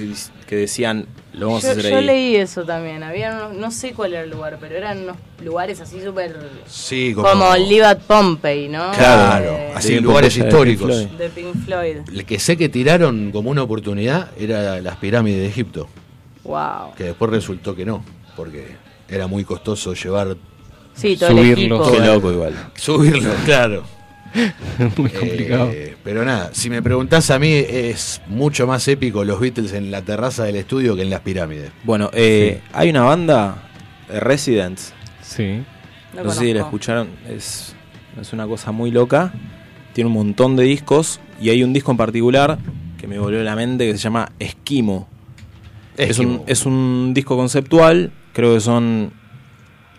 [0.47, 2.05] que, decían lo vamos a Yo, hacer yo ahí?
[2.05, 3.03] leí eso también.
[3.05, 6.37] Había unos- no sé cuál era el lugar, pero eran unos lugares así súper.
[6.67, 8.91] Sí, como, Como, Live at Pompeii, ¿no?
[8.93, 11.17] Claro, así de lugares históricos.
[11.17, 11.99] De Pink Floyd.
[12.13, 15.89] El que sé que tiraron como una oportunidad era las pirámides de Egipto,
[16.43, 16.95] Wow.
[16.97, 18.03] que después resultó que no,
[18.37, 18.75] porque
[19.09, 20.37] era muy costoso llevar,
[20.95, 21.93] Sí, todo el equipo.
[21.93, 22.55] Qué loco igual.
[22.75, 23.85] subirlo, claro.
[24.97, 25.71] Muy complicado.
[25.73, 29.91] Eh, pero nada, si me preguntás a mí, es mucho más épico los Beatles en
[29.91, 31.73] la terraza del estudio que en las pirámides.
[31.85, 33.71] Bueno, eh, hay una banda,
[34.09, 35.63] eh, Residents, Sí.
[36.15, 37.77] No no sé si la escucharon, es,
[38.21, 39.33] es una cosa muy loca,
[39.93, 42.59] tiene un montón de discos y hay un disco en particular
[42.99, 45.09] que me volvió la mente que se llama Esquimo.
[45.97, 46.45] Es un, Esquimo.
[46.49, 49.13] es un disco conceptual, creo que son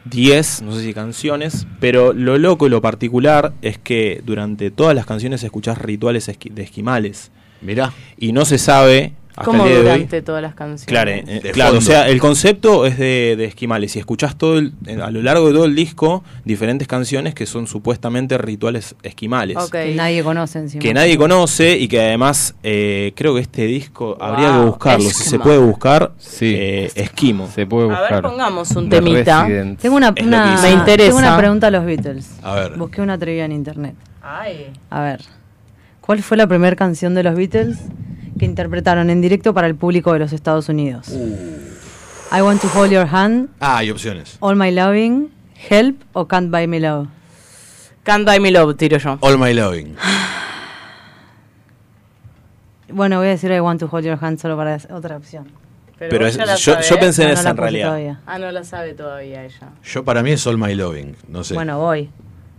[0.06, 4.96] 10, no sé si canciones, pero lo loco y lo particular es que durante todas
[4.96, 7.32] las canciones escuchás rituales esqui- de esquimales.
[7.62, 10.86] Mirá, Y no se sabe Como durante todas las canciones.
[10.86, 13.96] Claro, eh, claro, o sea, el concepto es de, de esquimales.
[13.96, 17.66] Y escuchás todo el- a lo largo de todo el disco diferentes canciones que son
[17.68, 19.58] supuestamente rituales esquimales.
[19.58, 19.72] Ok.
[19.72, 20.82] Que nadie conoce encima.
[20.82, 25.10] Que nadie conoce y que además eh, creo que este disco habría que buscarlo.
[25.10, 26.54] Si se puede buscar, Sí.
[26.58, 27.48] eh, Esquimo.
[27.54, 28.12] Se puede A buscar.
[28.14, 29.44] ver, pongamos un The temita.
[29.46, 29.82] Residents.
[29.82, 30.62] Tengo una, una-.
[30.62, 31.08] Me interesa.
[31.10, 32.30] tengo una pregunta a los Beatles.
[32.44, 32.78] a ver.
[32.78, 33.96] Busqué una trivia en internet.
[34.22, 34.68] Ay.
[34.90, 35.22] A ver.
[36.02, 37.78] ¿Cuál fue la primera canción de los Beatles
[38.42, 41.10] que interpretaron en directo para el público de los Estados Unidos?
[42.36, 44.38] I Want to Hold Your Hand, Ah, hay opciones.
[44.40, 45.30] All My Loving,
[45.70, 47.08] Help o Can't Buy Me Love.
[48.02, 49.20] Can't Buy Me Love, tiro yo.
[49.22, 49.96] All My Loving.
[52.90, 55.48] Bueno, voy a decir I Want to Hold Your Hand solo para otra opción.
[56.00, 57.88] Pero vos es- yo, yo pensé en No, esa en realidad.
[57.90, 58.20] todavía.
[58.26, 59.70] Ah, no la sabe todavía ella.
[59.84, 61.54] Yo para mí es All My Loving, no sé.
[61.54, 62.10] Bueno, voy.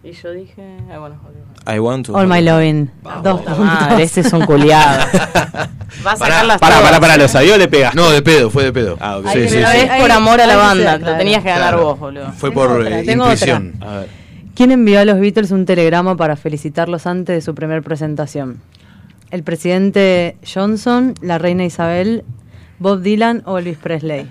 [0.04, 0.76] Y yo dije.
[0.92, 1.76] Ah, bueno, joder.
[1.76, 2.16] I want to.
[2.16, 2.90] All My Loving.
[3.22, 5.04] Dos madre, este es un culiado.
[6.04, 6.90] Va a sacarlas Para, todas.
[6.90, 7.96] para, para, ¿lo sabía o le pegaste?
[7.96, 8.96] No, de pedo, fue de pedo.
[9.00, 9.26] Ah, ok.
[9.26, 9.88] Ay, Sí, pero sí, es sí.
[9.88, 11.84] Ahí- por amor a la banda, te lo tenías que ganar Claro.
[11.84, 12.32] vos, boludo.
[12.32, 13.74] Fue por otra, eh, intuición.
[13.80, 14.08] A ver.
[14.56, 18.60] ¿Quién envió a los Beatles un telegrama para felicitarlos antes de su primer presentación?
[19.30, 22.24] ¿El presidente Johnson, la reina Isabel,
[22.78, 24.28] Bob Dylan o Elvis Presley?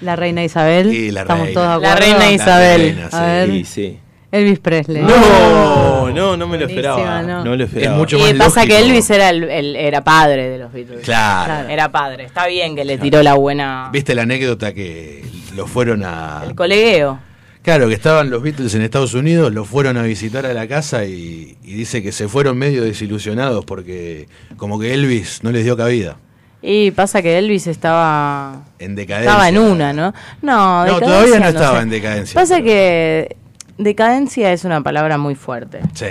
[0.00, 0.92] La reina Isabel.
[0.94, 1.60] Y la Estamos reina.
[1.60, 2.06] todos de La acuerdo.
[2.06, 2.80] reina La Isabel.
[2.80, 3.50] reina, A ver.
[3.50, 3.98] Sí, sí.
[4.34, 5.02] Elvis Presley.
[5.02, 7.22] No, no, no me lo esperaba.
[7.22, 7.44] no.
[7.56, 7.92] Lo esperaba.
[7.94, 8.76] Es mucho Y más pasa lógico.
[8.76, 11.04] que Elvis era, el, el- era padre de los Beatles.
[11.04, 11.68] Claro.
[11.68, 12.24] Era padre.
[12.24, 13.90] Está bien que le tiró la buena.
[13.92, 15.24] ¿Viste la anécdota que
[15.54, 16.42] lo fueron a...
[16.46, 17.18] El colegueo.
[17.62, 21.06] Claro, que estaban los Beatles en Estados Unidos, lo fueron a visitar a la casa
[21.06, 24.28] y, y dice que se fueron medio desilusionados porque
[24.58, 26.18] como que Elvis no les dio cabida.
[26.60, 28.64] Y pasa que Elvis estaba.
[28.78, 29.30] En decadencia.
[29.30, 30.12] Estaba en una, ¿no?
[30.42, 31.82] No, No, todavía no estaba sé.
[31.84, 32.40] en decadencia.
[32.40, 33.36] Pasa que
[33.78, 35.80] decadencia es una palabra muy fuerte.
[35.94, 36.06] Sí.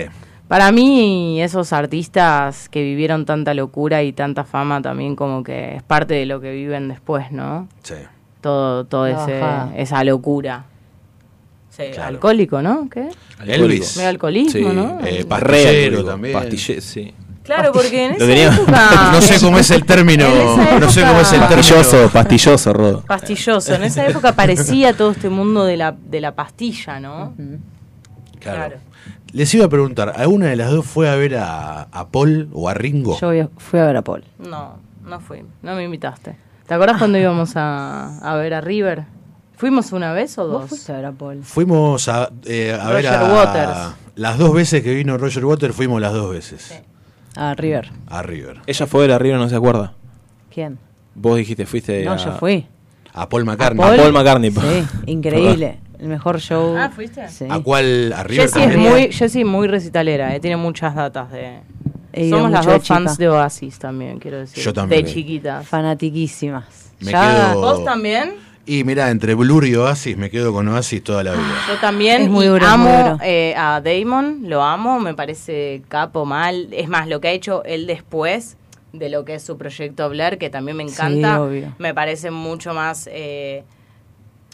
[0.48, 5.84] Para mí, esos artistas que vivieron tanta locura y tanta fama también como que es
[5.84, 7.68] parte de lo que viven después, ¿no?
[7.81, 7.95] Sí.
[8.41, 9.73] Todo, todo La ese, bajada.
[9.77, 10.65] esa locura.
[11.69, 12.10] Sí, Claro.
[12.10, 12.88] alcohólico, ¿no?
[12.90, 13.10] ¿Qué?
[13.48, 13.98] Elvis.
[13.98, 14.76] Medio alcoholismo, Sí.
[14.76, 14.99] ¿no?
[15.03, 16.35] Eh, pastillero también.
[16.38, 17.14] pastille- sí.
[17.44, 18.90] Claro, porque en esa tenía- época...
[19.14, 20.26] No sé cómo es el término.
[20.26, 22.10] En esa No sé cómo es el época- Pastilloso, término.
[22.14, 23.02] pastilloso, Rodo.
[23.02, 23.74] Pastilloso.
[23.76, 27.34] En esa época parecía todo este mundo de la, de la pastilla, ¿no?
[28.40, 28.57] Claro.
[28.57, 28.76] Claro.
[29.34, 32.70] Les iba a preguntar, ¿alguna de las dos fue a ver a, a Paul o
[32.70, 33.20] a Ringo?
[33.20, 34.24] Yo fui a ver a Paul.
[34.38, 35.44] No, no fui.
[35.64, 36.36] No me invitaste.
[36.68, 39.06] ¿Te acordás cuando íbamos a, a ver a River?
[39.57, 40.70] ¿Fuimos una vez o ¿Vos dos?
[40.70, 41.44] fuiste a ver a Paul?
[41.44, 43.34] Fuimos a, eh, a ver Roger a...
[43.34, 43.78] Waters.
[44.15, 46.82] Las dos veces que vino Roger Waters fuimos las dos veces.
[47.36, 47.92] A River.
[48.08, 48.62] A River.
[48.68, 49.94] Ella fue de la arriba, no se acuerda.
[50.54, 50.78] ¿Quién?
[51.16, 52.66] Vos dijiste, fuiste No, a, yo fui.
[53.14, 53.84] A Paul McCartney.
[53.84, 54.52] a Paul McCartney.
[54.52, 55.80] Sí, increíble.
[56.00, 56.76] El mejor show.
[56.78, 57.28] Ah, ¿fuiste?
[57.30, 57.46] Sí.
[57.50, 58.12] ¿A cuál?
[58.14, 61.60] ¿A River Jessie es muy, Jessie muy recitalera, eh, tiene muchas datas de...
[62.12, 64.64] He Somos las dos fans de Oasis también, quiero decir.
[64.64, 65.04] Yo también.
[65.06, 65.66] De chiquitas.
[65.68, 66.92] Fanatiquísimas.
[67.00, 68.34] Me Ya- quedo- ¿Vos también?
[68.65, 71.53] Y mira, entre Blur y Oasis me quedo con Oasis toda la vida.
[71.68, 73.18] Yo también Es muy y duro, es muy amo duro.
[73.22, 76.69] eh, a Damon, lo amo, me parece capo mal.
[76.72, 78.56] Es más, lo que ha hecho él después
[78.94, 81.73] de lo que es su proyecto Blair, que también me Sí, encanta, obvio.
[81.77, 83.64] me parece mucho más eh,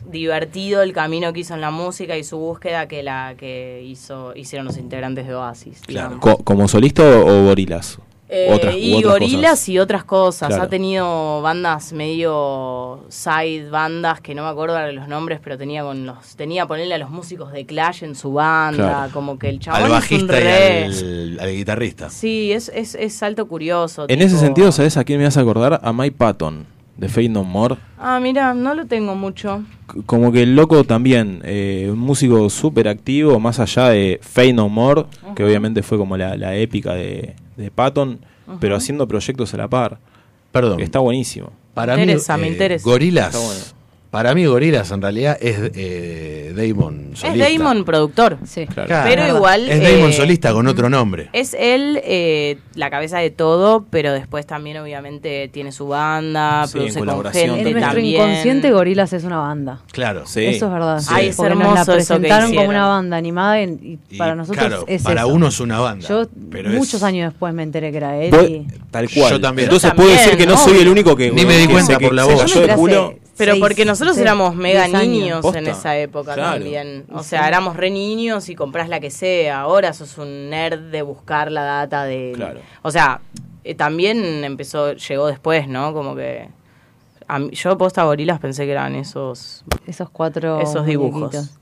[0.09, 4.33] divertido el camino que hizo en la música y su búsqueda que la que hizo
[4.35, 5.81] hicieron los integrantes de Oasis.
[5.85, 6.15] Claro.
[6.15, 6.19] digamos.
[6.37, 7.99] Co- ¿Como solista o, o gorilas?
[8.31, 9.69] Eh, otras, y otras gorilas cosas.
[9.69, 10.47] y otras cosas.
[10.49, 10.63] Claro.
[10.63, 16.05] Ha tenido bandas medio side bandas que no me acuerdo los nombres, pero tenía con
[16.05, 19.13] los tenía ponerle a los músicos de Clash en su banda, Claro.
[19.13, 19.97] como que el chabón Al es un
[20.27, 22.09] bajista re- y al, al guitarrista.
[22.09, 24.03] Sí, es, es, es salto curioso.
[24.07, 25.79] En tipo- ese sentido, ¿sabes a quién me vas a acordar?
[25.83, 26.67] A Mike Patton,
[26.99, 27.77] de Fate No More.
[27.97, 29.63] Ah, mira, no lo tengo mucho.
[29.93, 34.53] C- Como que el loco también, eh, un músico súper activo, más allá de Fate
[34.53, 35.05] No More,
[35.35, 38.19] que obviamente fue como la, la épica de, de Patton,
[38.59, 39.99] pero haciendo proyectos a la par.
[40.51, 40.79] Perdón.
[40.81, 41.51] Está buenísimo.
[41.73, 42.83] Para Me mí, interesa, me eh, interesa.
[42.89, 43.27] Gorilas.
[43.27, 43.61] Está bueno.
[44.11, 47.47] Para mí, Gorilas en realidad es eh, Damon Es solista.
[47.47, 48.37] Damon productor.
[48.43, 48.65] Sí.
[48.65, 49.07] Claro.
[49.07, 49.69] Pero igual.
[49.69, 51.29] Es Damon eh, solista con otro nombre.
[51.31, 56.71] Es él eh, la cabeza de todo, pero después también obviamente tiene su banda, Sí,
[56.77, 59.81] en produce con colaboración gente En nuestro inconsciente Gorilas es una banda.
[59.91, 60.25] Claro.
[60.25, 60.43] Sí.
[60.45, 60.99] Eso es verdad.
[61.01, 61.07] Sí.
[61.11, 64.17] Ay, es Porque nos la eso que presentaron como una banda animada y, y Y,
[64.17, 65.29] para nosotros claro, es para eso.
[65.29, 66.07] uno es una banda.
[66.07, 68.33] Yo pero muchos es- años después me enteré que era él.
[68.49, 69.33] Y- tal cual.
[69.33, 69.65] Yo también.
[69.67, 70.57] Entonces Yo puedo decir que no ¿no?
[70.57, 71.31] soy el único que.
[71.31, 72.51] Ni me di cuenta por la voz.
[72.51, 73.13] Yo de culo.
[73.39, 75.57] Pero seis, porque nosotros seis, éramos mega niños Posta.
[75.57, 76.53] en esa época Claro.
[76.57, 77.05] también.
[77.11, 79.61] O sea, éramos re niños y comprás la que sea.
[79.61, 82.33] Ahora sos un nerd de buscar la data de...
[82.35, 82.59] Claro.
[82.83, 83.21] O sea,
[83.63, 85.93] eh, también empezó, llegó después, ¿no?
[85.93, 86.49] Como que...
[87.27, 89.63] a mí- yo posta gorilas pensé que eran esos...
[89.87, 91.13] Esos cuatro Esos dibujos.
[91.33, 91.55] muñequitos.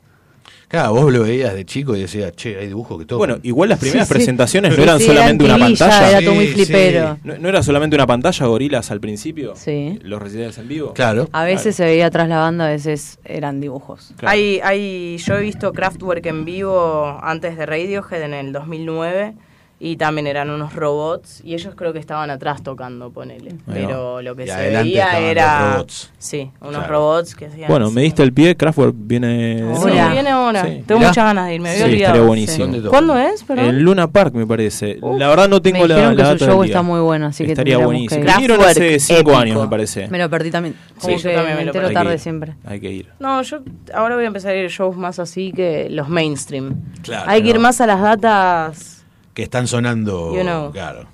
[0.68, 3.19] Claro, vos lo veías de chico y decías, che, hay dibujos que tocan.
[3.19, 4.18] Bueno, igual las primeras Sí, sí.
[4.18, 6.10] presentaciones no eran sí, solamente eran una pantalla.
[6.10, 7.18] Era todo muy Sí, flipero.
[7.23, 9.53] No, no era solamente una pantalla gorilas al principio.
[9.56, 9.98] Sí.
[10.03, 10.94] Los recitales en vivo.
[10.94, 11.30] Claro.
[11.31, 14.11] A veces se veía atrás la banda, a veces eran dibujos.
[14.18, 14.34] Claro.
[14.34, 19.35] Hay, hay, yo he visto Kraftwerk en vivo antes de Radiohead en el 2009
[19.79, 23.51] y también eran unos robots y ellos creo que estaban atrás tocando, ponele.
[23.69, 23.73] va.
[23.73, 25.59] Pero lo que se veía era...
[25.61, 26.11] los robots.
[26.17, 26.87] Sí, unos Claro.
[26.93, 27.67] robots que hacían...
[27.69, 29.27] Bueno, me diste el pie, Kraftwerk viene.
[29.61, 30.09] de Sí, Ahora.
[30.09, 30.63] viene ahora.
[30.65, 30.83] Sí.
[30.87, 31.09] Tengo Mirá.
[31.11, 32.05] muchas ganas de ir, me había Sí, olvidado.
[32.13, 32.89] estaría buenísimo.
[32.89, 33.43] ¿Cuándo es?
[33.43, 33.65] Perdón?
[33.65, 34.97] En Luna Park, me parece.
[35.01, 36.71] la verdad no tengo me la, dijeron la que data su del show día.
[36.71, 38.23] está muy bueno, así que Estaría buenísimo.
[38.25, 38.33] que ir.
[38.35, 39.37] Vinieron hace Kraftwerk, 5 épico.
[39.37, 40.07] años, me parece.
[40.07, 40.75] Me lo perdí también.
[40.99, 42.19] Como Sí, yo que también me entero Hay que tarde ir.
[42.19, 42.55] siempre.
[42.65, 43.09] Hay que ir.
[43.19, 43.59] No, yo
[43.93, 46.77] ahora voy a empezar a ir a shows más así que los mainstream.
[47.03, 48.95] Claro, Hay que ir más a las datas...
[49.38, 50.34] Que están sonando.
[50.35, 50.72] You know.
[50.72, 51.05] Claro.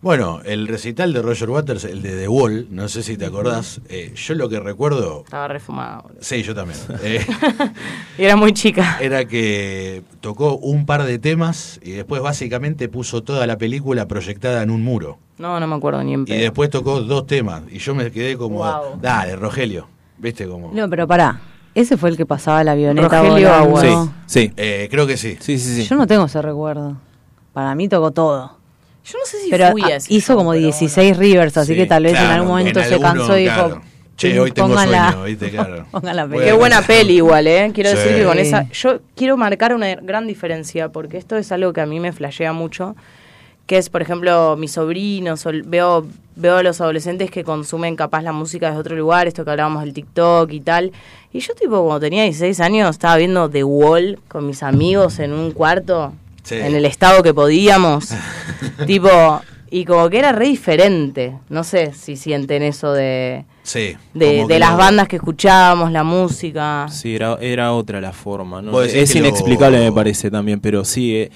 [0.00, 3.82] Bueno, el recital de Roger Waters, el de The Wall, no sé si te acordás.
[3.90, 5.24] eh, yo lo que recuerdo.
[5.26, 6.04] Estaba refumado.
[6.04, 6.18] boludo.
[6.22, 6.78] Sí, yo también.
[7.02, 7.22] eh,
[8.16, 8.96] Y era muy chica.
[8.98, 14.62] era que tocó un par de temas y después básicamente puso toda la película proyectada
[14.62, 15.18] en un muro.
[15.36, 16.40] No, no me acuerdo ni en Y pedo.
[16.40, 17.60] después tocó dos temas.
[17.70, 18.60] Y yo me quedé como.
[18.60, 18.98] Wow.
[19.02, 19.86] Dale, Rogelio.
[20.16, 20.70] ¿Viste cómo?
[20.72, 21.42] No, pero pará.
[21.74, 23.52] Ese fue el que pasaba la avioneta Rogelio.
[23.52, 23.82] Aguas.
[23.84, 24.52] Sí, sí.
[24.56, 25.36] Eh, creo que sí.
[25.40, 25.84] Sí, sí, sí.
[25.86, 26.96] Yo no tengo ese recuerdo.
[27.54, 28.58] Para mí tocó todo.
[29.06, 31.72] Yo no sé si Pero fui a ese hizo show, como pero 16 rivers, así
[31.72, 33.82] Sí, que tal vez en algún momento en se alguno, cansó y dijo, claro.
[34.16, 35.50] Che, hoy tengo pónganla- sueño, ¿viste?
[35.50, 35.86] Claro.
[35.90, 36.44] Pongan la Bueno.
[36.44, 37.70] Qué buena peli igual, ¿eh?
[37.74, 37.96] Quiero Sí.
[37.96, 38.68] decir que con esa...
[38.70, 42.52] Yo quiero marcar una gran diferencia, porque esto es algo que a mí me flashea
[42.52, 42.94] mucho,
[43.66, 46.06] que es, por ejemplo, mis sobrinos, veo,
[46.36, 49.82] veo a los adolescentes que consumen capaz la música desde otro lugar, esto que hablábamos
[49.84, 50.92] del TikTok y tal.
[51.32, 55.32] Y yo, tipo, cuando tenía 16 años, estaba viendo The Wall con mis amigos en
[55.32, 56.12] un cuarto,
[56.44, 56.54] Sí.
[56.56, 58.10] en el estado que podíamos.
[58.86, 59.08] tipo,
[59.70, 61.36] y como que era re diferente.
[61.48, 63.44] No sé si sienten eso de...
[63.64, 63.96] Sí.
[64.12, 66.86] De, de las lo- bandas que escuchábamos, la música.
[66.90, 68.60] Sí, era, era otra la forma.
[68.62, 68.80] ¿no?
[68.82, 71.30] Es lo- inexplicable, me parece también, pero sí, eh,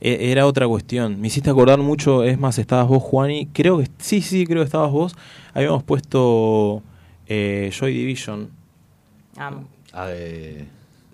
[0.00, 1.20] eh, era otra cuestión.
[1.20, 3.46] Me hiciste acordar mucho, es más, estabas vos, Juani.
[3.52, 5.14] Creo que sí, sí, creo que estabas vos.
[5.54, 6.82] Habíamos puesto
[7.28, 8.50] eh, Joy Division.
[9.36, 9.52] Ah,
[10.08, 10.66] eh,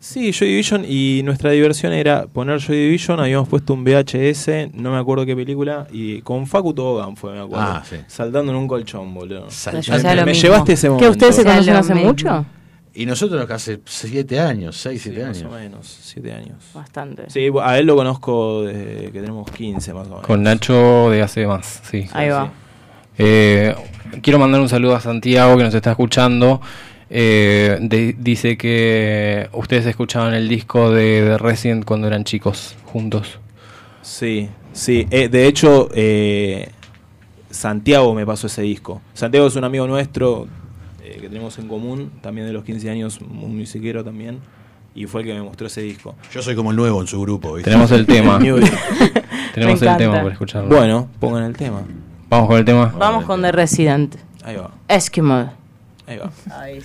[0.06, 4.92] Sí, Joy Division y nuestra diversión era poner Joy Division, habíamos puesto un VHS, no
[4.92, 7.64] me acuerdo qué película, y con Facu Togan fue, me acuerdo.
[7.64, 7.96] Ah, sí.
[8.06, 9.46] Saltando en un colchón, boludo.
[9.72, 9.72] Me
[10.14, 10.42] lo me mismo.
[10.42, 11.10] llevaste ese ¿Que momento.
[11.10, 12.44] ustedes se conocen hace mucho?
[12.92, 15.50] Y nosotros hace siete años, seis, Sí, siete más años.
[15.50, 16.58] o menos, siete años.
[16.74, 17.22] Bastante.
[17.30, 20.26] Sí, a él lo conozco desde que tenemos 15 más o menos.
[20.26, 22.06] Con Nacho de hace más, sí.
[22.12, 22.52] Ahí va.
[23.16, 23.74] Eh,
[24.20, 26.60] quiero mandar un saludo a Santiago que nos está escuchando.
[27.10, 33.38] Eh, de- dice que ustedes escuchaban el disco de, de Resident cuando eran chicos, juntos.
[34.02, 35.06] Sí, sí.
[35.10, 36.70] Eh, de hecho, eh,
[37.50, 39.00] Santiago me pasó ese disco.
[39.14, 40.46] Santiago es un amigo nuestro
[41.02, 44.38] eh, que tenemos en común, también de los 15 años, un musiquero también,
[44.94, 46.14] y fue el que me mostró ese disco.
[46.32, 47.70] Yo soy como el nuevo en su grupo, ¿viste?
[47.70, 48.38] Tenemos el tema.
[49.54, 50.68] Tenemos el tema para escucharlo.
[50.74, 51.82] bueno, pongan el tema.
[52.28, 52.92] Vamos con el tema.
[52.98, 54.16] Vamos con The Resident.
[54.42, 55.52] Ahí va, Eskimo.
[56.06, 56.32] Ahí va.
[56.50, 56.82] Ahí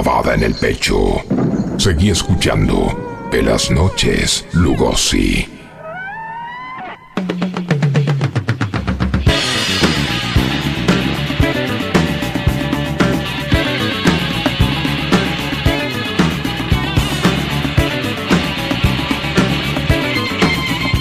[0.00, 0.96] en el pecho.
[1.76, 5.46] Seguí escuchando Pelas Noches Lugosi.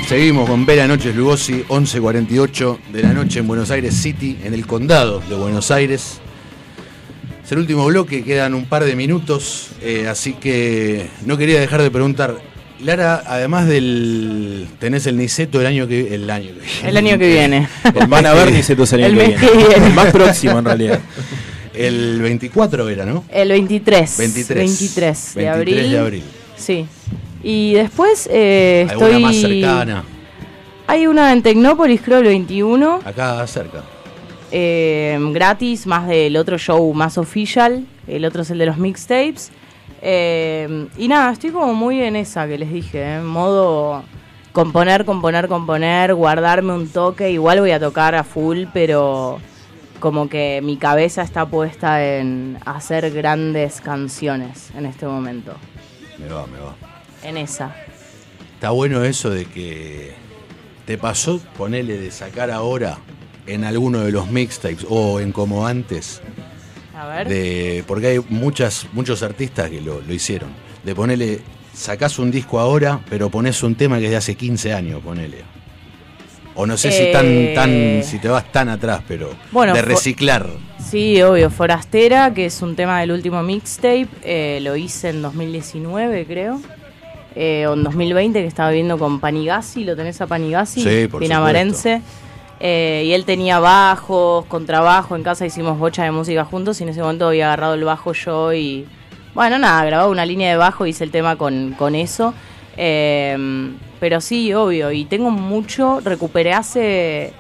[0.08, 4.68] Seguimos con Vela Noches Lugosi, 11.48 de la noche en Buenos Aires City, en el
[4.68, 6.19] condado de Buenos Aires.
[7.50, 11.82] Es el último bloque, quedan un par de minutos, eh, así que no quería dejar
[11.82, 12.38] de preguntar.
[12.80, 14.68] Lara, además del.
[14.78, 16.88] tenés el Niceto el año que el año que viene.
[16.88, 17.68] El año que viene.
[18.08, 19.48] Van a ver Nicetos el año El que viene.
[19.48, 19.90] que viene.
[19.96, 21.00] Más próximo en realidad.
[21.74, 23.26] El 24 era, ¿no?
[23.30, 24.18] El 23.
[24.20, 24.56] 23.
[24.56, 25.92] 23 de 23 abril.
[25.92, 26.24] de abril.
[26.56, 26.86] Sí.
[27.42, 29.24] Y después eh, ¿Alguna estoy...
[29.24, 30.04] más cercana?
[30.86, 33.00] Hay una en Tecnópolis, creo el 21.
[33.04, 33.82] Acá cerca.
[34.52, 37.86] Eh, gratis, más del otro show más official.
[38.08, 39.52] El otro es el de los mixtapes.
[40.02, 44.04] Eh, y nada, estoy como muy en esa que les dije, en modo
[44.52, 47.32] componer, componer, componer, guardarme un toque.
[47.32, 49.40] Igual voy a tocar a full, pero
[50.00, 55.54] como que mi cabeza está puesta en hacer grandes canciones en este momento.
[56.18, 56.76] Me va, me va.
[57.24, 57.76] En esa.
[58.56, 60.14] Está bueno eso de que
[60.86, 62.98] te pasó ponerle de sacar ahora
[63.54, 66.22] en alguno de los mixtapes o en como antes.
[66.96, 67.28] A ver.
[67.30, 70.50] De, porque hay muchas, muchos artistas que lo, lo hicieron.
[70.84, 71.40] De ponerle,
[71.74, 75.38] sacás un disco ahora, pero pones un tema que es de hace 15 años, ponele.
[76.56, 77.54] O no sé si tan, Eh.
[77.56, 80.46] tan, si te vas tan atrás, pero Bueno, de reciclar.
[80.90, 81.50] Sí, obvio.
[81.50, 86.60] Forastera, que es un tema del último mixtape, eh, lo hice en 2019, creo.
[87.36, 89.86] Eh, o en 2020, que estaba viendo con Panigasi.
[89.86, 90.82] ¿Lo tenés a Panigasi?
[90.84, 92.02] Sí, Pinamarense.
[92.60, 95.16] Eh, y él tenía bajos, contrabajo.
[95.16, 98.14] En casa hicimos bocha de música juntos y en ese momento había agarrado el bajo
[98.14, 98.88] yo y.
[99.34, 102.34] Bueno, nada, grababa una línea de bajo hice el tema con, con eso.
[102.76, 104.92] Eh, pero sí, obvio.
[104.92, 106.00] Y tengo mucho.
[106.04, 107.34] Recuperé hace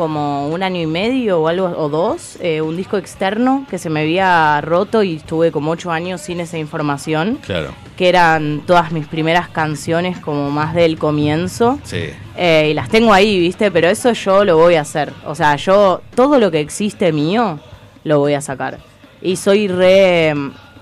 [0.00, 3.90] como un año y medio o algo o dos eh, un disco externo que se
[3.90, 7.38] me había roto y estuve como ocho años sin esa información.
[7.44, 7.74] Claro.
[7.98, 11.78] que eran todas mis primeras canciones como más del comienzo.
[11.82, 12.04] Sí.
[12.34, 15.12] Eh, y las tengo ahí viste pero eso yo lo voy a hacer.
[15.26, 17.60] O sea yo todo lo que existe mío
[18.02, 18.78] lo voy a sacar.
[19.20, 20.32] Y soy re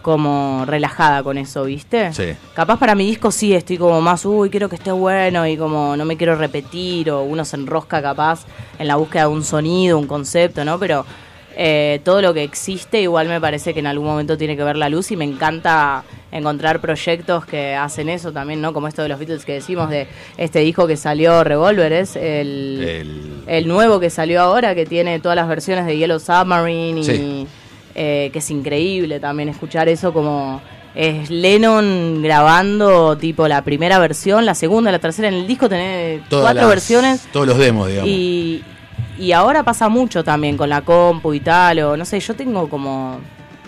[0.09, 2.33] como relajada con eso viste Sí.
[2.55, 5.97] Capaz para mi disco sí estoy como más, uy, quiero que esté bueno y como
[5.97, 8.47] no me quiero repetir o uno se enrosca capaz
[8.79, 10.79] en la búsqueda de un sonido, un concepto, ¿no?
[10.79, 11.05] Pero
[11.61, 14.77] eh, todo lo que existe igual me parece que en algún momento tiene que ver
[14.77, 18.73] la luz y me encanta encontrar proyectos que hacen eso también, ¿no?
[18.73, 20.07] Como esto de los Beatles que decimos de
[20.37, 25.21] este disco que salió Revolver, es el, El- el nuevo que salió ahora que tiene
[25.21, 27.47] todas las versiones de Yellow Submarine y Sí.
[28.01, 30.61] Eh, que es increíble también escuchar eso como
[30.95, 36.23] es Lennon grabando tipo la primera versión, la segunda, la tercera en el disco tenés
[36.29, 38.09] Todas cuatro las- versiones Todos los demos, digamos.
[38.09, 38.63] y,
[39.19, 42.69] y ahora pasa mucho también con la compu y tal, o no sé, yo tengo
[42.69, 43.19] como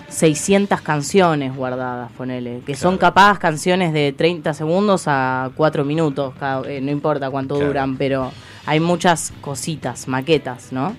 [0.08, 6.68] 600 canciones guardadas, ponele, que son capaz canciones de 30 segundos a 4 minutos, cada-
[6.68, 7.68] eh, no importa cuánto Claro.
[7.68, 8.32] duran, pero
[8.66, 10.96] hay muchas cositas, maquetas, ¿no?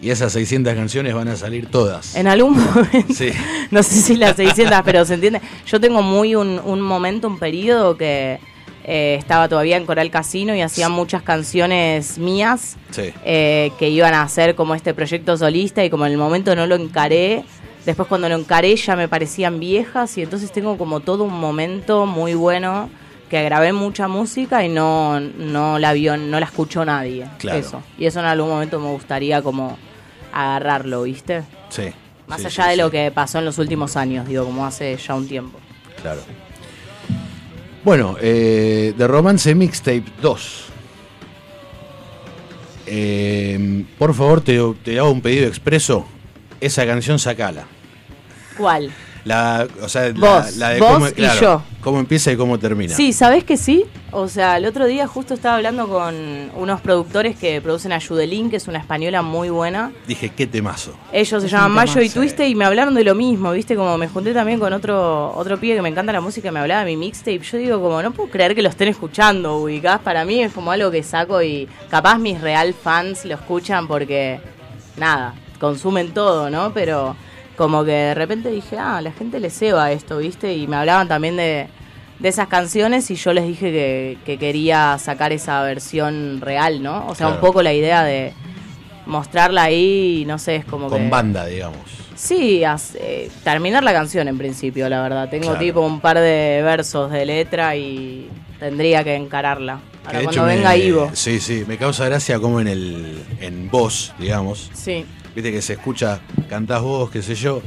[0.00, 2.14] Y esas 600 canciones van a salir todas.
[2.16, 3.30] En algún momento, Sí.
[3.70, 5.40] no sé si las 600, pero se entiende.
[5.66, 8.38] Yo tengo muy un, un momento, un periodo que
[8.84, 13.10] eh, estaba todavía en Coral Casino y hacía muchas canciones mías Sí.
[13.24, 16.66] eh, que iban a hacer como este proyecto solista y como en el momento no
[16.66, 17.42] lo encaré,
[17.84, 22.06] después cuando lo encaré ya me parecían viejas y entonces tengo como todo un momento
[22.06, 22.88] muy bueno
[23.30, 27.26] que grabé mucha música y no, no la vio, no la escuchó nadie.
[27.38, 27.58] Claro.
[27.58, 27.82] Eso.
[27.98, 29.76] Y eso en algún momento me gustaría como
[30.42, 31.42] agarrarlo, ¿viste?
[31.70, 31.84] Sí.
[32.26, 32.80] Más Sí, allá sí, de sí.
[32.82, 35.58] lo que pasó en los últimos años, digo, como hace ya un tiempo.
[36.02, 36.20] Claro.
[37.84, 40.64] Bueno, eh, de Romance Mixtape 2.
[42.86, 46.06] Eh, por favor, te, te hago un pedido expreso.
[46.60, 47.64] Esa canción sacala.
[48.56, 48.90] ¿Cuál?
[49.26, 51.62] La, o sea, Vos, la, de vos cómo, y claro, yo.
[51.80, 52.94] cómo empieza y cómo termina.
[52.94, 53.84] Sí, ¿sabés que sí?
[54.12, 56.14] O sea, el otro día justo estaba hablando con
[56.54, 59.90] unos productores que producen a Judelín, que es una española muy buena.
[60.06, 60.94] Dije, qué temazo.
[61.12, 63.74] Ellos se llaman Mayo y Twiste y me hablaron de lo mismo, ¿viste?
[63.74, 66.84] Como me junté también con otro otro pibe que me encanta la música, me hablaba
[66.84, 67.40] de mi mixtape.
[67.40, 69.98] Yo digo, como, no puedo creer que lo estén escuchando, ubicás.
[69.98, 74.38] Para mí es como algo que saco y capaz mis real fans lo escuchan porque,
[74.96, 76.72] nada, consumen todo, ¿no?
[76.72, 77.16] Pero
[77.56, 80.54] como que de repente dije, ah, la gente le ceba esto, ¿viste?
[80.54, 81.68] Y me hablaban también de,
[82.18, 87.06] de esas canciones y yo les dije que, que quería sacar esa versión real, ¿no?
[87.08, 88.32] O sea, un poco la idea de
[89.06, 91.08] mostrarla ahí, no sé, es como Con que...
[91.08, 91.78] banda, digamos.
[92.14, 95.28] Sí, as- eh, terminar la canción en principio, la verdad.
[95.28, 95.58] Tengo Claro.
[95.60, 98.28] tipo un par de versos de letra y
[98.58, 99.80] tendría que encararla.
[100.08, 101.10] Que Ahora cuando hecho me- venga Ivo.
[101.12, 104.70] Sí, sí, me causa gracia como en el en voz, digamos.
[104.72, 105.04] Sí.
[105.36, 106.18] Viste que se escucha,
[106.48, 107.60] cantás vos, qué sé yo.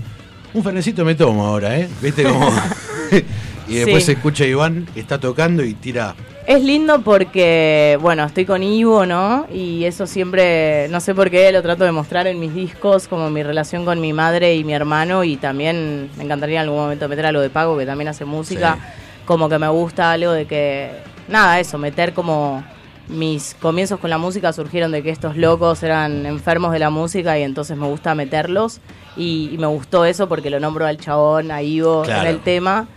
[0.55, 1.87] Un fernecito me tomo ahora, ¿eh?
[2.01, 2.49] Viste como.
[3.67, 4.07] y después Sí.
[4.07, 6.15] se escucha a Iván que está tocando y tira.
[6.47, 9.45] Es lindo porque, bueno, estoy con Ivo, ¿no?
[9.53, 13.29] Y eso siempre, no sé por qué, lo trato de mostrar en mis discos, como
[13.29, 15.23] mi relación con mi madre y mi hermano.
[15.23, 18.79] Y también me encantaría en algún momento meter algo de Pago, que también hace música.
[19.25, 20.89] Como que me gusta algo de que,
[21.27, 22.63] nada, eso, meter como
[23.09, 27.37] mis comienzos con la música surgieron de que estos locos eran enfermos de la música
[27.37, 28.79] y entonces me gusta meterlos.
[29.17, 32.21] Y, y me gustó eso porque lo nombro al chabón, a Ivo Claro.
[32.21, 32.87] en el tema.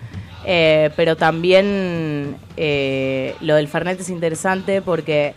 [0.44, 5.34] Eh, pero también eh, lo del Fernet es interesante porque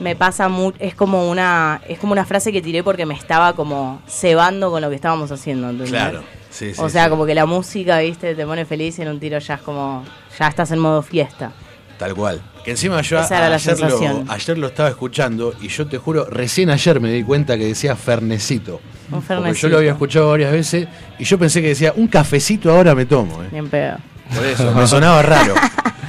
[0.00, 3.52] me pasa mu es como una es como una frase que tiré porque me estaba
[3.52, 5.90] como cebando con lo que estábamos haciendo ¿entendés?
[5.90, 6.22] Claro.
[6.48, 7.10] Sí, sí, o sea sí.
[7.10, 10.02] como que la música viste te pone feliz y en un tiro ya es como
[10.36, 11.52] ya estás en modo fiesta
[12.00, 12.40] Tal cual.
[12.64, 14.24] Que encima yo Esa era la ayer, lo, sensación.
[14.28, 17.94] ayer lo estaba escuchando y yo te juro, recién ayer me di cuenta que decía
[17.94, 18.76] Fernecito.
[18.76, 22.08] un Porque Fernecito yo lo había escuchado varias veces y yo pensé que decía, un
[22.08, 23.42] cafecito ahora me tomo.
[23.44, 23.48] ¿eh?
[23.52, 23.98] bien pedo
[24.34, 25.54] Por eso, me sonaba raro.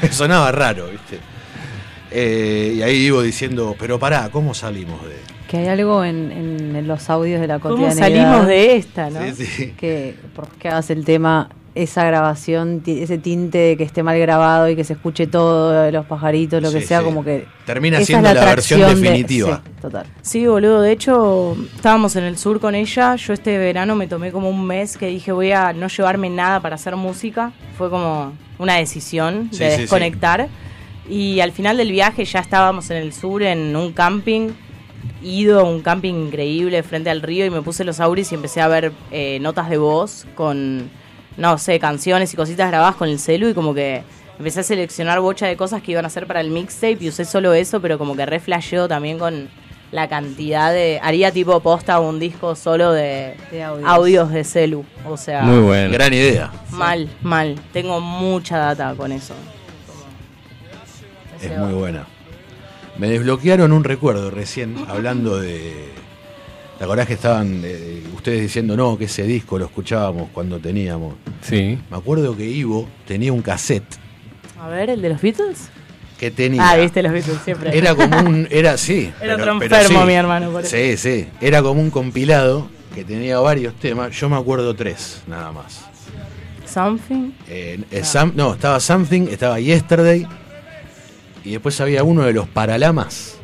[0.02, 1.20] me sonaba raro, ¿viste?
[2.10, 5.16] Eh, y ahí iba diciendo, pero pará, ¿cómo salimos de...?
[5.52, 8.06] Que hay algo en, en- en los audios de la ¿Cómo cotidianidad.
[8.08, 9.20] salimos de esta, no?
[9.36, 9.74] Sí, sí.
[9.78, 14.70] Que por qué hagas el tema, esa grabación, ese tinte de que esté mal grabado
[14.70, 17.06] y que se escuche todo, los pajaritos, lo que sea, sí.
[17.06, 17.46] como que.
[17.66, 19.62] Termina esa siendo es la versión de- definitiva.
[19.66, 20.06] sí, total.
[20.22, 20.82] Sí, boludo.
[20.82, 23.16] De hecho, estábamos en el sur con ella.
[23.16, 26.60] Yo este verano me tomé como un mes que dije voy a no llevarme nada
[26.60, 27.52] para hacer música.
[27.78, 29.82] Fue como una decisión Sí, de sí, sí.
[29.84, 30.50] desconectar.
[31.10, 34.50] Y al final del viaje ya estábamos en el sur en un camping.
[35.24, 38.68] Ido, un camping increíble frente al río y me puse los auris y empecé a
[38.68, 40.90] ver eh, notas de voz con,
[41.38, 44.04] no sé, canciones y cositas grabadas con el celu y como que
[44.38, 47.26] empecé a seleccionar bocha de cosas que iban a hacer para el mixtape y usé
[47.26, 49.50] solo eso, pero como que re flasheó también con
[49.92, 51.00] la cantidad de...
[51.04, 53.90] Haría tipo posta un disco solo de, De audios.
[53.90, 55.42] audios de celu, o sea...
[55.44, 55.92] Muy bueno.
[55.92, 56.52] Gran idea.
[56.72, 57.60] Mal, mal.
[57.74, 59.34] Tengo mucha data con eso.
[61.42, 62.06] Es muy buena.
[62.98, 65.90] Me desbloquearon un recuerdo recién hablando de.
[66.82, 71.14] ¿Te acordás que estaban eh, ustedes diciendo no, que ese disco lo escuchábamos cuando teníamos?
[71.44, 71.78] Sí.
[71.92, 73.84] Me acuerdo que Ivo tenía un cassette
[74.60, 75.70] A ver, ¿el de los Beatles?
[76.18, 76.68] que tenía.
[76.68, 77.78] Ah, viste los Beatles siempre.
[77.78, 78.48] Era como un.
[78.52, 79.14] Era sí.
[79.22, 80.76] Era otro enfermo, mi hermano, por eso.
[80.76, 81.28] Sí, sí.
[81.40, 84.20] Era como un compilado que tenía varios temas.
[84.20, 85.86] Yo me acuerdo tres, nada más.
[86.66, 87.30] Something.
[87.48, 90.26] Eh, eh, Some- no, estaba Something, estaba Yesterday.
[91.44, 93.38] Y después había uno de los Paralamas.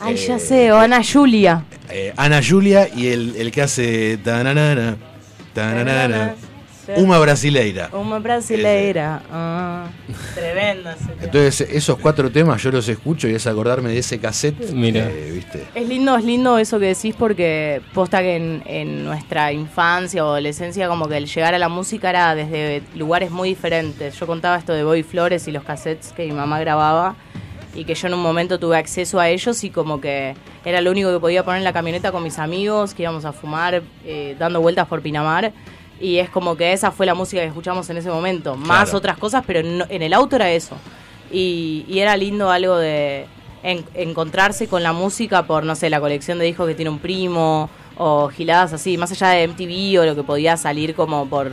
[0.00, 1.64] Ay, ya sé, o Ana Julia.
[1.90, 4.16] Eh, Ana Julia y el, el que hace.
[4.18, 4.96] tananana,
[5.54, 6.34] tananana,
[6.96, 7.90] Uma Brasileira.
[7.92, 9.20] Uma brasileira.
[9.30, 9.88] Ah,
[10.34, 11.12] tremendo ese.
[11.22, 14.70] Entonces, esos cuatro temas yo los escucho y es acordarme de ese cassette.
[14.72, 15.06] Mira.
[15.10, 15.66] eh, ¿viste?
[15.74, 20.28] Es lindo, es lindo eso que decís porque posta que en, en nuestra infancia o
[20.28, 24.18] adolescencia como que el llegar a la música era desde lugares muy diferentes.
[24.18, 27.16] Yo contaba esto de Boy Flores y los cassettes que mi mamá grababa
[27.74, 30.34] y que yo en un momento tuve acceso a ellos y como que
[30.64, 33.32] era lo único que podía poner en la camioneta con mis amigos, que íbamos a
[33.32, 35.52] fumar eh, dando vueltas por Pinamar.
[36.00, 38.56] Y es como que esa fue la música que escuchamos en ese momento.
[38.56, 38.98] Más Claro.
[38.98, 40.76] otras cosas, pero en el auto era eso.
[41.32, 43.26] Y, y era lindo algo de
[43.62, 47.00] en- encontrarse con la música por, no sé, la colección de discos que tiene un
[47.00, 51.50] primo o giladas así, más allá de MTV o lo que podía salir como por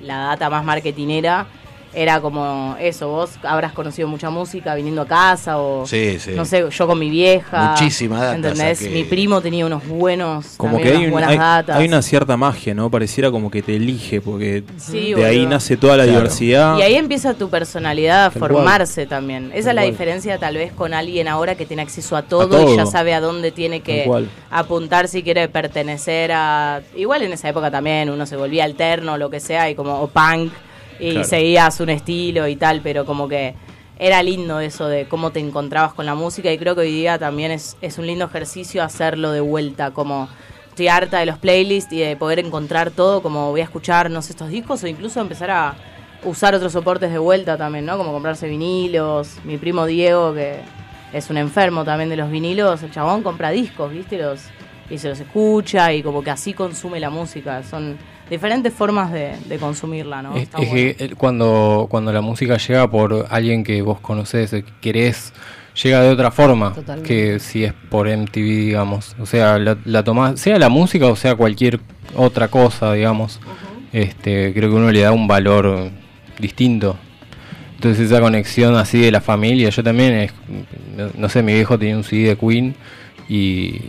[0.00, 1.46] la data más marketinera.
[1.94, 6.32] Era como eso, vos habrás conocido mucha música viniendo a casa o Sí, sí.
[6.36, 7.70] no sé, yo con mi vieja.
[7.70, 8.82] Muchísima data ¿Entendés?
[8.90, 11.76] Mi primo tenía unos buenos, Como también que hay, unas un- buenas hay, datas.
[11.78, 12.90] hay una cierta magia, ¿no?
[12.90, 16.18] Pareciera como que te elige, porque Sí, de ahí nace toda la Claro.
[16.20, 16.76] diversidad.
[16.78, 18.50] Y ahí empieza tu personalidad a cual.
[18.52, 19.46] formarse también.
[19.46, 19.90] Esa Tal es la cual.
[19.90, 22.74] diferencia tal vez con alguien ahora que tiene acceso a todo, todo.
[22.74, 24.08] y ya sabe a dónde tiene que
[24.50, 26.80] apuntar si quiere pertenecer a...
[26.96, 30.00] Igual en esa época también uno se volvía alterno o lo que sea y como
[30.00, 30.52] o punk
[31.00, 31.28] y Claro.
[31.28, 33.54] seguías un estilo y tal, pero como que
[33.98, 37.18] era lindo eso de cómo te encontrabas con la música y creo que hoy día
[37.18, 40.28] también es, es un lindo ejercicio hacerlo de vuelta, como
[40.68, 44.48] estoy harta de los playlists y de poder encontrar todo, como voy a escucharnos estos
[44.50, 45.74] discos o incluso empezar a
[46.24, 47.96] usar otros soportes de vuelta también, ¿no?
[47.98, 50.60] Como comprarse vinilos, mi primo Diego que
[51.12, 54.18] es un enfermo también de los vinilos, el chabón compra discos, ¿viste?
[54.18, 54.42] Los,
[54.90, 57.96] y se los escucha y como que así consume la música, son
[58.30, 60.36] diferentes formas de, de consumirla, ¿no?
[60.36, 60.94] Es, Está es bueno.
[60.96, 65.32] que cuando, cuando la música llega por alguien que vos conocés, eh, que querés
[65.82, 67.08] llega de otra forma Totalmente.
[67.08, 69.14] que si es por MTV, digamos.
[69.20, 71.80] O sea, la, la tomás, sea la música o sea cualquier
[72.16, 73.40] otra cosa, digamos.
[73.92, 75.90] Este, creo que uno le da un valor
[76.38, 76.96] distinto.
[77.76, 80.32] Entonces esa conexión así de la familia, yo también, es,
[80.96, 82.74] no, no sé, mi viejo tenía un CD de Queen
[83.28, 83.80] y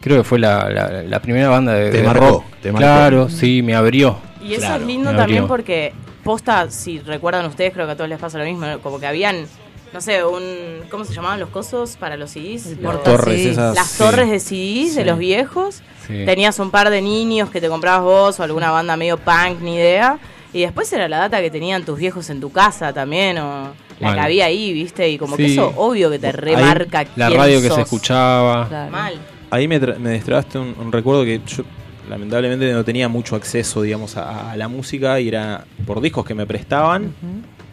[0.00, 2.44] creo que fue la, la- la primera banda de, Te de marcó, rock.
[2.62, 2.86] te marcó.
[2.86, 4.18] claro, sí, me abrió.
[4.42, 5.48] Y eso Claro, es lindo me también abrió.
[5.48, 5.92] porque
[6.24, 9.46] posta, si recuerdan ustedes, creo que a todos les pasa lo mismo, como que habían,
[9.92, 10.42] no sé, un,
[10.90, 12.78] ¿cómo se llamaban los cosos para los CDs?
[12.80, 13.98] Los- Torres, esas, Las sí.
[13.98, 15.08] torres de CDs de Sí.
[15.08, 15.82] los viejos.
[16.06, 16.24] Sí.
[16.24, 19.76] Tenías un par de niños que te comprabas vos o alguna banda medio punk, ni
[19.76, 20.18] idea.
[20.52, 24.06] Y después era la data que tenían tus viejos en tu casa también, o la
[24.08, 24.14] Mal.
[24.14, 25.08] que había ahí, ¿viste?
[25.08, 28.88] Y como que eso obvio que te remarca La quién radio que se escuchaba.
[28.90, 29.14] Mal.
[29.50, 31.64] Ahí me, tra- me destrabaste un, un recuerdo que yo
[32.08, 36.34] lamentablemente no tenía mucho acceso, digamos, a, a la música y era por discos que
[36.34, 37.12] me prestaban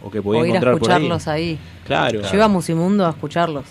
[0.02, 0.96] o que podía O ir a encontrar por ahí.
[0.96, 1.58] escucharlos ahí.
[1.86, 2.22] Claro.
[2.22, 3.64] Yo iba a Musimundo a escucharlos.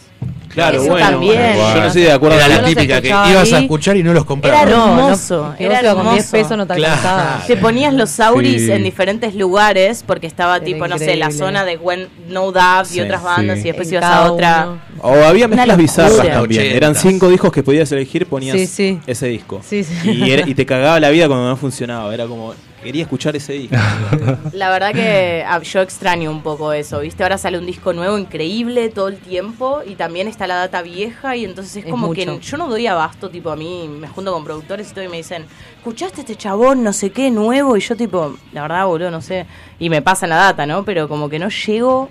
[0.50, 1.08] Claro, Eso bueno.
[1.12, 1.56] también.
[1.56, 4.12] Yo no estoy de acuerdo Era con la típica que ibas a escuchar y no
[4.12, 4.64] los comprabas.
[4.64, 6.32] Era No, no, hermoso, era ibas con 10 hermoso.
[6.32, 6.94] pesos no te Claro.
[6.96, 7.44] alcanzaba.
[7.46, 8.72] Te ponías los sauris Sí.
[8.72, 12.86] en diferentes lugares porque estaba Era tipo, no sé, la zona de Gwen No Doubt
[12.88, 13.66] Sí, y otras bandas sí.
[13.66, 14.68] y después En ibas a otra.
[14.70, 14.80] uno.
[15.04, 16.62] O había mezclas bizarras también.
[16.64, 16.76] 80s.
[16.76, 19.00] Eran cinco discos que podías elegir, ponías Sí, sí.
[19.06, 19.62] ese disco.
[19.64, 19.94] Sí, sí.
[20.10, 22.12] Y, era- y te cagaba la vida cuando no funcionaba.
[22.12, 22.56] Era como,
[22.88, 23.76] quería escuchar ese disco.
[24.54, 27.22] La verdad que ah, yo extraño un poco eso, ¿viste?
[27.22, 31.36] Ahora sale un disco nuevo increíble todo el tiempo y también está la data vieja
[31.36, 32.40] y entonces es, Es como mucho.
[32.40, 35.10] que yo no doy abasto, tipo a mí me junto con productores y todo y
[35.10, 35.46] me dicen,
[35.80, 37.76] ¿escuchaste este chabón no sé qué nuevo?
[37.76, 39.46] Y yo tipo, la verdad, boludo, no sé.
[39.80, 40.86] Y me pasan la data, ¿no?
[40.86, 42.10] Pero como que no llego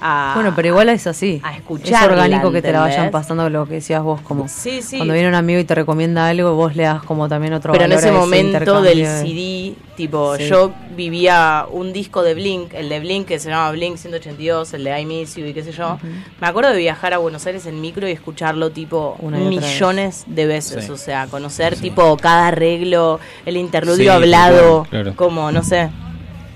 [0.00, 0.32] a...
[0.34, 1.40] Bueno, pero igual es así.
[1.44, 4.82] A Es escucharla, orgánico que te la vayan pasando lo que decías vos, como Sí,
[4.82, 4.96] sí.
[4.96, 7.84] cuando viene un amigo y te recomienda algo, vos le das como también otro Pero
[7.84, 10.48] en ese a momento del CD, tipo, Sí.
[10.48, 14.84] yo vivía un disco de Blink, el de Blink que se llama Blink 182, el
[14.84, 15.98] de I Miss You y qué sé yo.
[16.40, 19.60] Me acuerdo de viajar a Buenos Aires en micro y escucharlo tipo Una y otra
[19.68, 20.90] millones de veces, Sí.
[20.92, 25.16] o sea, conocer tipo cada arreglo, el interludio Sí, hablado, claro, claro.
[25.16, 25.90] como, no sé,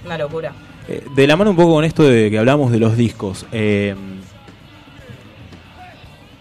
[0.04, 0.52] una locura.
[0.88, 3.46] Eh, de la mano un poco con esto de que hablamos de los discos.
[3.52, 3.94] eh,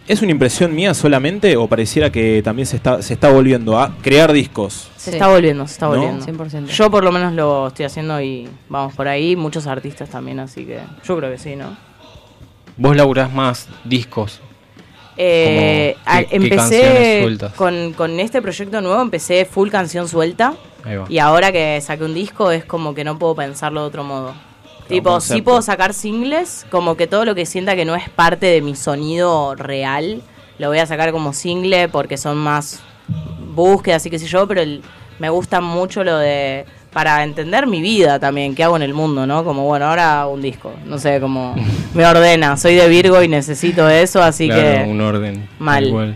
[0.06, 3.96] ¿Es una impresión mía solamente o pareciera que también se está, se está volviendo a
[4.02, 4.90] crear discos?
[4.98, 5.16] Se Sí.
[5.16, 5.92] está volviendo, se está ¿No?
[5.94, 6.26] volviendo.
[6.26, 6.66] 100%.
[6.68, 10.66] Yo por lo menos lo estoy haciendo y vamos por ahí, muchos artistas también, así
[10.66, 11.78] que yo creo que sí, ¿no?
[12.76, 14.42] Vos laburás más discos.
[15.16, 20.10] Eh, Como, ¿qué- a- qué canciones empecé con, con este proyecto nuevo, empecé full canción
[20.10, 20.54] suelta.
[21.10, 24.34] Y ahora que saqué un disco es como que no puedo pensarlo de otro modo.
[24.88, 25.36] tipo, concepto.
[25.36, 28.62] sí puedo sacar singles, como que todo lo que sienta que no es parte de
[28.62, 30.22] mi sonido real,
[30.60, 32.82] lo voy a sacar como single porque son más
[33.56, 34.82] búsquedas y qué sé yo, pero el-
[35.20, 39.26] me gusta mucho lo de para entender mi vida también, qué hago en el mundo,
[39.26, 39.44] ¿no?
[39.44, 41.56] Como bueno, ahora hago un disco, no sé, como
[41.96, 45.50] me ordena, soy de Virgo y necesito eso, así Claro, que un orden.
[45.60, 46.16] mal.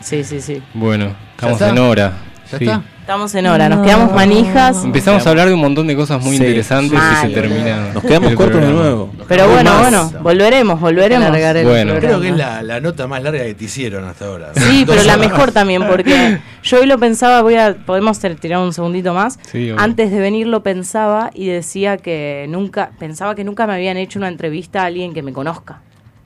[0.00, 0.62] sí, sí, sí.
[0.74, 1.68] Bueno, estamos está?
[1.70, 2.12] en hora.
[2.50, 2.64] ¿Ya sí.
[2.64, 2.82] está?
[3.10, 4.84] Estamos en hora, nos quedamos manijas.
[4.84, 7.26] Empezamos a hablar de un montón de cosas muy Sí, interesantes y mal.
[7.26, 7.88] se termina.
[7.92, 9.10] Nos quedamos cortos de nuevo.
[9.26, 9.80] Pero bueno, más.
[9.80, 11.28] bueno, volveremos, volveremos.
[11.28, 11.94] Bueno.
[11.98, 14.52] Creo que es la, la nota más larga que te hicieron hasta ahora.
[14.54, 18.72] Sí, pero la mejor también, porque yo hoy lo pensaba, voy a, podemos tirar un
[18.72, 19.40] segundito más.
[19.50, 19.74] Sí.
[19.76, 24.20] Antes de venir lo pensaba y decía que nunca, pensaba que nunca me habían hecho
[24.20, 25.80] una entrevista a alguien que me conozca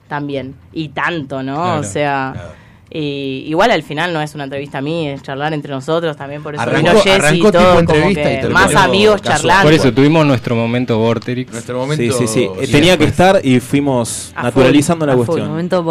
[0.07, 0.53] también.
[0.71, 1.55] Y tanto, ¿no?
[1.55, 1.79] Claro.
[1.79, 2.64] o sea, Claro.
[2.91, 6.43] Y igual al final no es una entrevista a mí, es charlar entre nosotros también,
[6.43, 9.37] por eso Arrancó- vino Jessy y todo, como y más amigos casual.
[9.37, 9.63] charlando.
[9.63, 11.51] Por eso tuvimos nuestro momento Vorterix.
[11.51, 12.17] Nuestro momento.
[12.17, 12.49] Sí, sí, sí.
[12.61, 15.49] Eh, Tenía que estar y fuimos A naturalizando full, la a full, cuestión.
[15.49, 15.83] Momento.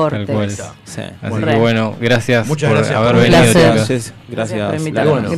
[0.84, 1.00] Sí.
[1.20, 3.40] Así que bueno, gracias Muchas por gracias haber por venido.
[3.40, 4.84] Gracias, Gracias.
[4.92, 5.28] Bueno.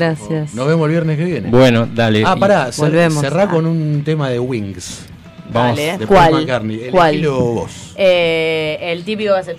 [0.55, 1.49] Nos vemos el viernes que viene.
[1.51, 2.23] Bueno, dale.
[2.25, 3.21] ah, pará, volvemos.
[3.21, 5.07] cerrá con un tema de Wings.
[5.53, 5.77] Vamos.
[5.77, 5.99] Dale.
[5.99, 6.33] De ¿Cuál?
[6.33, 6.91] McCartney.
[6.91, 7.27] ¿Cuál?
[7.29, 7.93] Vos.
[7.97, 9.57] Eh, el típico va a ser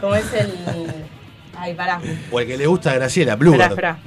[0.00, 0.54] ¿Cómo es el...?
[1.56, 2.00] Ay, pará.
[2.32, 3.62] O el que le gusta a Graciela, Bluebird.
[3.70, 3.98] espera.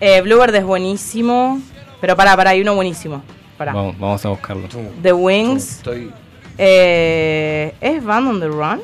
[0.00, 1.60] Eh, Bluebird es buenísimo.
[2.00, 3.22] Pero pará, pará, hay uno buenísimo.
[3.56, 3.72] Pará.
[3.72, 4.68] Vamos, vamos a buscarlo.
[5.02, 5.76] The Wings.
[5.78, 6.12] Estoy.
[6.58, 8.80] Eh, ¿Es Band on the Run?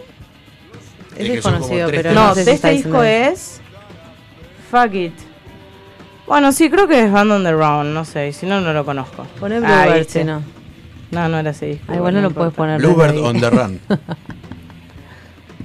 [1.17, 3.61] Es desconocido, pero No, no sé si este disco es.
[4.71, 5.13] Fuck it.
[6.27, 8.73] Bueno, sí, creo que es Band on the Run, no sé, y si no, no
[8.73, 9.27] lo conozco.
[9.41, 10.43] Poné Ah, Bluebird, no.
[11.11, 11.87] No, no era ese disco.
[11.89, 12.79] Ah, igual no lo puedes poner.
[12.81, 13.81] Bluebird on the Run.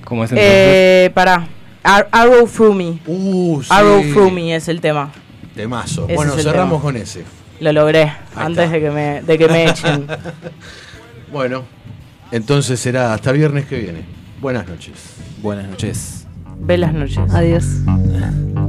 [0.08, 0.50] ¿Cómo es entonces?
[0.54, 1.46] Eh, pará.
[1.84, 3.00] Ar- Arrow Through Me.
[3.06, 3.68] Uh, sí.
[3.72, 5.12] Arrow Through Me es el tema.
[5.54, 6.06] Temazo.
[6.06, 6.82] Ese Bueno, cerramos tema.
[6.82, 7.24] con ese.
[7.60, 8.74] Lo logré antes está.
[8.76, 10.08] de que me, de que me echen.
[11.32, 11.66] Bueno,
[12.32, 14.06] entonces será hasta viernes que viene.
[14.40, 14.94] Buenas noches.
[15.42, 16.26] Buenas noches.
[16.58, 17.20] Velas noches.
[17.34, 17.66] Adiós.